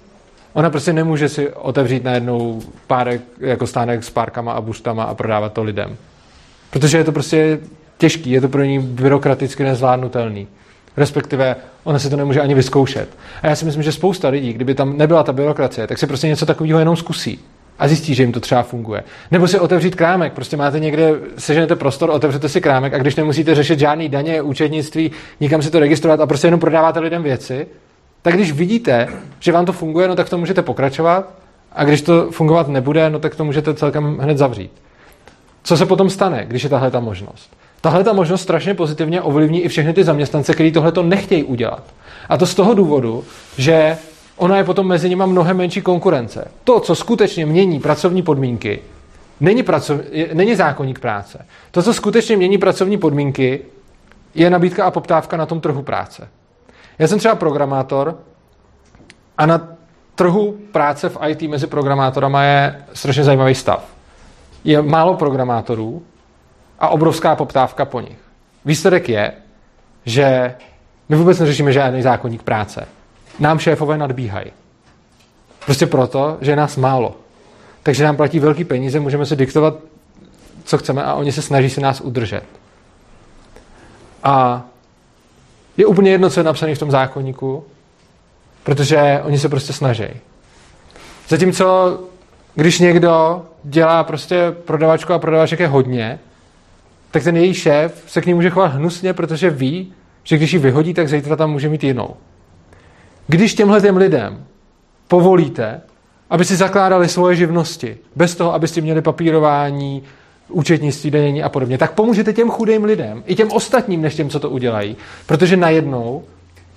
[0.53, 5.53] Ona prostě nemůže si otevřít najednou párek, jako stánek s párkama a buštama a prodávat
[5.53, 5.97] to lidem.
[6.71, 7.59] Protože je to prostě
[7.99, 10.47] těžký, je to pro ní byrokraticky nezvládnutelný.
[10.97, 13.09] Respektive ona si to nemůže ani vyzkoušet.
[13.43, 16.27] A já si myslím, že spousta lidí, kdyby tam nebyla ta byrokracie, tak si prostě
[16.29, 17.41] něco takového jenom zkusí.
[17.79, 19.05] a zjistí, že jim to třeba funguje.
[19.31, 23.55] Nebo si otevřít krámek, prostě máte někde, seženete prostor, otevřete si krámek a když nemusíte
[23.55, 27.67] řešit žádný daně, účetnictví, nikam si to registrovat a prostě jenom prodáváte lidem věci,
[28.23, 29.09] tak když vidíte,
[29.41, 31.35] že vám to funguje, no tak to můžete pokračovat
[31.73, 34.73] a když to fungovat nebude, no tak to můžete celkem hned zavřít.
[35.63, 37.57] Co se potom stane, když je tahle ta možnost?
[37.85, 41.85] Tahle ta možnost strašně pozitivně ovlivní i všechny ty zaměstnance, kteří tohle to nechtějí udělat.
[42.28, 43.24] A to z toho důvodu,
[43.59, 43.99] že
[44.37, 46.49] ona je potom mezi nimi mnohem menší konkurence.
[46.64, 48.80] To, co skutečně mění pracovní podmínky,
[49.41, 50.01] není, pracov,
[50.32, 51.47] není zákonník práce.
[51.70, 53.62] To, co skutečně mění pracovní podmínky,
[54.35, 56.28] je nabídka a poptávka na tom trhu práce.
[56.99, 58.18] Já jsem třeba programátor
[59.39, 59.68] a na
[60.14, 63.85] trhu práce v IT mezi programátorama je strašně zajímavý stav.
[64.64, 66.03] Je málo programátorů
[66.79, 68.18] a obrovská poptávka po nich.
[68.64, 69.33] Výsledek je,
[70.05, 70.55] že
[71.09, 72.89] my vůbec neřešíme žádný zákonník práce.
[73.39, 74.53] Nám šéfové nadbíhají.
[75.64, 77.16] Prostě proto, že je nás málo.
[77.83, 79.75] Takže nám platí velký peníze, můžeme si diktovat,
[80.64, 82.45] co chceme a oni se snaží se nás udržet.
[84.22, 84.62] A
[85.77, 87.64] je úplně jedno, co je napsané v tom zákonníku,
[88.62, 90.07] protože oni se prostě snaží.
[91.29, 91.99] Zatímco,
[92.55, 96.18] když někdo dělá prostě prodavačku a prodavaček je hodně,
[97.15, 99.93] tak ten její šéf se k ní může chovat hnusně, protože ví,
[100.25, 102.17] že když ji vyhodí, tak zítra tam může mít jinou.
[103.27, 104.45] Když těmhle těm lidem
[105.09, 105.81] povolíte,
[106.31, 110.03] aby si zakládali svoje živnosti, bez toho, abyste měli papírování,
[110.49, 114.41] účetnictví, danění a podobně, tak pomůžete těm chudým lidem, i těm ostatním, než těm, co
[114.41, 114.97] to udělají,
[115.27, 116.25] protože najednou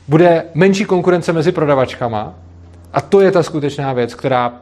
[0.07, 2.33] bude menší konkurence mezi prodavačkama
[2.93, 4.53] a to je ta skutečná věc, která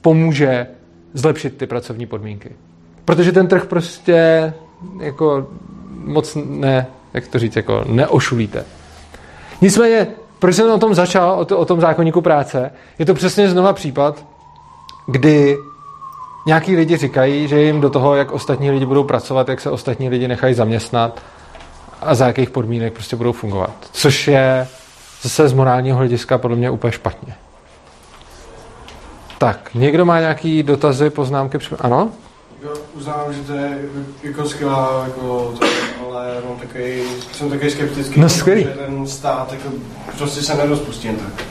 [0.00, 0.66] pomůže
[1.14, 2.50] zlepšit ty pracovní podmínky.
[3.04, 4.52] Protože ten trh prostě
[5.00, 5.46] jako
[6.04, 8.64] moc ne, jak to říct, jako neošulíte.
[9.60, 10.06] Nicméně,
[10.38, 13.72] proč jsem o tom začal, o, to, o tom zákonníku práce, je to přesně znova
[13.72, 14.24] případ,
[15.06, 15.58] kdy
[16.46, 20.08] nějaký lidi říkají, že jim do toho, jak ostatní lidi budou pracovat, jak se ostatní
[20.08, 21.20] lidi nechají zaměstnat
[22.00, 23.72] a za jakých podmínek prostě budou fungovat.
[23.92, 24.68] Což je
[25.22, 27.34] zase z morálního hlediska podle mě úplně špatně.
[29.38, 31.58] Tak, někdo má nějaký dotazy, poznámky?
[31.80, 32.10] Ano?
[32.64, 33.78] Jo, uznávám, že to je
[34.22, 35.66] jako skvělá, jako to,
[36.06, 37.02] ale mám takový,
[37.32, 38.62] jsem takový skeptický, no, skvělý.
[38.62, 39.68] že ten stát jako,
[40.18, 41.44] prostě se nerozpustí jen tak.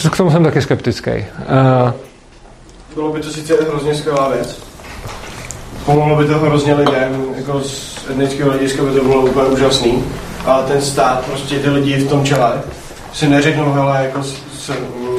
[0.00, 1.10] Uh, k tomu jsem taky skeptický.
[1.10, 1.92] Uh,
[2.94, 4.58] Bylo by to sice hrozně skvělá věc.
[5.84, 10.04] Pomohlo by to hrozně lidem, jako z etnického hlediska by to bylo úplně úžasný.
[10.44, 12.62] Ale ten stát, prostě ty lidi v tom čele,
[13.12, 14.72] si neřeknou, hele, jako se,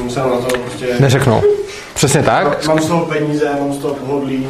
[0.10, 0.96] se na to prostě...
[1.00, 1.57] Neřeknou.
[1.98, 2.68] Přesně tak.
[2.68, 4.48] Mám z toho peníze, mám z toho pohodlí.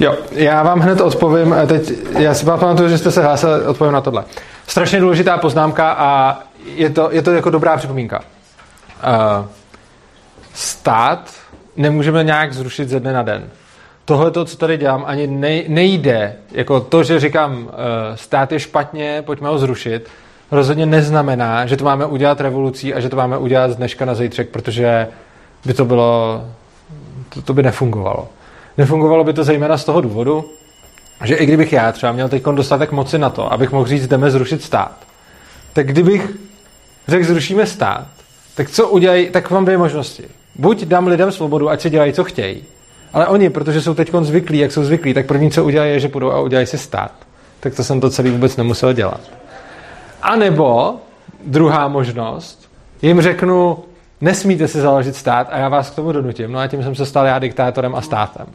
[0.00, 4.00] Jo, já vám hned odpovím, teď, já si pamatuju, že jste se hlásili, odpovím na
[4.00, 4.24] tohle.
[4.66, 6.38] Strašně důležitá poznámka a
[6.74, 8.18] je to, je to jako dobrá připomínka.
[8.18, 9.46] Uh,
[10.54, 11.30] stát
[11.76, 13.44] nemůžeme nějak zrušit ze dne na den.
[14.04, 15.26] Tohle, to, co tady dělám, ani
[15.68, 16.34] nejde.
[16.52, 17.70] Jako to, že říkám, uh,
[18.14, 20.08] stát je špatně, pojďme ho zrušit,
[20.50, 24.14] rozhodně neznamená, že to máme udělat revolucí a že to máme udělat z dneška na
[24.14, 25.08] zítřek, protože
[25.66, 26.44] by to bylo,
[27.28, 28.28] to, to by nefungovalo.
[28.78, 30.44] Nefungovalo by to zejména z toho důvodu,
[31.24, 34.30] že i kdybych já třeba měl teď dostatek moci na to, abych mohl říct, jdeme
[34.30, 34.96] zrušit stát,
[35.72, 36.36] tak kdybych
[37.08, 38.06] řekl, zrušíme stát,
[38.54, 40.24] tak co udělají, tak mám dvě možnosti.
[40.54, 42.64] Buď dám lidem svobodu, ať si dělají, co chtějí,
[43.12, 46.08] ale oni, protože jsou teď zvyklí, jak jsou zvyklí, tak první, co udělají, je, že
[46.08, 47.12] půjdou a udělají si stát.
[47.60, 49.20] Tak to jsem to celý vůbec nemusel dělat.
[50.22, 50.94] A nebo
[51.44, 52.70] druhá možnost,
[53.02, 53.78] jim řeknu,
[54.20, 56.52] nesmíte si založit stát a já vás k tomu donutím.
[56.52, 58.46] No a tím jsem se stal já diktátorem a státem.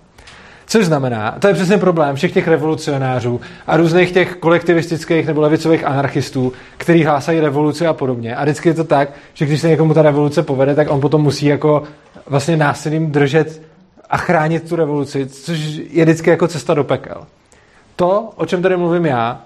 [0.71, 5.85] Což znamená, to je přesně problém všech těch revolucionářů a různých těch kolektivistických nebo levicových
[5.85, 8.35] anarchistů, kteří hlásají revoluci a podobně.
[8.35, 11.21] A vždycky je to tak, že když se někomu ta revoluce povede, tak on potom
[11.21, 11.83] musí jako
[12.27, 13.61] vlastně násilím držet
[14.09, 15.59] a chránit tu revoluci, což
[15.89, 17.25] je vždycky jako cesta do pekel.
[17.95, 19.41] To, o čem tady mluvím já,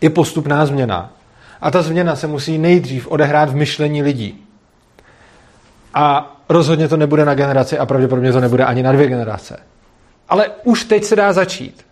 [0.00, 1.12] je postupná změna.
[1.60, 4.45] A ta změna se musí nejdřív odehrát v myšlení lidí.
[5.98, 9.56] A rozhodně to nebude na generaci a pravděpodobně to nebude ani na dvě generace.
[10.28, 11.86] Ale už teď se dá začít.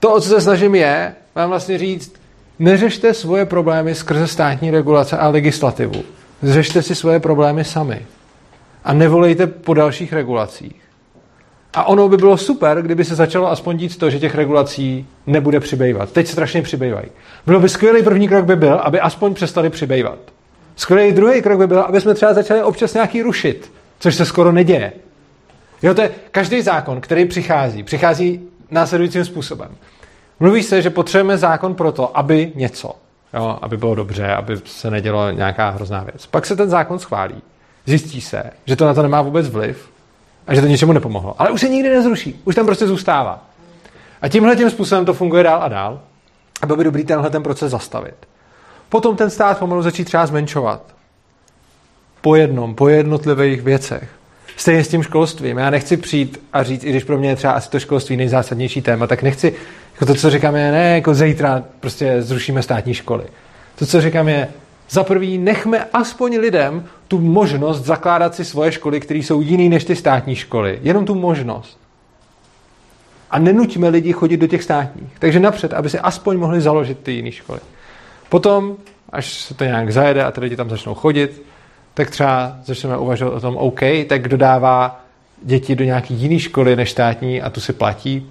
[0.00, 2.14] To, o co se snažím, je vám vlastně říct,
[2.58, 6.02] neřešte svoje problémy skrze státní regulace a legislativu.
[6.42, 8.06] Řešte si svoje problémy sami.
[8.84, 10.82] A nevolejte po dalších regulacích.
[11.74, 15.60] A ono by bylo super, kdyby se začalo aspoň dít to, že těch regulací nebude
[15.60, 16.12] přibývat.
[16.12, 17.06] Teď strašně přibývají.
[17.46, 20.18] Bylo by skvělý první krok by byl, aby aspoň přestali přibývat.
[20.76, 24.52] Skvělý druhý krok by byl, aby jsme třeba začali občas nějaký rušit, což se skoro
[24.52, 24.92] neděje.
[25.82, 28.40] Jo, to je každý zákon, který přichází, přichází
[28.70, 29.68] následujícím způsobem.
[30.40, 32.94] Mluví se, že potřebujeme zákon pro to, aby něco,
[33.34, 36.26] jo, aby bylo dobře, aby se nedělo nějaká hrozná věc.
[36.26, 37.42] Pak se ten zákon schválí,
[37.86, 39.90] zjistí se, že to na to nemá vůbec vliv
[40.46, 41.34] a že to ničemu nepomohlo.
[41.38, 43.44] Ale už se nikdy nezruší, už tam prostě zůstává.
[44.22, 46.00] A tímhle tím způsobem to funguje dál a dál.
[46.62, 48.14] A bylo by dobrý tenhle ten proces zastavit.
[48.92, 50.82] Potom ten stát pomalu začít třeba zmenšovat.
[52.20, 54.08] Po jednom, po jednotlivých věcech.
[54.56, 55.58] Stejně s tím školstvím.
[55.58, 58.82] Já nechci přijít a říct, i když pro mě je třeba asi to školství nejzásadnější
[58.82, 59.54] téma, tak nechci,
[59.92, 63.24] jako to, co říkám, je ne, jako zítra prostě zrušíme státní školy.
[63.74, 64.48] To, co říkám, je,
[64.90, 69.84] za prvý, nechme aspoň lidem tu možnost zakládat si svoje školy, které jsou jiný než
[69.84, 70.78] ty státní školy.
[70.82, 71.78] Jenom tu možnost.
[73.30, 75.12] A nenuťme lidi chodit do těch státních.
[75.18, 77.60] Takže napřed, aby si aspoň mohli založit ty jiné školy.
[78.32, 78.76] Potom,
[79.10, 81.42] až se to nějak zajede a ty lidi tam začnou chodit,
[81.94, 85.00] tak třeba začneme uvažovat o tom, OK, tak kdo dává
[85.42, 88.26] děti do nějaké jiné školy než státní a tu si platí,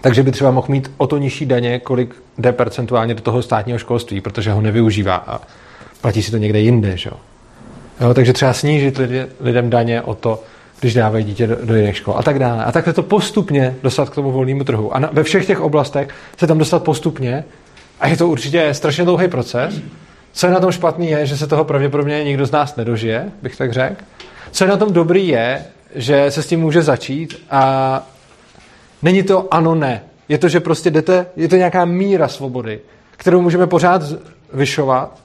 [0.00, 3.78] takže by třeba mohl mít o to nižší daně, kolik jde percentuálně do toho státního
[3.78, 5.40] školství, protože ho nevyužívá a
[6.00, 6.96] platí si to někde jinde.
[6.96, 7.10] Že?
[8.00, 10.42] Jo, takže třeba snížit lidi, lidem daně o to,
[10.80, 12.64] když dávají dítě do, do jiných škol a tak dále.
[12.64, 14.94] A takhle to postupně dostat k tomu volnému trhu.
[14.94, 17.44] A na, ve všech těch oblastech se tam dostat postupně.
[18.02, 19.80] A je to určitě strašně dlouhý proces.
[20.32, 23.56] Co je na tom špatný je, že se toho pravděpodobně nikdo z nás nedožije, bych
[23.56, 24.04] tak řekl.
[24.50, 25.64] Co je na tom dobrý je,
[25.94, 28.02] že se s tím může začít a
[29.02, 30.02] není to ano, ne.
[30.28, 32.80] Je to, že prostě jdete, je to nějaká míra svobody,
[33.10, 34.02] kterou můžeme pořád
[34.52, 35.18] vyšovat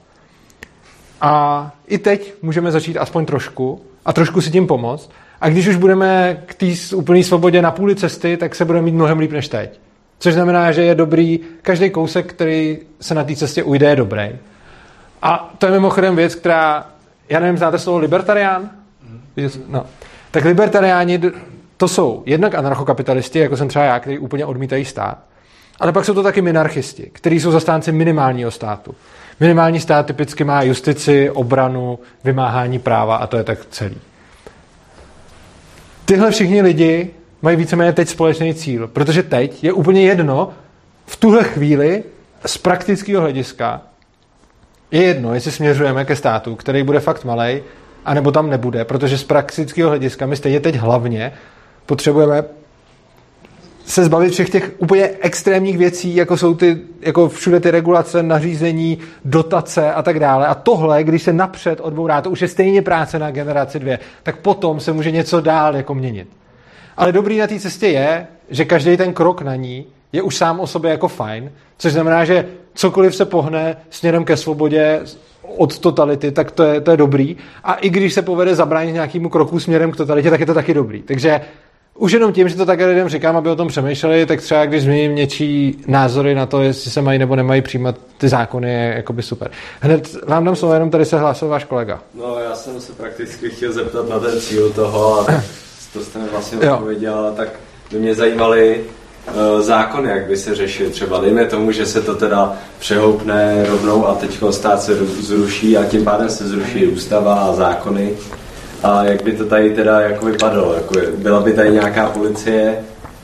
[1.20, 5.10] a i teď můžeme začít aspoň trošku a trošku si tím pomoct.
[5.40, 8.94] A když už budeme k té úplné svobodě na půli cesty, tak se budeme mít
[8.94, 9.80] mnohem líp než teď.
[10.18, 14.30] Což znamená, že je dobrý, každý kousek, který se na té cestě ujde, je dobrý.
[15.22, 16.86] A to je mimochodem věc, která,
[17.28, 18.70] já nevím, znáte slovo libertarián?
[19.68, 19.86] No.
[20.30, 21.20] Tak libertariáni
[21.76, 25.18] to jsou jednak anarchokapitalisti, jako jsem třeba já, kteří úplně odmítají stát,
[25.80, 28.94] ale pak jsou to taky minarchisti, kteří jsou zastánci minimálního státu.
[29.40, 33.96] Minimální stát typicky má justici, obranu, vymáhání práva a to je tak celý.
[36.04, 37.10] Tyhle všichni lidi
[37.42, 40.50] mají víceméně teď společný cíl, protože teď je úplně jedno,
[41.06, 42.04] v tuhle chvíli
[42.46, 43.80] z praktického hlediska
[44.90, 47.62] je jedno, jestli směřujeme ke státu, který bude fakt malý,
[48.04, 51.32] anebo tam nebude, protože z praktického hlediska my stejně teď hlavně
[51.86, 52.44] potřebujeme
[53.84, 58.98] se zbavit všech těch úplně extrémních věcí, jako jsou ty, jako všude ty regulace, nařízení,
[59.24, 60.46] dotace a tak dále.
[60.46, 64.36] A tohle, když se napřed odbourá, to už je stejně práce na generaci dvě, tak
[64.36, 66.28] potom se může něco dál jako měnit.
[66.98, 70.60] Ale dobrý na té cestě je, že každý ten krok na ní je už sám
[70.60, 75.00] o sobě jako fajn, což znamená, že cokoliv se pohne směrem ke svobodě
[75.56, 77.36] od totality, tak to je, to je dobrý.
[77.64, 80.74] A i když se povede zabránit nějakému kroku směrem k totalitě, tak je to taky
[80.74, 81.02] dobrý.
[81.02, 81.40] Takže
[81.94, 84.82] už jenom tím, že to také lidem říkám, aby o tom přemýšleli, tak třeba když
[84.82, 89.22] změním něčí názory na to, jestli se mají nebo nemají přijímat ty zákony, je jakoby
[89.22, 89.50] super.
[89.80, 92.00] Hned vám dám slovo, jenom tady se hlásil váš kolega.
[92.14, 95.42] No, já jsem se prakticky chtěl zeptat na ten cíl toho a
[95.92, 97.48] to jste vlastně odpověděl, tak
[97.92, 98.80] by mě zajímaly
[99.26, 100.90] uh, zákony, jak by se řešily.
[100.90, 105.84] Třeba dejme tomu, že se to teda přehoupne rovnou a teď stát se zruší a
[105.84, 108.10] tím pádem se zruší ústava a zákony.
[108.82, 110.74] A jak by to tady teda jako vypadalo?
[110.74, 112.76] Jako byla by tady nějaká policie?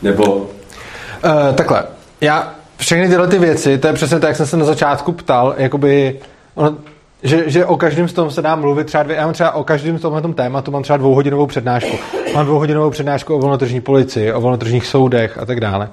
[0.03, 0.25] Nebo...
[0.35, 1.85] Uh, takhle,
[2.21, 5.55] já všechny tyhle ty věci, to je přesně tak, jak jsem se na začátku ptal,
[5.57, 6.21] jakoby,
[6.55, 6.77] ono,
[7.23, 9.65] že, že o každém z tom se dá mluvit třeba dvě, já mám třeba o
[9.65, 11.97] každém z tomhle tématu mám třeba dvouhodinovou přednášku.
[12.35, 15.89] Mám dvouhodinovou přednášku o volnotržní policii, o volnotržních soudech a tak dále.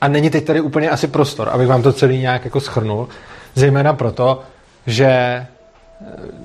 [0.00, 3.08] A není teď tady úplně asi prostor, abych vám to celý nějak jako schrnul,
[3.54, 4.40] zejména proto,
[4.86, 5.06] že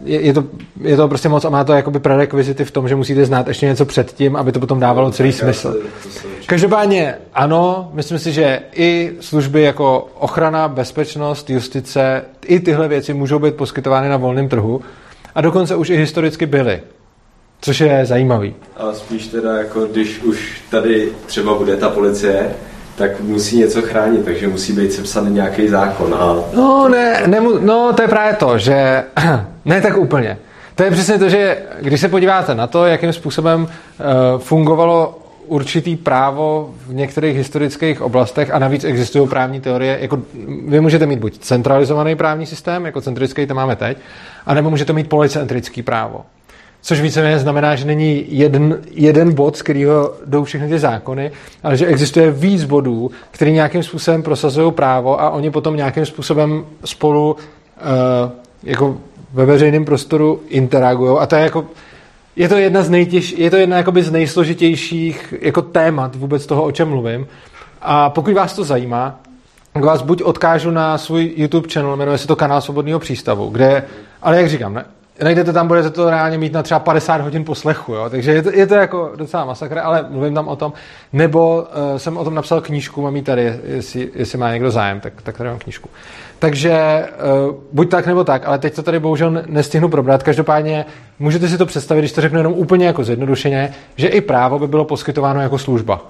[0.03, 0.44] je, je, to,
[0.81, 3.65] je to prostě moc a má to jakoby prerekvizity v tom, že musíte znát ještě
[3.65, 5.76] něco předtím, aby to potom dávalo celý smysl.
[6.45, 13.39] Každopádně ano, myslím si, že i služby jako ochrana, bezpečnost, justice, i tyhle věci můžou
[13.39, 14.81] být poskytovány na volném trhu
[15.35, 16.81] a dokonce už i historicky byly.
[17.62, 18.56] Což je zajímavý.
[18.78, 22.50] A spíš teda, jako když už tady třeba bude ta policie,
[22.98, 26.14] tak musí něco chránit, takže musí být sepsaný nějaký zákon.
[26.14, 26.36] A...
[26.54, 29.04] No, ne, nemu, no, to je právě to, že
[29.66, 30.38] ne tak úplně.
[30.76, 35.96] To je přesně to, že když se podíváte na to, jakým způsobem uh, fungovalo určitý
[35.96, 40.22] právo v některých historických oblastech a navíc existují právní teorie, jako
[40.68, 43.98] vy můžete mít buď centralizovaný právní systém, jako centrický to máme teď,
[44.46, 46.26] anebo můžete mít policentrický právo.
[46.82, 51.32] Což víceméně znamená, že není jeden, jeden bod, z kterého jdou všechny ty zákony,
[51.64, 56.66] ale že existuje víc bodů, který nějakým způsobem prosazují právo a oni potom nějakým způsobem
[56.86, 58.32] spolu uh,
[58.64, 58.98] jako
[59.34, 61.18] ve veřejném prostoru interagují.
[61.20, 61.66] A to je jako
[62.36, 66.64] je to jedna z nejtěž, je to jedna jakoby z nejsložitějších jako témat vůbec toho,
[66.64, 67.28] o čem mluvím.
[67.82, 69.20] A pokud vás to zajímá,
[69.74, 73.84] tak vás buď odkážu na svůj YouTube channel, jmenuje se to kanál Svobodného přístavu, kde,
[74.22, 74.86] ale jak říkám, ne,
[75.23, 78.10] najdete tam, budete to reálně mít na třeba 50 hodin poslechu, jo?
[78.10, 80.73] takže je to, je to jako docela masakr, ale mluvím tam o tom.
[81.14, 84.99] Nebo uh, jsem o tom napsal knížku, mám ji tady, jestli, jestli má někdo zájem,
[84.99, 85.89] tak, tak tady mám knížku.
[86.39, 87.06] Takže
[87.48, 90.23] uh, buď tak nebo tak, ale teď to tady bohužel nestihnu probrat.
[90.23, 90.85] Každopádně
[91.19, 94.68] můžete si to představit, když to řeknu jenom úplně jako zjednodušeně, že i právo by
[94.68, 96.02] bylo poskytováno jako služba.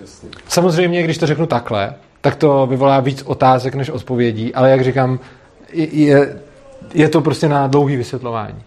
[0.00, 0.28] Jasně.
[0.48, 5.18] Samozřejmě, když to řeknu takhle, tak to vyvolá víc otázek než odpovědí, ale jak říkám,
[5.72, 6.38] je, je
[7.08, 8.62] to prostě na dlouhý vysvětlování.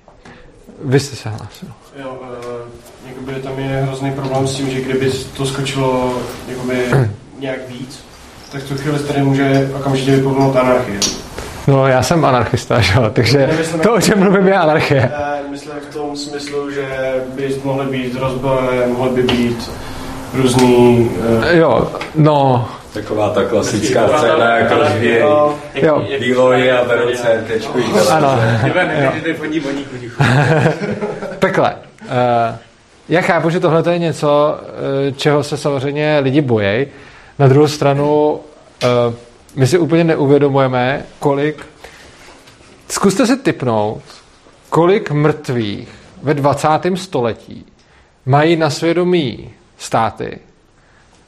[0.83, 1.69] Vy jste se hlásil.
[2.01, 2.27] Jo, uh,
[3.09, 6.13] jakoby tam je hrozný problém s tím, že kdyby to skočilo
[6.47, 6.75] jakoby
[7.39, 8.03] nějak víc,
[8.51, 10.99] tak tu chvíli tady může okamžitě vypuknout anarchie.
[11.67, 12.93] No, já jsem anarchista, že?
[13.13, 15.11] takže Nemyslím, to, o čem mluvím, je anarchie.
[15.45, 19.71] Uh, myslím v tom smyslu, že by mohly být rozboje, mohly by být
[20.33, 21.09] různý...
[21.09, 21.57] Uh...
[21.57, 22.67] Jo, no,
[22.97, 27.79] Taková ta klasická scéna, jak rozvíjejí výlohy a berou CRTčku.
[28.09, 28.39] Ano.
[31.39, 31.75] Pekle.
[32.07, 32.55] Uh,
[33.09, 34.59] já chápu, že tohle je něco,
[35.07, 36.87] eh, čeho se samozřejmě lidi bojí.
[37.39, 38.39] Na druhou stranu, uh,
[39.55, 41.65] my si úplně neuvědomujeme, kolik...
[42.89, 44.01] Zkuste si typnout,
[44.69, 45.89] kolik mrtvých
[46.23, 46.67] ve 20.
[46.95, 47.65] století
[48.25, 50.39] mají na svědomí státy,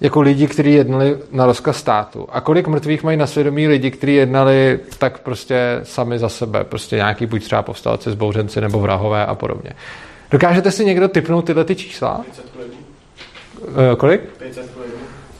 [0.01, 2.27] jako lidi, kteří jednali na rozkaz státu.
[2.31, 6.95] A kolik mrtvých mají na svědomí lidi, kteří jednali tak prostě sami za sebe, prostě
[6.95, 9.71] nějaký buď třeba povstalci, zbouřenci nebo vrahové a podobně.
[10.31, 12.21] Dokážete si někdo typnout tyhle ty čísla?
[12.25, 12.45] 500
[13.67, 14.21] uh, kolik?
[14.21, 14.69] 500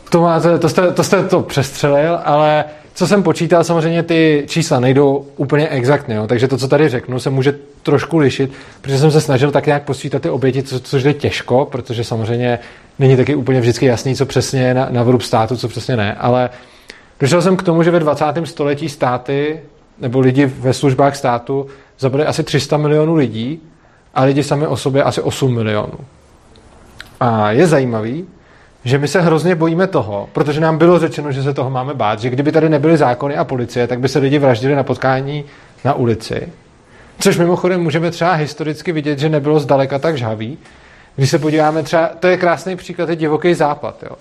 [0.09, 2.65] to, máte, to, jste, to jste to přestřelil, ale
[2.99, 7.19] co jsem počítal, samozřejmě ty čísla nejdou úplně exaktně, jo, takže to, co tady řeknu,
[7.19, 8.51] se může trošku lišit,
[8.81, 12.59] protože jsem se snažil tak nějak posvítat ty oběti, co, což je těžko, protože samozřejmě
[12.99, 16.13] není taky úplně vždycky jasný, co přesně je na, na vrub státu, co přesně ne,
[16.13, 16.49] ale
[17.19, 18.25] došel jsem k tomu, že ve 20.
[18.43, 19.59] století státy
[19.99, 21.67] nebo lidi ve službách státu
[21.99, 23.61] zabili asi 300 milionů lidí
[24.13, 25.99] a lidi sami o sobě asi 8 milionů.
[27.19, 28.25] A je zajímavý,
[28.83, 32.19] že my se hrozně bojíme toho, protože nám bylo řečeno, že se toho máme bát,
[32.19, 35.45] že kdyby tady nebyly zákony a policie, tak by se lidi vraždili na potkání
[35.85, 36.49] na ulici.
[37.19, 40.57] Což mimochodem můžeme třeba historicky vidět, že nebylo zdaleka tak žhavý.
[41.15, 44.03] Když se podíváme třeba, to je krásný příklad, je divoký západ.
[44.03, 44.15] Jo.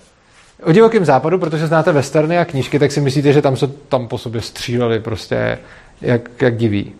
[0.63, 4.07] O divokém západu, protože znáte westerny a knížky, tak si myslíte, že tam se tam
[4.07, 5.59] po sobě stříleli prostě
[6.01, 6.93] jak, jak diví.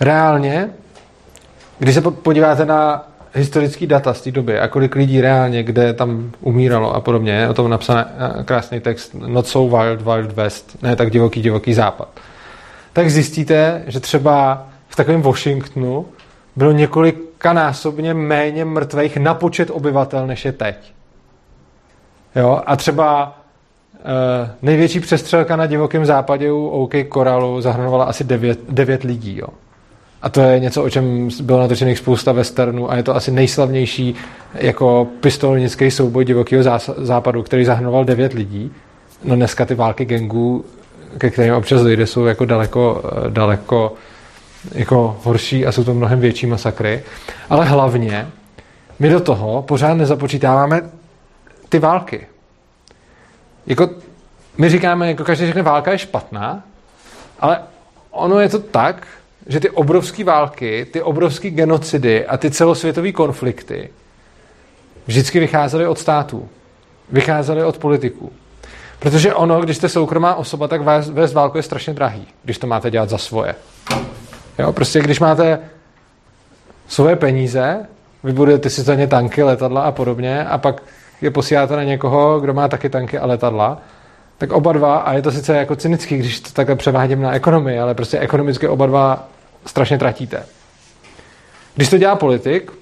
[0.00, 0.70] Reálně,
[1.78, 6.32] když se podíváte na historický data z té doby a kolik lidí reálně, kde tam
[6.40, 7.32] umíralo a podobně.
[7.32, 8.04] Je o tom napsaný
[8.40, 12.08] eh, krásný text Not so wild, wild west, ne tak divoký, divoký západ.
[12.92, 16.06] Tak zjistíte, že třeba v takovém Washingtonu
[16.56, 20.92] bylo několikanásobně méně mrtvých na počet obyvatel, než je teď.
[22.36, 22.62] Jo?
[22.66, 23.38] A třeba
[24.04, 29.38] Uh, největší přestřelka na divokém západě u OK Koralu zahrnovala asi 9, 9 lidí.
[29.38, 29.46] Jo.
[30.24, 34.14] A to je něco, o čem bylo natočených spousta westernů a je to asi nejslavnější
[34.54, 36.62] jako pistolnický souboj divokého
[36.96, 38.72] západu, který zahrnoval devět lidí.
[39.24, 40.64] No dneska ty války gangů,
[41.18, 43.92] ke kterým občas dojde, jsou jako daleko, daleko
[44.72, 47.02] jako horší a jsou to mnohem větší masakry.
[47.50, 48.28] Ale hlavně
[48.98, 50.80] my do toho pořád nezapočítáváme
[51.68, 52.26] ty války.
[53.66, 53.90] Jako
[54.58, 56.62] my říkáme, jako každý řekne, válka je špatná,
[57.40, 57.58] ale
[58.10, 59.06] ono je to tak,
[59.46, 63.90] že ty obrovské války, ty obrovské genocidy a ty celosvětové konflikty
[65.06, 66.48] vždycky vycházely od států.
[67.10, 68.32] Vycházely od politiků.
[68.98, 70.80] Protože ono, když jste soukromá osoba, tak
[71.10, 73.54] vést, válku je strašně drahý, když to máte dělat za svoje.
[74.58, 75.58] Jo, prostě když máte
[76.88, 77.86] svoje peníze,
[78.24, 80.82] vybudujete si za ně tanky, letadla a podobně a pak
[81.20, 83.82] je posíláte na někoho, kdo má taky tanky a letadla,
[84.38, 87.78] tak oba dva, a je to sice jako cynický, když to takhle převádím na ekonomii,
[87.78, 89.28] ale prostě ekonomicky oba dva
[89.66, 90.46] strašně tratíte.
[91.74, 92.72] Když to dělá politik,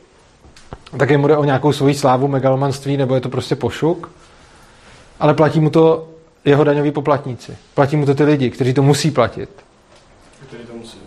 [0.99, 4.11] tak jemu jde o nějakou svoji slávu, megalomanství, nebo je to prostě pošuk,
[5.21, 6.09] ale platí mu to
[6.45, 7.57] jeho daňoví poplatníci.
[7.75, 9.51] Platí mu to ty lidi, kteří to musí platit.
[10.47, 10.99] Kteří to musí.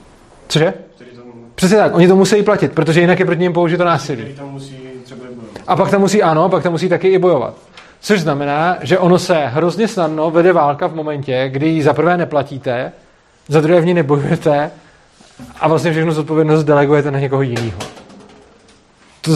[0.47, 0.73] Cože?
[0.97, 1.21] to...
[1.55, 4.33] Přesně tak, oni to musí platit, protože jinak je proti ním použito násilí.
[4.33, 5.21] tam musí třeba
[5.67, 7.55] A pak tam musí, ano, pak tam musí taky i bojovat.
[7.99, 12.17] Což znamená, že ono se hrozně snadno vede válka v momentě, kdy ji za prvé
[12.17, 12.91] neplatíte,
[13.47, 14.71] za druhé v ní nebojujete
[15.59, 17.79] a vlastně všechnu zodpovědnost delegujete na někoho jiného.
[19.21, 19.31] To,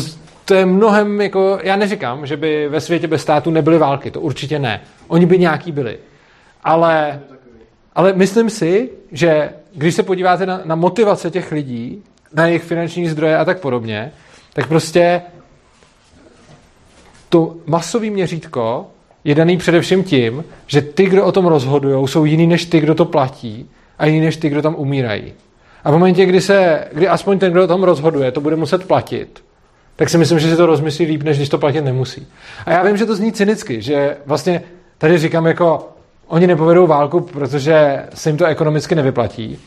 [0.46, 4.22] to je mnohem jako, já neříkám, že by ve světě bez státu nebyly války, to
[4.22, 4.82] určitě ne.
[5.08, 5.98] Oni by nějaký byli.
[6.64, 7.20] Ale,
[7.96, 12.04] ale myslím si, že když se podíváte na, na motivace těch lidí,
[12.34, 14.12] na jejich finanční zdroje a tak podobně,
[14.54, 15.22] tak prostě
[17.30, 18.88] to masový měřítko
[19.24, 22.96] je daný především tím, že ty, kdo o tom rozhodují, jsou jiný než ty, kdo
[22.96, 23.70] to platí
[24.00, 25.34] a jiný než ty, kdo tam umírají.
[25.84, 28.88] A v momentě, kdy, se, kdy aspoň ten, kdo o tom rozhoduje, to bude muset
[28.88, 29.44] platit,
[29.96, 32.28] tak si myslím, že si to rozmyslí líp, než když to platit nemusí.
[32.66, 34.62] A já vím, že to zní cynicky, že vlastně
[34.98, 35.90] tady říkám jako,
[36.28, 39.60] oni nepovedou válku, protože se jim to ekonomicky nevyplatí,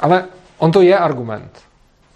[0.00, 0.24] ale
[0.58, 1.50] on to je argument.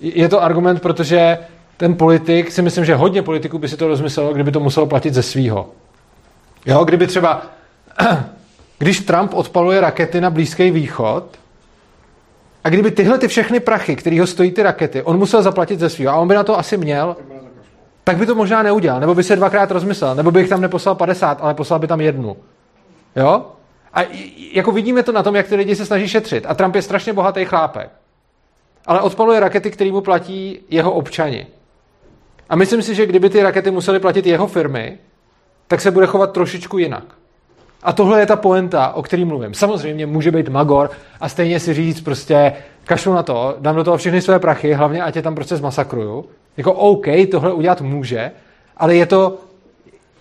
[0.01, 1.39] Je to argument, protože
[1.83, 5.15] ten politik, si myslím, že hodně politiků by si to rozmyslelo, kdyby to muselo platit
[5.15, 5.71] ze svýho.
[6.67, 7.43] Jo, kdyby třeba,
[8.79, 11.39] když Trump odpaluje rakety na Blízký východ,
[12.65, 15.91] a kdyby tyhle ty všechny prachy, který ho stojí ty rakety, on musel zaplatit ze
[15.91, 17.17] svého, a on by na to asi měl,
[18.05, 20.95] tak by to možná neudělal, nebo by se dvakrát rozmyslel, nebo by jich tam neposlal
[20.95, 22.37] 50, ale poslal by tam jednu.
[23.17, 23.47] Jo?
[23.95, 24.01] A
[24.53, 26.45] jako vidíme to na tom, jak ty lidi se snaží šetřit.
[26.49, 27.91] A Trump je strašně bohatý chlápek.
[28.87, 31.47] Ale odpaluje rakety, který mu platí jeho občani.
[32.49, 34.99] A myslím si, že kdyby ty rakety musely platit jeho firmy,
[35.69, 37.05] tak se bude chovat trošičku jinak.
[37.83, 39.55] A tohle je ta poenta, o který mluvím.
[39.55, 40.91] Samozřejmě může být magor
[41.21, 42.53] a stejně si říct prostě
[42.85, 46.25] kašlu na to, dám do toho všechny své prachy, hlavně ať je tam prostě zmasakruju.
[46.57, 48.31] Jako OK, tohle udělat může,
[48.77, 49.39] ale je to,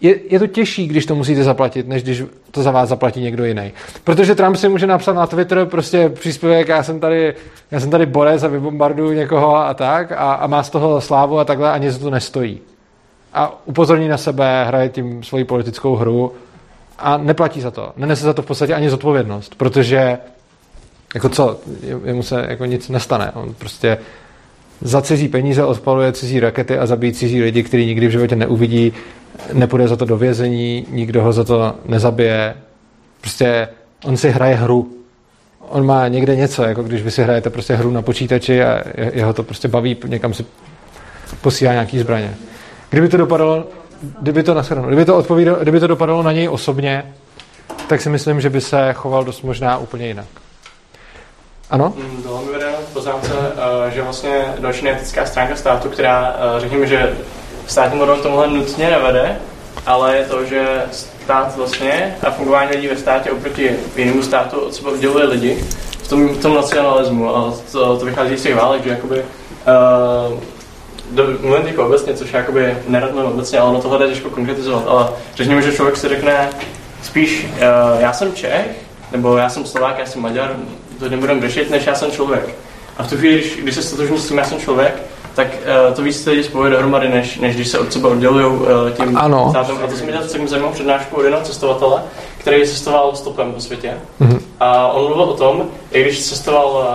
[0.02, 3.46] je, je to těžší, když to musíte zaplatit, než když to za vás zaplatí někdo
[3.46, 3.72] jiný.
[4.04, 7.34] Protože Trump si může napsat na Twitter prostě příspěvek, já jsem tady,
[7.72, 11.40] já jsem tady borec a vybombarduju někoho a tak a, a má z toho slávu
[11.40, 12.60] a takhle a nic to nestojí.
[13.34, 16.34] A upozorní na sebe, hraje tím svoji politickou hru
[17.00, 17.94] a neplatí za to.
[17.98, 20.18] Nenese za to v podstatě ani zodpovědnost, protože
[21.14, 21.60] jako co,
[22.06, 23.32] jemu se jako nic nestane.
[23.36, 23.98] On prostě
[24.82, 28.94] za cizí peníze odpaluje cizí rakety a zabíjí cizí lidi, který nikdy v životě neuvidí,
[29.54, 32.56] nepůjde za to do vězení, nikdo ho za to nezabije.
[33.22, 33.68] Prostě
[34.06, 34.92] on si hraje hru.
[35.70, 38.84] On má někde něco, jako když vy si hrajete prostě hru na počítači a
[39.14, 40.46] jeho to prostě baví, někam si
[41.42, 42.36] posílá nějaký zbraně.
[42.90, 43.68] Kdyby to dopadalo,
[44.22, 47.04] kdyby to, naschledanou, kdyby to, odpovídalo, kdyby to dopadalo na něj osobně,
[47.88, 50.28] tak si myslím, že by se choval dost možná úplně jinak.
[51.72, 51.94] Ano?
[51.98, 56.60] Mm, bylo mi vedeno v poznámce, eh, že vlastně další neetická stránka státu, která eh,
[56.60, 57.18] řekněme, že
[57.68, 59.40] státní model tomuhle nutně nevede,
[59.86, 64.74] ale je to, že stát vlastně a fungování lidí ve státě oproti jinému státu od
[64.74, 65.66] sebe odděluje lidi
[66.04, 70.40] v tom, v tom nacionalismu a to, to vychází z těch válek, že jakoby uh,
[71.12, 75.10] do, mluvím jako obecně, což jakoby nerad obecně, ale ono tohle jde těžko konkretizovat, ale
[75.36, 76.50] řekněme, že člověk si řekne
[77.04, 78.66] spíš uh, já jsem Čech,
[79.12, 80.56] nebo já jsem Slovák, já jsem Maďar,
[81.02, 82.56] to nebudeme řešit, než já jsem člověk.
[82.98, 85.02] A v tu chvíli, když, když se stotožní s tím, já jsem člověk,
[85.36, 88.68] tak uh, to víc lidi spojí dohromady, než, než když se od sebe oddělují uh,
[88.94, 89.48] tím ano.
[89.50, 89.78] státem.
[89.84, 92.04] A to jsem dělal celkem zajímavou přednášku od jednoho cestovatele,
[92.38, 93.94] který cestoval stopem po světě.
[94.22, 94.40] Mm-hmm.
[94.60, 96.88] A on mluvil o tom, i když cestoval,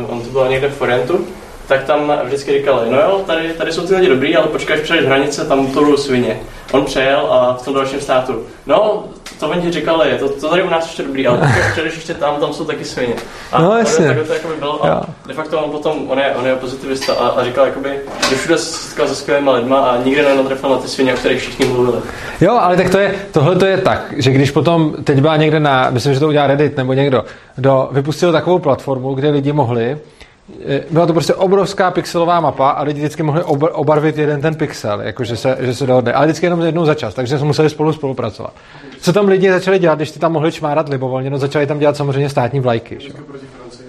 [0.00, 1.26] uh, on to byl někde v Orientu,
[1.68, 4.82] tak tam vždycky říkali, no jo, tady, tady jsou ty lidi dobrý, ale počkej, až
[4.82, 6.40] přejdeš hranice, tam to budou svině.
[6.72, 9.04] On přejel a v tom dalším státu, no,
[9.40, 12.14] to oni ti říkali, to, to tady u nás ještě dobrý, ale počkej, přejdeš ještě
[12.14, 13.14] tam, tam jsou taky svině.
[13.52, 14.06] A no, jasně.
[14.06, 17.28] Takhle to jakoby bylo a de facto on potom, on je, on je pozitivista a,
[17.28, 17.90] a říkal, jakoby,
[18.30, 21.40] že všude se setkal se skvělými lidma a nikdy nenatrefil na ty svině, o kterých
[21.40, 22.02] všichni mluvili.
[22.40, 25.60] Jo, ale tak to je, tohle to je tak, že když potom, teď byla někde
[25.60, 27.24] na, myslím, že to udělá Reddit nebo někdo,
[27.56, 29.98] kdo vypustil takovou platformu, kde lidi mohli
[30.90, 33.42] byla to prostě obrovská pixelová mapa a lidi vždycky mohli
[33.72, 36.12] obarvit jeden ten pixel, jakože se, že se dohodne.
[36.12, 38.52] Ale vždycky jenom jednou za čas, takže jsme museli spolu spolupracovat.
[39.00, 41.96] Co tam lidi začali dělat, když ty tam mohli čmárat libovolně, no začali tam dělat
[41.96, 42.98] samozřejmě státní vlajky.
[42.98, 43.88] Německo proti Francii.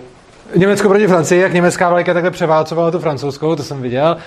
[0.55, 4.17] Německo proti Francii, jak německá vlajka takhle převálcovala tu francouzskou, to jsem viděl.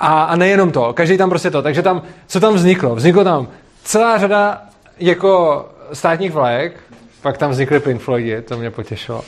[0.00, 1.62] A, a nejenom to, každý tam prostě to.
[1.62, 2.94] Takže tam, co tam vzniklo?
[2.94, 3.48] Vzniklo tam
[3.84, 4.62] celá řada
[4.98, 6.72] jako státních vlajek,
[7.22, 9.22] pak tam vznikly Pink Floydy, to mě potěšilo.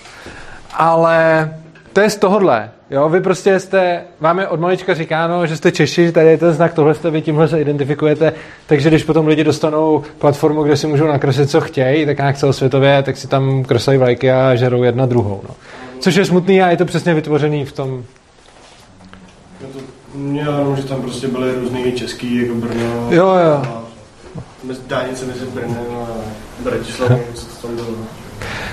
[0.74, 1.50] Ale
[1.92, 2.70] to je z tohohle.
[2.90, 3.08] Jo?
[3.08, 6.52] Vy prostě jste, vám je od malička říkáno, že jste Češi, že tady je ten
[6.52, 8.32] znak, tohle jste, vy tímhle se identifikujete,
[8.66, 13.02] takže když potom lidi dostanou platformu, kde si můžou nakreslit, co chtějí, tak nějak celosvětově,
[13.02, 15.40] tak si tam kreslí vlajky a žerou jedna druhou.
[15.48, 15.54] No.
[16.00, 18.04] Což je smutný a je to přesně vytvořený v tom...
[20.14, 23.08] Mě ano, že tam prostě byly různý český, jako Brno.
[23.10, 23.62] Jo, jo.
[23.64, 23.82] A
[24.86, 26.06] dálnice mezi Brnem a
[26.64, 28.21] Bratislavou, co to tam bylo.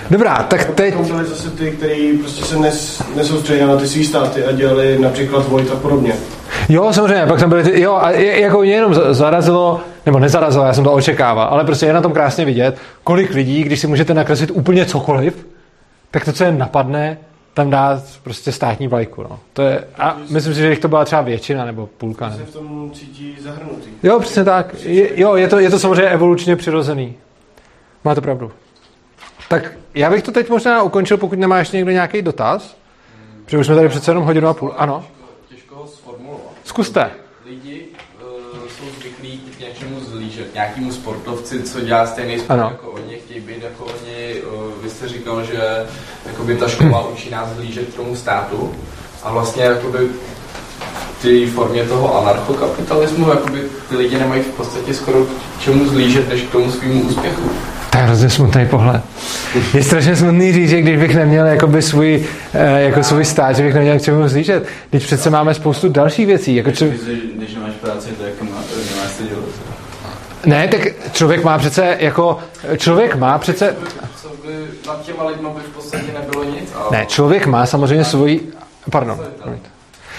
[0.10, 0.94] Dobrá, tak teď...
[0.94, 5.00] To byly zase ty, kteří prostě se nes, nesoustředili na ty svý státy a dělali
[5.00, 6.14] například Vojt a podobně.
[6.70, 10.74] Jo, samozřejmě, pak tam byly ty, jo, a jako mě jenom zarazilo, nebo nezarazilo, já
[10.74, 14.14] jsem to očekával, ale prostě je na tom krásně vidět, kolik lidí, když si můžete
[14.14, 15.48] nakreslit úplně cokoliv,
[16.12, 17.18] tak to, co je napadne,
[17.54, 19.24] tam dá prostě státní vlajku.
[19.24, 19.40] No.
[19.54, 22.30] To je, a myslím si, že jich to byla třeba většina nebo půlka.
[22.30, 22.36] Ne?
[22.36, 23.90] se v tom cítí zahrnutý.
[24.04, 24.76] Jo, přesně tak.
[24.84, 27.16] Je, jo, je to, je to samozřejmě evolučně přirozený.
[28.04, 28.52] Máte pravdu.
[29.50, 32.78] Tak já bych to teď možná ukončil, pokud nemá ještě někdo nějaký dotaz.
[33.16, 33.44] Hmm.
[33.46, 34.74] Protože už jsme tady přece jenom hodinu a půl.
[34.78, 35.06] Ano.
[35.50, 36.52] Těžko ho sformulovat.
[36.64, 37.12] Zkuste.
[37.46, 37.86] Lidi
[38.22, 42.70] uh, jsou zvyklí k něčemu zlížet nějakému sportovci, co dělá stejný sport ano.
[42.72, 44.36] jako oni, chtějí být jako oni.
[44.84, 45.88] Vy jste říkal, že
[46.26, 48.76] jakoby ta škola učí nás blíže k tomu státu
[49.24, 50.10] a vlastně jakoby
[51.22, 56.42] té formě toho anarchokapitalismu, jakoby ty lidi nemají v podstatě skoro k čemu zlížet, než
[56.42, 57.50] k tomu svýmu úspěchu.
[57.90, 59.02] To je hrozně smutný pohled.
[59.74, 63.64] Je strašně smutný říct, že když bych neměl jakoby svůj, eh, jako svůj stát, že
[63.64, 64.66] bych neměl k čemu zlížet.
[64.90, 66.56] Když přece máme spoustu dalších věcí.
[66.56, 66.94] Jako či...
[67.36, 69.44] Když nemáš práci, tak nemáš se dělat.
[70.46, 72.40] Ne, tak člověk má přece, jako,
[72.78, 73.76] člověk má přece...
[74.22, 74.54] Co by
[74.88, 76.74] nad těma lidma by v podstatě nebylo nic?
[76.76, 76.88] Ale...
[76.92, 78.52] Ne, člověk má samozřejmě svoji...
[78.92, 79.20] Pardon.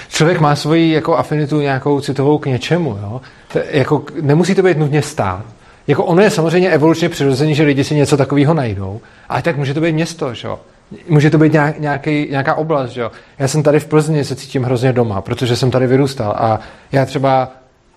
[0.08, 3.20] Člověk má svoji jako afinitu nějakou citovou k něčemu, jo?
[3.52, 5.44] To, jako, nemusí to být nutně stát.
[5.90, 9.74] Jako ono je samozřejmě evolučně přirozený, že lidi si něco takového najdou, ale tak může
[9.74, 10.60] to být město, že jo?
[11.08, 13.10] Může to být nějaký, nějaká oblast, že jo?
[13.38, 16.60] Já jsem tady v Plzni, se cítím hrozně doma, protože jsem tady vyrůstal a
[16.92, 17.52] já třeba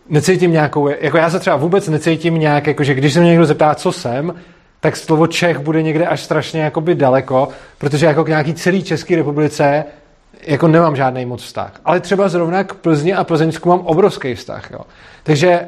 [0.09, 3.45] necítím nějakou, jako já se třeba vůbec necítím nějak, jako že když se mě někdo
[3.45, 4.33] zeptá, co jsem,
[4.79, 9.15] tak slovo Čech bude někde až strašně jakoby daleko, protože jako k nějaký celý České
[9.15, 9.85] republice
[10.47, 11.71] jako nemám žádný moc vztah.
[11.85, 14.71] Ale třeba zrovna k Plzni a Plzeňsku mám obrovský vztah.
[14.71, 14.79] Jo.
[15.23, 15.67] Takže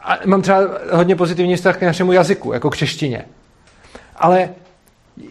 [0.00, 0.60] a mám třeba
[0.90, 3.24] hodně pozitivní vztah k našemu jazyku, jako k češtině.
[4.16, 4.48] Ale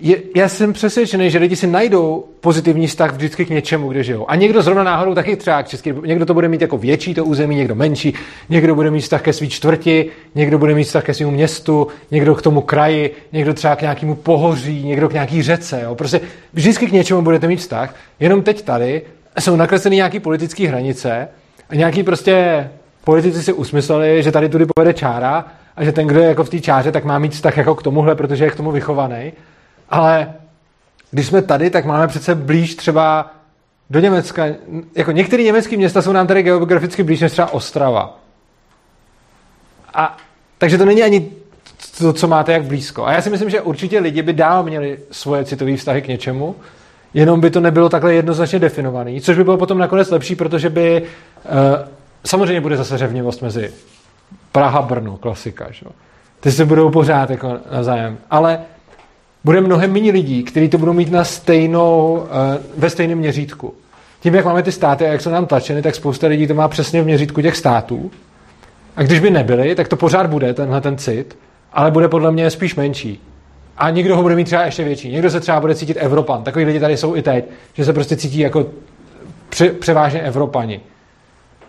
[0.02, 4.30] je, já jsem přesvědčený, že lidi si najdou pozitivní vztah vždycky k něčemu, kde žijou.
[4.30, 7.26] A někdo zrovna náhodou taky třeba k český, někdo to bude mít jako větší to
[7.26, 8.14] území, někdo menší,
[8.50, 12.36] někdo bude mít vztah ke své čtvrti, někdo bude mít vztah ke svému městu, někdo
[12.36, 15.82] k tomu kraji, někdo třeba k nějakému pohoří, někdo k nějaký řece.
[15.84, 15.96] Jo.
[15.96, 16.22] Prostě
[16.54, 19.02] vždycky k něčemu budete mít vztah, jenom teď tady
[19.40, 21.28] jsou nakresleny nějaké politické hranice
[21.70, 22.68] a nějaký prostě
[23.08, 26.50] politici si usmysleli, že tady tudy povede čára a že ten, kdo je jako v
[26.50, 29.34] té čáře, tak má mít vztah jako k tomuhle, protože je k tomu vychovaný.
[29.90, 30.34] Ale
[31.12, 33.32] když jsme tady, tak máme přece blíž třeba
[33.90, 34.46] do Německa.
[34.96, 38.20] Jako některé německé města jsou nám tady geograficky blíž než třeba Ostrava.
[39.94, 40.18] A,
[40.58, 41.32] takže to není ani
[41.98, 43.06] to, co máte jak blízko.
[43.06, 46.56] A já si myslím, že určitě lidi by dál měli svoje citové vztahy k něčemu,
[47.14, 51.02] jenom by to nebylo takhle jednoznačně definovaný, což by bylo potom nakonec lepší, protože by
[51.02, 51.97] uh,
[52.28, 53.72] samozřejmě bude zase řevnivost mezi
[54.52, 55.86] Praha, Brno, klasika, že?
[56.40, 58.18] Ty se budou pořád jako navzájem.
[58.30, 58.60] Ale
[59.44, 63.74] bude mnohem méně lidí, kteří to budou mít na stejnou, eh, ve stejném měřítku.
[64.20, 66.68] Tím, jak máme ty státy a jak jsou nám tlačeny, tak spousta lidí to má
[66.68, 68.12] přesně v měřítku těch států.
[68.96, 71.38] A když by nebyly, tak to pořád bude, tenhle ten cit,
[71.74, 73.22] ale bude podle mě spíš menší.
[73.78, 75.12] A někdo ho bude mít třeba ještě větší.
[75.12, 76.44] Někdo se třeba bude cítit Evropan.
[76.44, 78.66] Takový lidi tady jsou i teď, že se prostě cítí jako
[79.50, 80.82] pře- převážně Evropani.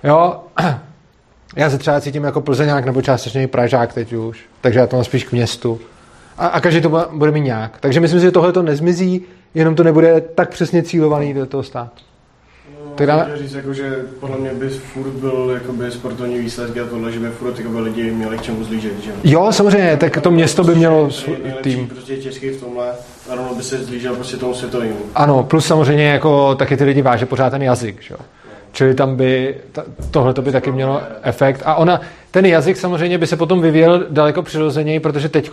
[0.05, 0.41] Jo,
[1.57, 5.05] já se třeba cítím jako plzeňák nebo částečně Pražák teď už, takže já to mám
[5.05, 5.81] spíš k městu
[6.39, 7.79] a, a každý to bude mít nějak.
[7.81, 9.23] Takže myslím si, že tohle to nezmizí,
[9.55, 12.03] jenom to nebude tak přesně cílovaný do toho státu.
[12.85, 13.39] No, tak dáme...
[13.39, 17.29] říct, jako, že podle mě by furt byl jakoby, sportovní výsledek a tohle, že by
[17.29, 19.01] furt jakoby, lidi měli k čemu zlížet.
[19.05, 19.11] Že?
[19.25, 21.11] Jo, samozřejmě, tak to město by mělo
[21.63, 21.89] tým.
[21.89, 22.89] prostě český v tomhle,
[23.31, 24.97] a by se zlížel prostě tomu světovému.
[25.15, 28.15] Ano, plus samozřejmě jako taky ty lidi váže pořád ten jazyk, že?
[28.73, 29.55] Čili tam by,
[30.11, 31.63] tohle by taky mělo efekt.
[31.65, 32.01] A ona,
[32.31, 35.51] ten jazyk samozřejmě by se potom vyvíjel daleko přirozeněji, protože teď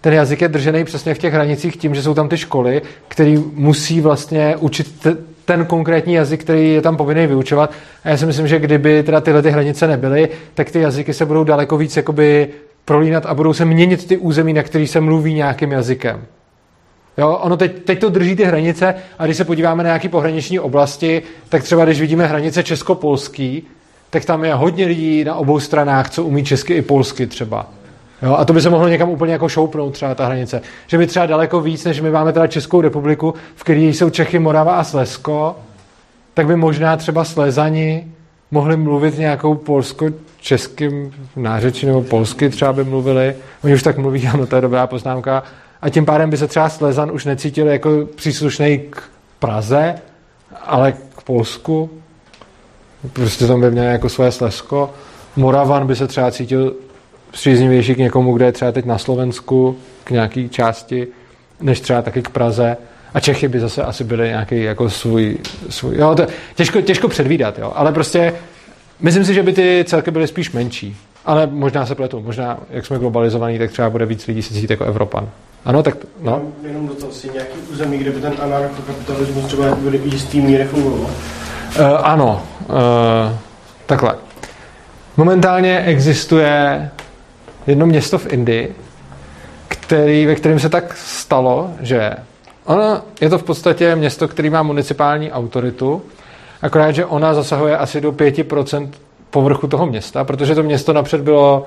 [0.00, 3.36] ten jazyk je držený přesně v těch hranicích tím, že jsou tam ty školy, které
[3.54, 5.06] musí vlastně učit
[5.44, 7.72] ten konkrétní jazyk, který je tam povinný vyučovat.
[8.04, 11.26] A já si myslím, že kdyby teda tyhle ty hranice nebyly, tak ty jazyky se
[11.26, 12.48] budou daleko víc jakoby
[12.84, 16.22] prolínat a budou se měnit ty území, na který se mluví nějakým jazykem.
[17.18, 20.60] Jo, ono teď, teď to drží ty hranice a když se podíváme na nějaké pohraniční
[20.60, 23.62] oblasti, tak třeba když vidíme hranice česko-polský,
[24.10, 27.66] tak tam je hodně lidí na obou stranách, co umí česky i polsky třeba.
[28.22, 30.62] Jo, a to by se mohlo někam úplně jako šoupnout třeba ta hranice.
[30.86, 34.38] Že by třeba daleko víc, než my máme teda Českou republiku, v které jsou Čechy,
[34.38, 35.56] Morava a Slezsko,
[36.34, 38.06] tak by možná třeba Slezani
[38.50, 43.36] mohli mluvit nějakou polsko-českým nářečí nebo polsky třeba by mluvili.
[43.64, 45.42] Oni už tak mluví, ano, to je dobrá poznámka
[45.86, 49.02] a tím pádem by se třeba Slezan už necítil jako příslušný k
[49.38, 49.94] Praze,
[50.64, 51.90] ale k Polsku.
[53.12, 54.90] Prostě tam by měl jako své Slezsko.
[55.36, 56.74] Moravan by se třeba cítil
[57.30, 61.06] příznivější k někomu, kde je třeba teď na Slovensku, k nějaké části,
[61.60, 62.76] než třeba taky k Praze.
[63.14, 65.38] A Čechy by zase asi byly nějaký jako svůj,
[65.68, 68.34] svůj jo, to těžko, těžko předvídat, jo, ale prostě
[69.00, 70.96] myslím si, že by ty celky byly spíš menší.
[71.24, 74.70] Ale možná se pletu, možná, jak jsme globalizovaní, tak třeba bude víc lidí se cítit
[74.70, 75.28] jako Evropan.
[75.66, 76.32] Ano, tak no.
[76.32, 81.00] Jenom, jenom to si nějaký území, kde by ten anarchokapitalismus třeba byly jistý míry fungoval?
[81.00, 81.10] Uh,
[82.02, 82.76] ano, uh,
[83.86, 84.16] takhle.
[85.16, 86.90] Momentálně existuje
[87.66, 88.74] jedno město v Indii,
[89.68, 92.10] který, ve kterém se tak stalo, že
[92.64, 96.02] ono je to v podstatě město, který má municipální autoritu,
[96.62, 98.90] akorát, že ona zasahuje asi do 5%
[99.30, 101.66] povrchu toho města, protože to město napřed bylo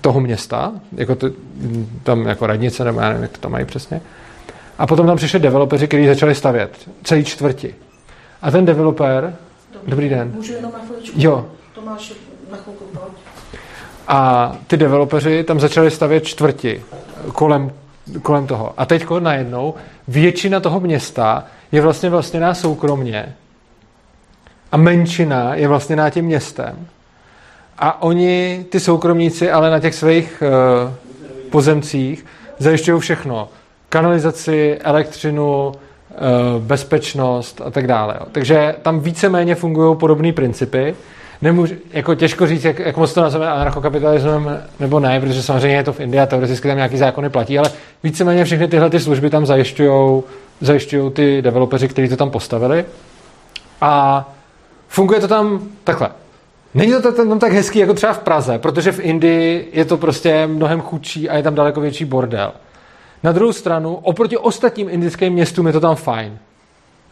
[0.00, 1.30] toho města, jako to,
[2.02, 4.00] tam jako radnice, nebo já nevím, jak to mají přesně.
[4.78, 7.74] A potom tam přišli developeři, kteří začali stavět celý čtvrti.
[8.42, 9.36] A ten developer,
[9.72, 10.32] dobrý, dobrý den.
[10.34, 11.16] Můžu jenom na chviličku?
[11.20, 11.46] Jo.
[11.74, 12.12] Tomáš,
[12.50, 13.12] na chvilku, pojď.
[14.08, 16.82] A ty developeři tam začali stavět čtvrti
[17.32, 17.72] kolem,
[18.22, 18.74] kolem toho.
[18.76, 19.74] A teď najednou
[20.08, 23.36] většina toho města je vlastně vlastněná soukromně
[24.72, 26.86] a menšina je vlastněná tím městem.
[27.78, 30.92] A oni, ty soukromníci, ale na těch svých uh,
[31.50, 32.26] pozemcích
[32.58, 33.48] zajišťují všechno.
[33.88, 38.16] Kanalizaci, elektřinu, uh, bezpečnost a tak dále.
[38.20, 38.26] Jo.
[38.32, 40.94] Takže tam víceméně fungují podobné principy.
[41.42, 45.82] Nemůžu, jako těžko říct, jak, jak moc to nazveme anarchokapitalismem nebo ne, protože samozřejmě je
[45.82, 47.70] to v Indii a teoreticky tam nějaký zákony platí, ale
[48.02, 50.22] víceméně všechny tyhle ty služby tam zajišťují
[50.60, 52.84] zajišťují ty developeři, kteří to tam postavili.
[53.80, 54.24] A
[54.88, 56.08] funguje to tam takhle.
[56.74, 60.46] Není to tam tak hezký jako třeba v Praze, protože v Indii je to prostě
[60.46, 62.52] mnohem chudší a je tam daleko větší bordel.
[63.22, 66.38] Na druhou stranu, oproti ostatním indickým městům je to tam fajn.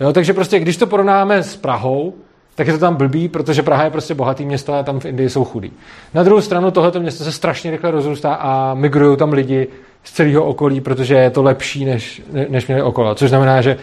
[0.00, 2.14] Jo, takže prostě, když to porovnáme s Prahou,
[2.54, 5.30] tak je to tam blbý, protože Praha je prostě bohatý město a tam v Indii
[5.30, 5.72] jsou chudí.
[6.14, 9.68] Na druhou stranu tohleto město se strašně rychle rozrůstá a migrují tam lidi
[10.04, 13.14] z celého okolí, protože je to lepší, než, než měli okolo.
[13.14, 13.76] Což znamená, že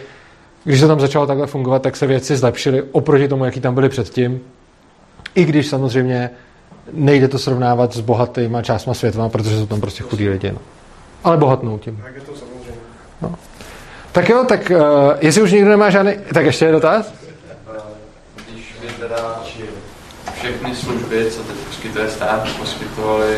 [0.64, 3.88] když to tam začalo takhle fungovat, tak se věci zlepšily oproti tomu, jaký tam byly
[3.88, 4.40] předtím.
[5.34, 6.30] I když samozřejmě
[6.92, 10.52] nejde to srovnávat s bohatýma částma světa, protože jsou tam prostě chudí lidi.
[10.52, 10.58] No.
[11.24, 12.00] Ale bohatnou tím.
[12.04, 12.80] Tak je to samozřejmě.
[13.22, 13.34] No.
[14.12, 14.78] Tak jo, tak uh,
[15.20, 16.12] jestli už nikdo nemá žádný...
[16.34, 17.12] Tak ještě je dotaz?
[18.52, 19.42] Když by teda
[20.34, 23.36] všechny služby, co teď poskytuje stát, poskytovaly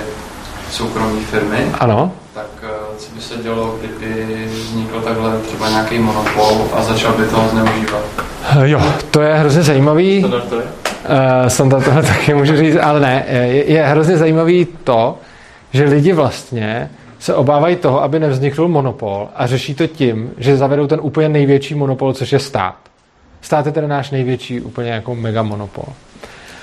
[0.70, 2.12] soukromé firmy, ano.
[2.34, 7.24] tak uh, co by se dělo, kdyby vznikl takhle třeba nějaký monopol a začal by
[7.24, 8.04] toho zneužívat?
[8.64, 10.20] Jo, to je hrozně zajímavý.
[10.20, 10.66] Standard to je?
[11.08, 13.24] Uh, standard tohle taky můžu říct, ale ne.
[13.28, 15.18] Je, je hrozně zajímavý to,
[15.72, 20.86] že lidi vlastně se obávají toho, aby nevznikl monopol a řeší to tím, že zavedou
[20.86, 22.76] ten úplně největší monopol, což je stát.
[23.40, 25.84] Stát je tedy náš největší úplně jako mega monopol.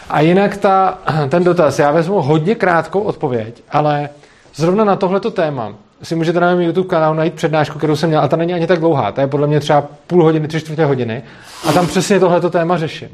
[0.09, 0.97] A jinak ta,
[1.29, 4.09] ten dotaz, já vezmu hodně krátkou odpověď, ale
[4.55, 8.21] zrovna na tohleto téma si můžete na mém YouTube kanálu najít přednášku, kterou jsem měl,
[8.21, 10.85] a ta není ani tak dlouhá, to je podle mě třeba půl hodiny, tři čtvrtě
[10.85, 11.23] hodiny,
[11.69, 13.09] a tam přesně tohleto téma řeším.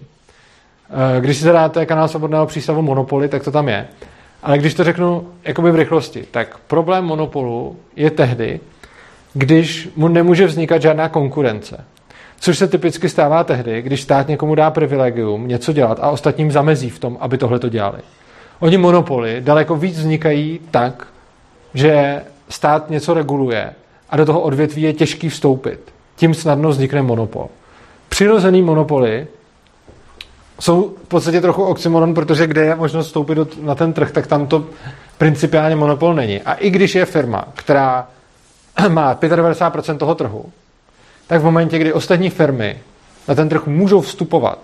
[0.92, 3.88] Eh, když si zadáte kanál Svobodného přístavu Monopoly, tak to tam je.
[4.44, 8.60] Ale když to řeknu jakoby v rychlosti, tak problém monopolu je tehdy,
[9.34, 11.86] když mu nemůže vznikat žádná konkurence.
[12.40, 16.90] Což se typicky stává tehdy, když stát někomu dá privilegium něco dělat a ostatním zamezí
[16.90, 18.00] v tom, aby tohle to dělali.
[18.60, 21.08] Oni monopoly daleko víc vznikají tak,
[21.74, 23.74] že stát něco reguluje
[24.10, 25.80] a do toho odvětví je těžký vstoupit.
[26.16, 27.48] Tím snadno vznikne monopol.
[28.10, 29.28] Přirozený monopoly
[30.60, 34.48] jsou v podstatě trochu oxymoron, protože kde je možnost vstoupit na ten trh, tak tam
[34.48, 34.66] to
[35.18, 36.42] principiálně monopol není.
[36.42, 38.08] A i když je firma, která
[38.90, 40.46] má 95% toho trhu,
[41.28, 42.80] tak v momentě, kdy ostatní firmy
[43.28, 44.60] na ten trh můžou vstupovat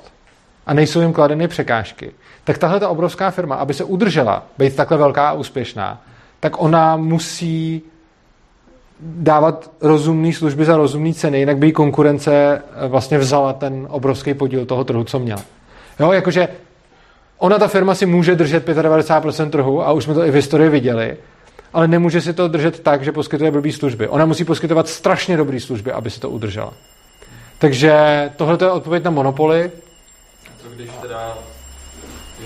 [0.66, 2.12] a nejsou jim kladeny překážky,
[2.44, 6.02] tak tahle ta obrovská firma, aby se udržela, být takhle velká a úspěšná,
[6.40, 7.82] tak ona musí
[9.00, 14.34] dávat rozumné služby za rozumné ceny, jinak by jí konkurence eh, vlastně vzala ten obrovský
[14.34, 15.42] podíl toho trhu, co měla.
[16.00, 16.48] Jo, jakože
[17.38, 20.70] ona, ta firma si může držet 95% trhu a už jsme to i v historii
[20.70, 21.18] viděli,
[21.74, 24.08] ale nemůže si to držet tak, že poskytuje blbý služby.
[24.08, 26.74] Ona musí poskytovat strašně dobré služby, aby si to udržela.
[27.60, 27.94] Takže
[28.36, 29.72] tohle je odpověď na monopoly.
[30.62, 31.38] Co když teda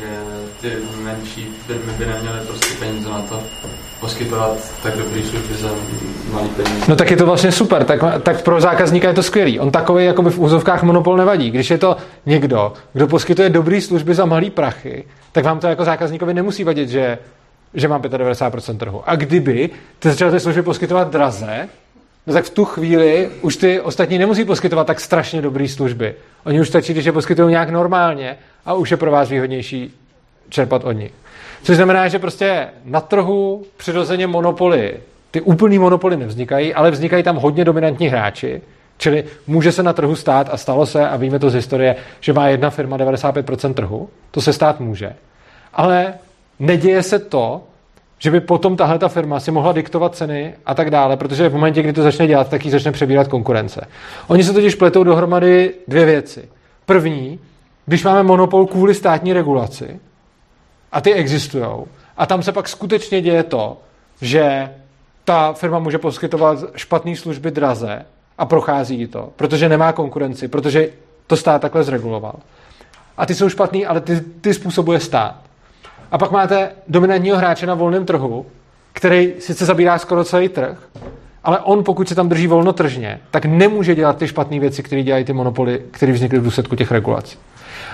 [0.02, 0.20] je,
[0.62, 0.72] ty
[1.04, 3.44] menší firmy by neměly prostě peníze na to
[4.00, 5.70] poskytovat tak dobrý služby za
[6.32, 6.86] malý peníze.
[6.88, 9.60] No tak je to vlastně super, tak, tak pro zákazníka je to skvělý.
[9.60, 11.52] On takový jakoby v úzovkách monopol nevadí.
[11.52, 15.86] Když je to někdo, kdo poskytuje dobrý služby za malý prachy, tak vám to jako
[15.86, 17.18] zákazníkovi nemusí vadit, že
[17.74, 19.04] že mám 95% trhu.
[19.06, 19.70] A kdyby
[20.00, 21.70] ty začal ty služby poskytovat draze,
[22.28, 26.16] no tak v tu chvíli už ty ostatní nemusí poskytovat tak strašně dobré služby.
[26.46, 29.94] Oni už stačí, když je poskytují nějak normálně a už je pro vás výhodnější
[30.50, 31.12] čerpat od nich.
[31.64, 35.00] Což znamená, že prostě na trhu přirozeně monopoly,
[35.32, 38.62] ty úplný monopoly nevznikají, ale vznikají tam hodně dominantní hráči,
[39.00, 42.34] Čili může se na trhu stát, a stalo se, a víme to z historie, že
[42.34, 45.14] má jedna firma 95% trhu, to se stát může.
[45.74, 46.14] Ale
[46.60, 47.64] neděje se to,
[48.18, 51.54] že by potom tahle ta firma si mohla diktovat ceny a tak dále, protože v
[51.54, 53.88] momentě, kdy to začne dělat, tak ji začne přebírat konkurence.
[54.28, 56.50] Oni se totiž pletou dohromady dvě věci.
[56.86, 57.40] První,
[57.86, 60.00] když máme monopol kvůli státní regulaci,
[60.92, 61.66] a ty existují,
[62.18, 63.78] a tam se pak skutečně děje to,
[64.22, 64.70] že
[65.24, 68.06] ta firma může poskytovat špatné služby draze
[68.38, 70.90] a prochází jí to, protože nemá konkurenci, protože
[71.28, 72.36] to stát takhle zreguloval.
[73.18, 75.36] A ty jsou špatný, ale ty, ty způsobuje stát.
[76.12, 78.46] A pak máte dominantního hráče na volném trhu,
[78.94, 80.90] který sice zabírá skoro celý trh,
[81.50, 85.04] ale on, pokud se tam drží volno tržně, tak nemůže dělat ty špatné věci, které
[85.04, 87.38] dělají ty monopoly, které vznikly v důsledku těch regulací.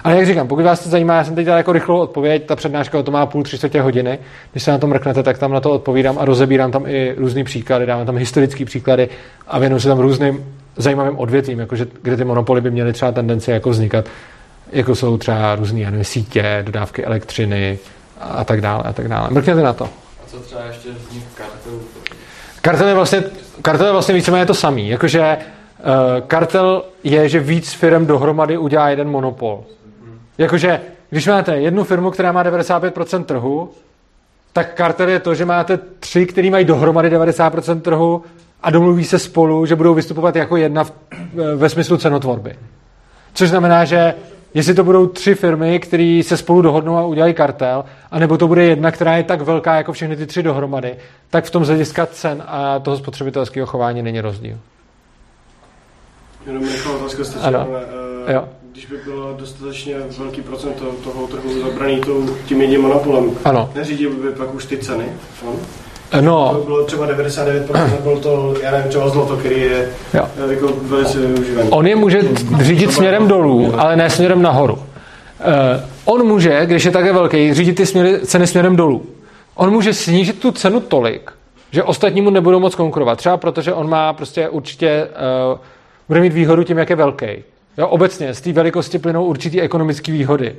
[0.03, 2.56] Ale jak říkám, pokud vás to zajímá, já jsem teď dal jako rychlou odpověď, ta
[2.56, 4.19] přednáška o to má půl, tři čtvrtě hodiny.
[4.52, 7.44] Když se na to mrknete, tak tam na to odpovídám a rozebírám tam i různé
[7.44, 9.10] příklady, dávám tam historické příklady
[9.48, 10.45] a věnuju se tam různým
[10.77, 14.06] zajímavým odvětvím, jakože, kde ty monopoly by měly třeba tendenci jako vznikat,
[14.72, 17.80] jako jsou třeba různé sítě, dodávky elektřiny
[18.22, 19.27] a tak dále a tak dále.
[19.32, 19.86] Mrkněte na to.
[19.86, 21.82] A co třeba ještě vznik kartelů?
[22.66, 23.24] Kartel je vlastně,
[23.62, 24.90] kartel je vlastně víceméně to samý.
[24.90, 25.86] Jakože uh,
[26.28, 29.64] kartel je, že víc firm dohromady udělá jeden monopol.
[30.38, 33.72] Jakože, když máte jednu firmu, která má 95% trhu,
[34.54, 38.24] tak kartel je to, že máte tři, který mají dohromady 90% trhu
[38.64, 40.92] a domluví se spolu, že budou vystupovat jako jedna v,
[41.56, 42.56] ve smyslu cenotvorby.
[43.34, 44.14] Což znamená, že
[44.56, 48.64] jestli to budou tři firmy, které se spolu dohodnou a udělají kartel, anebo to bude
[48.64, 50.95] jedna, která je tak velká jako všechny ty tři dohromady,
[51.30, 54.57] tak v tom z hlediska cen a toho spotřebitelského chování není rozdíl.
[56.45, 57.68] Jenom rychlá otázka, ano.
[57.68, 62.02] Uh, jo když by bylo dostatečně velký procent toho trhu zabraný
[62.45, 63.72] tím jedním monopolem, ano.
[63.76, 65.06] neřídil by pak už ty ceny?
[65.48, 65.56] On?
[66.22, 66.49] No.
[66.53, 70.27] To bylo třeba 99%, bylo to, já nevím, třeba zlato, který je jo.
[70.49, 71.69] Eh, jako velice využívaný.
[71.69, 72.22] On je může
[72.61, 74.73] řídit směrem dolů, ale ne směrem nahoru.
[74.73, 74.82] Uh,
[76.06, 79.06] on může, když je také velký, řídit ty směry, ceny směrem dolů.
[79.56, 81.32] On může snížit tu cenu tolik,
[81.72, 83.18] že ostatní mu nebudou moc konkurovat.
[83.18, 85.07] Třeba protože on má prostě určitě,
[85.52, 85.60] uh,
[86.07, 87.27] bude mít výhodu tím, jak je velký.
[87.77, 90.56] Jo, obecně z té velikosti plynou určitý ekonomické výhody.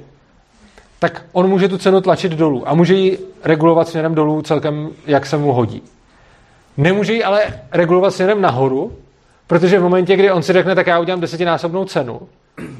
[0.98, 5.26] Tak on může tu cenu tlačit dolů a může ji regulovat směrem dolů celkem, jak
[5.26, 5.82] se mu hodí.
[6.76, 7.42] Nemůže ji ale
[7.72, 8.92] regulovat směrem nahoru,
[9.46, 12.20] protože v momentě, kdy on si řekne, tak já udělám desetinásobnou cenu,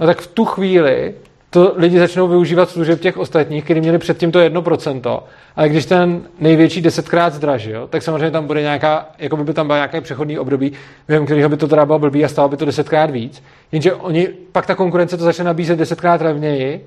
[0.01, 1.14] no tak v tu chvíli
[1.51, 5.20] to lidi začnou využívat služeb těch ostatních, kteří měli předtím to 1%,
[5.56, 9.76] ale když ten největší desetkrát zdražil, tak samozřejmě tam bude nějaká, jako by tam byl
[9.76, 10.72] nějaké přechodný období,
[11.09, 13.43] během kterého by to teda bylo blbý a stalo by to desetkrát víc.
[13.72, 16.86] Jenže oni, pak ta konkurence to začne nabízet desetkrát levněji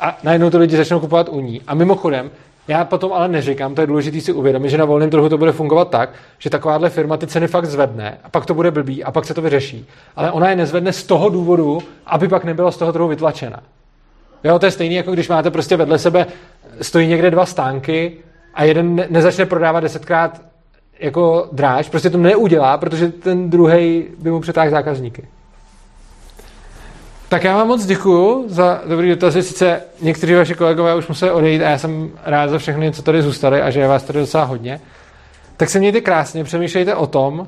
[0.00, 1.60] a najednou to lidi začnou kupovat u ní.
[1.66, 2.30] A mimochodem,
[2.68, 5.52] já potom ale neříkám, to je důležité si uvědomit, že na volném trhu to bude
[5.52, 9.12] fungovat tak, že takováhle firma ty ceny fakt zvedne a pak to bude blbý a
[9.12, 9.86] pak se to vyřeší.
[10.16, 13.60] Ale ona je nezvedne z toho důvodu, aby pak nebyla z toho trhu vytlačena.
[14.44, 16.26] Jo, to je stejný, jako když máte prostě vedle sebe,
[16.80, 18.16] stojí někde dva stánky
[18.54, 20.42] a jeden ne- nezačne prodávat desetkrát
[20.98, 25.28] jako dráž, prostě to neudělá, protože ten druhý by mu přetáhl zákazníky.
[27.28, 29.42] Tak já vám moc děkuju za dobrý dotazy.
[29.42, 33.22] Sice někteří vaši kolegové už museli odejít a já jsem rád za všechny, co tady
[33.22, 34.80] zůstali a že je vás tady docela hodně.
[35.56, 37.46] Tak se mějte krásně, přemýšlejte o tom.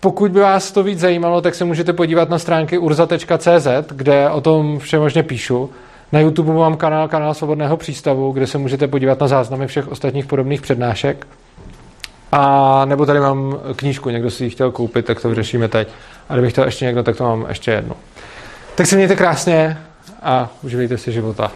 [0.00, 4.40] Pokud by vás to víc zajímalo, tak se můžete podívat na stránky urza.cz, kde o
[4.40, 5.70] tom vše možně píšu.
[6.12, 10.26] Na YouTube mám kanál, kanál Svobodného přístavu, kde se můžete podívat na záznamy všech ostatních
[10.26, 11.26] podobných přednášek.
[12.32, 15.88] A nebo tady mám knížku, někdo si ji chtěl koupit, tak to vyřešíme teď.
[16.28, 17.94] A kdybych chtěl ještě někdo, tak to mám ještě jednu.
[18.76, 19.78] Tak se mějte krásně
[20.22, 21.52] a uživejte si života.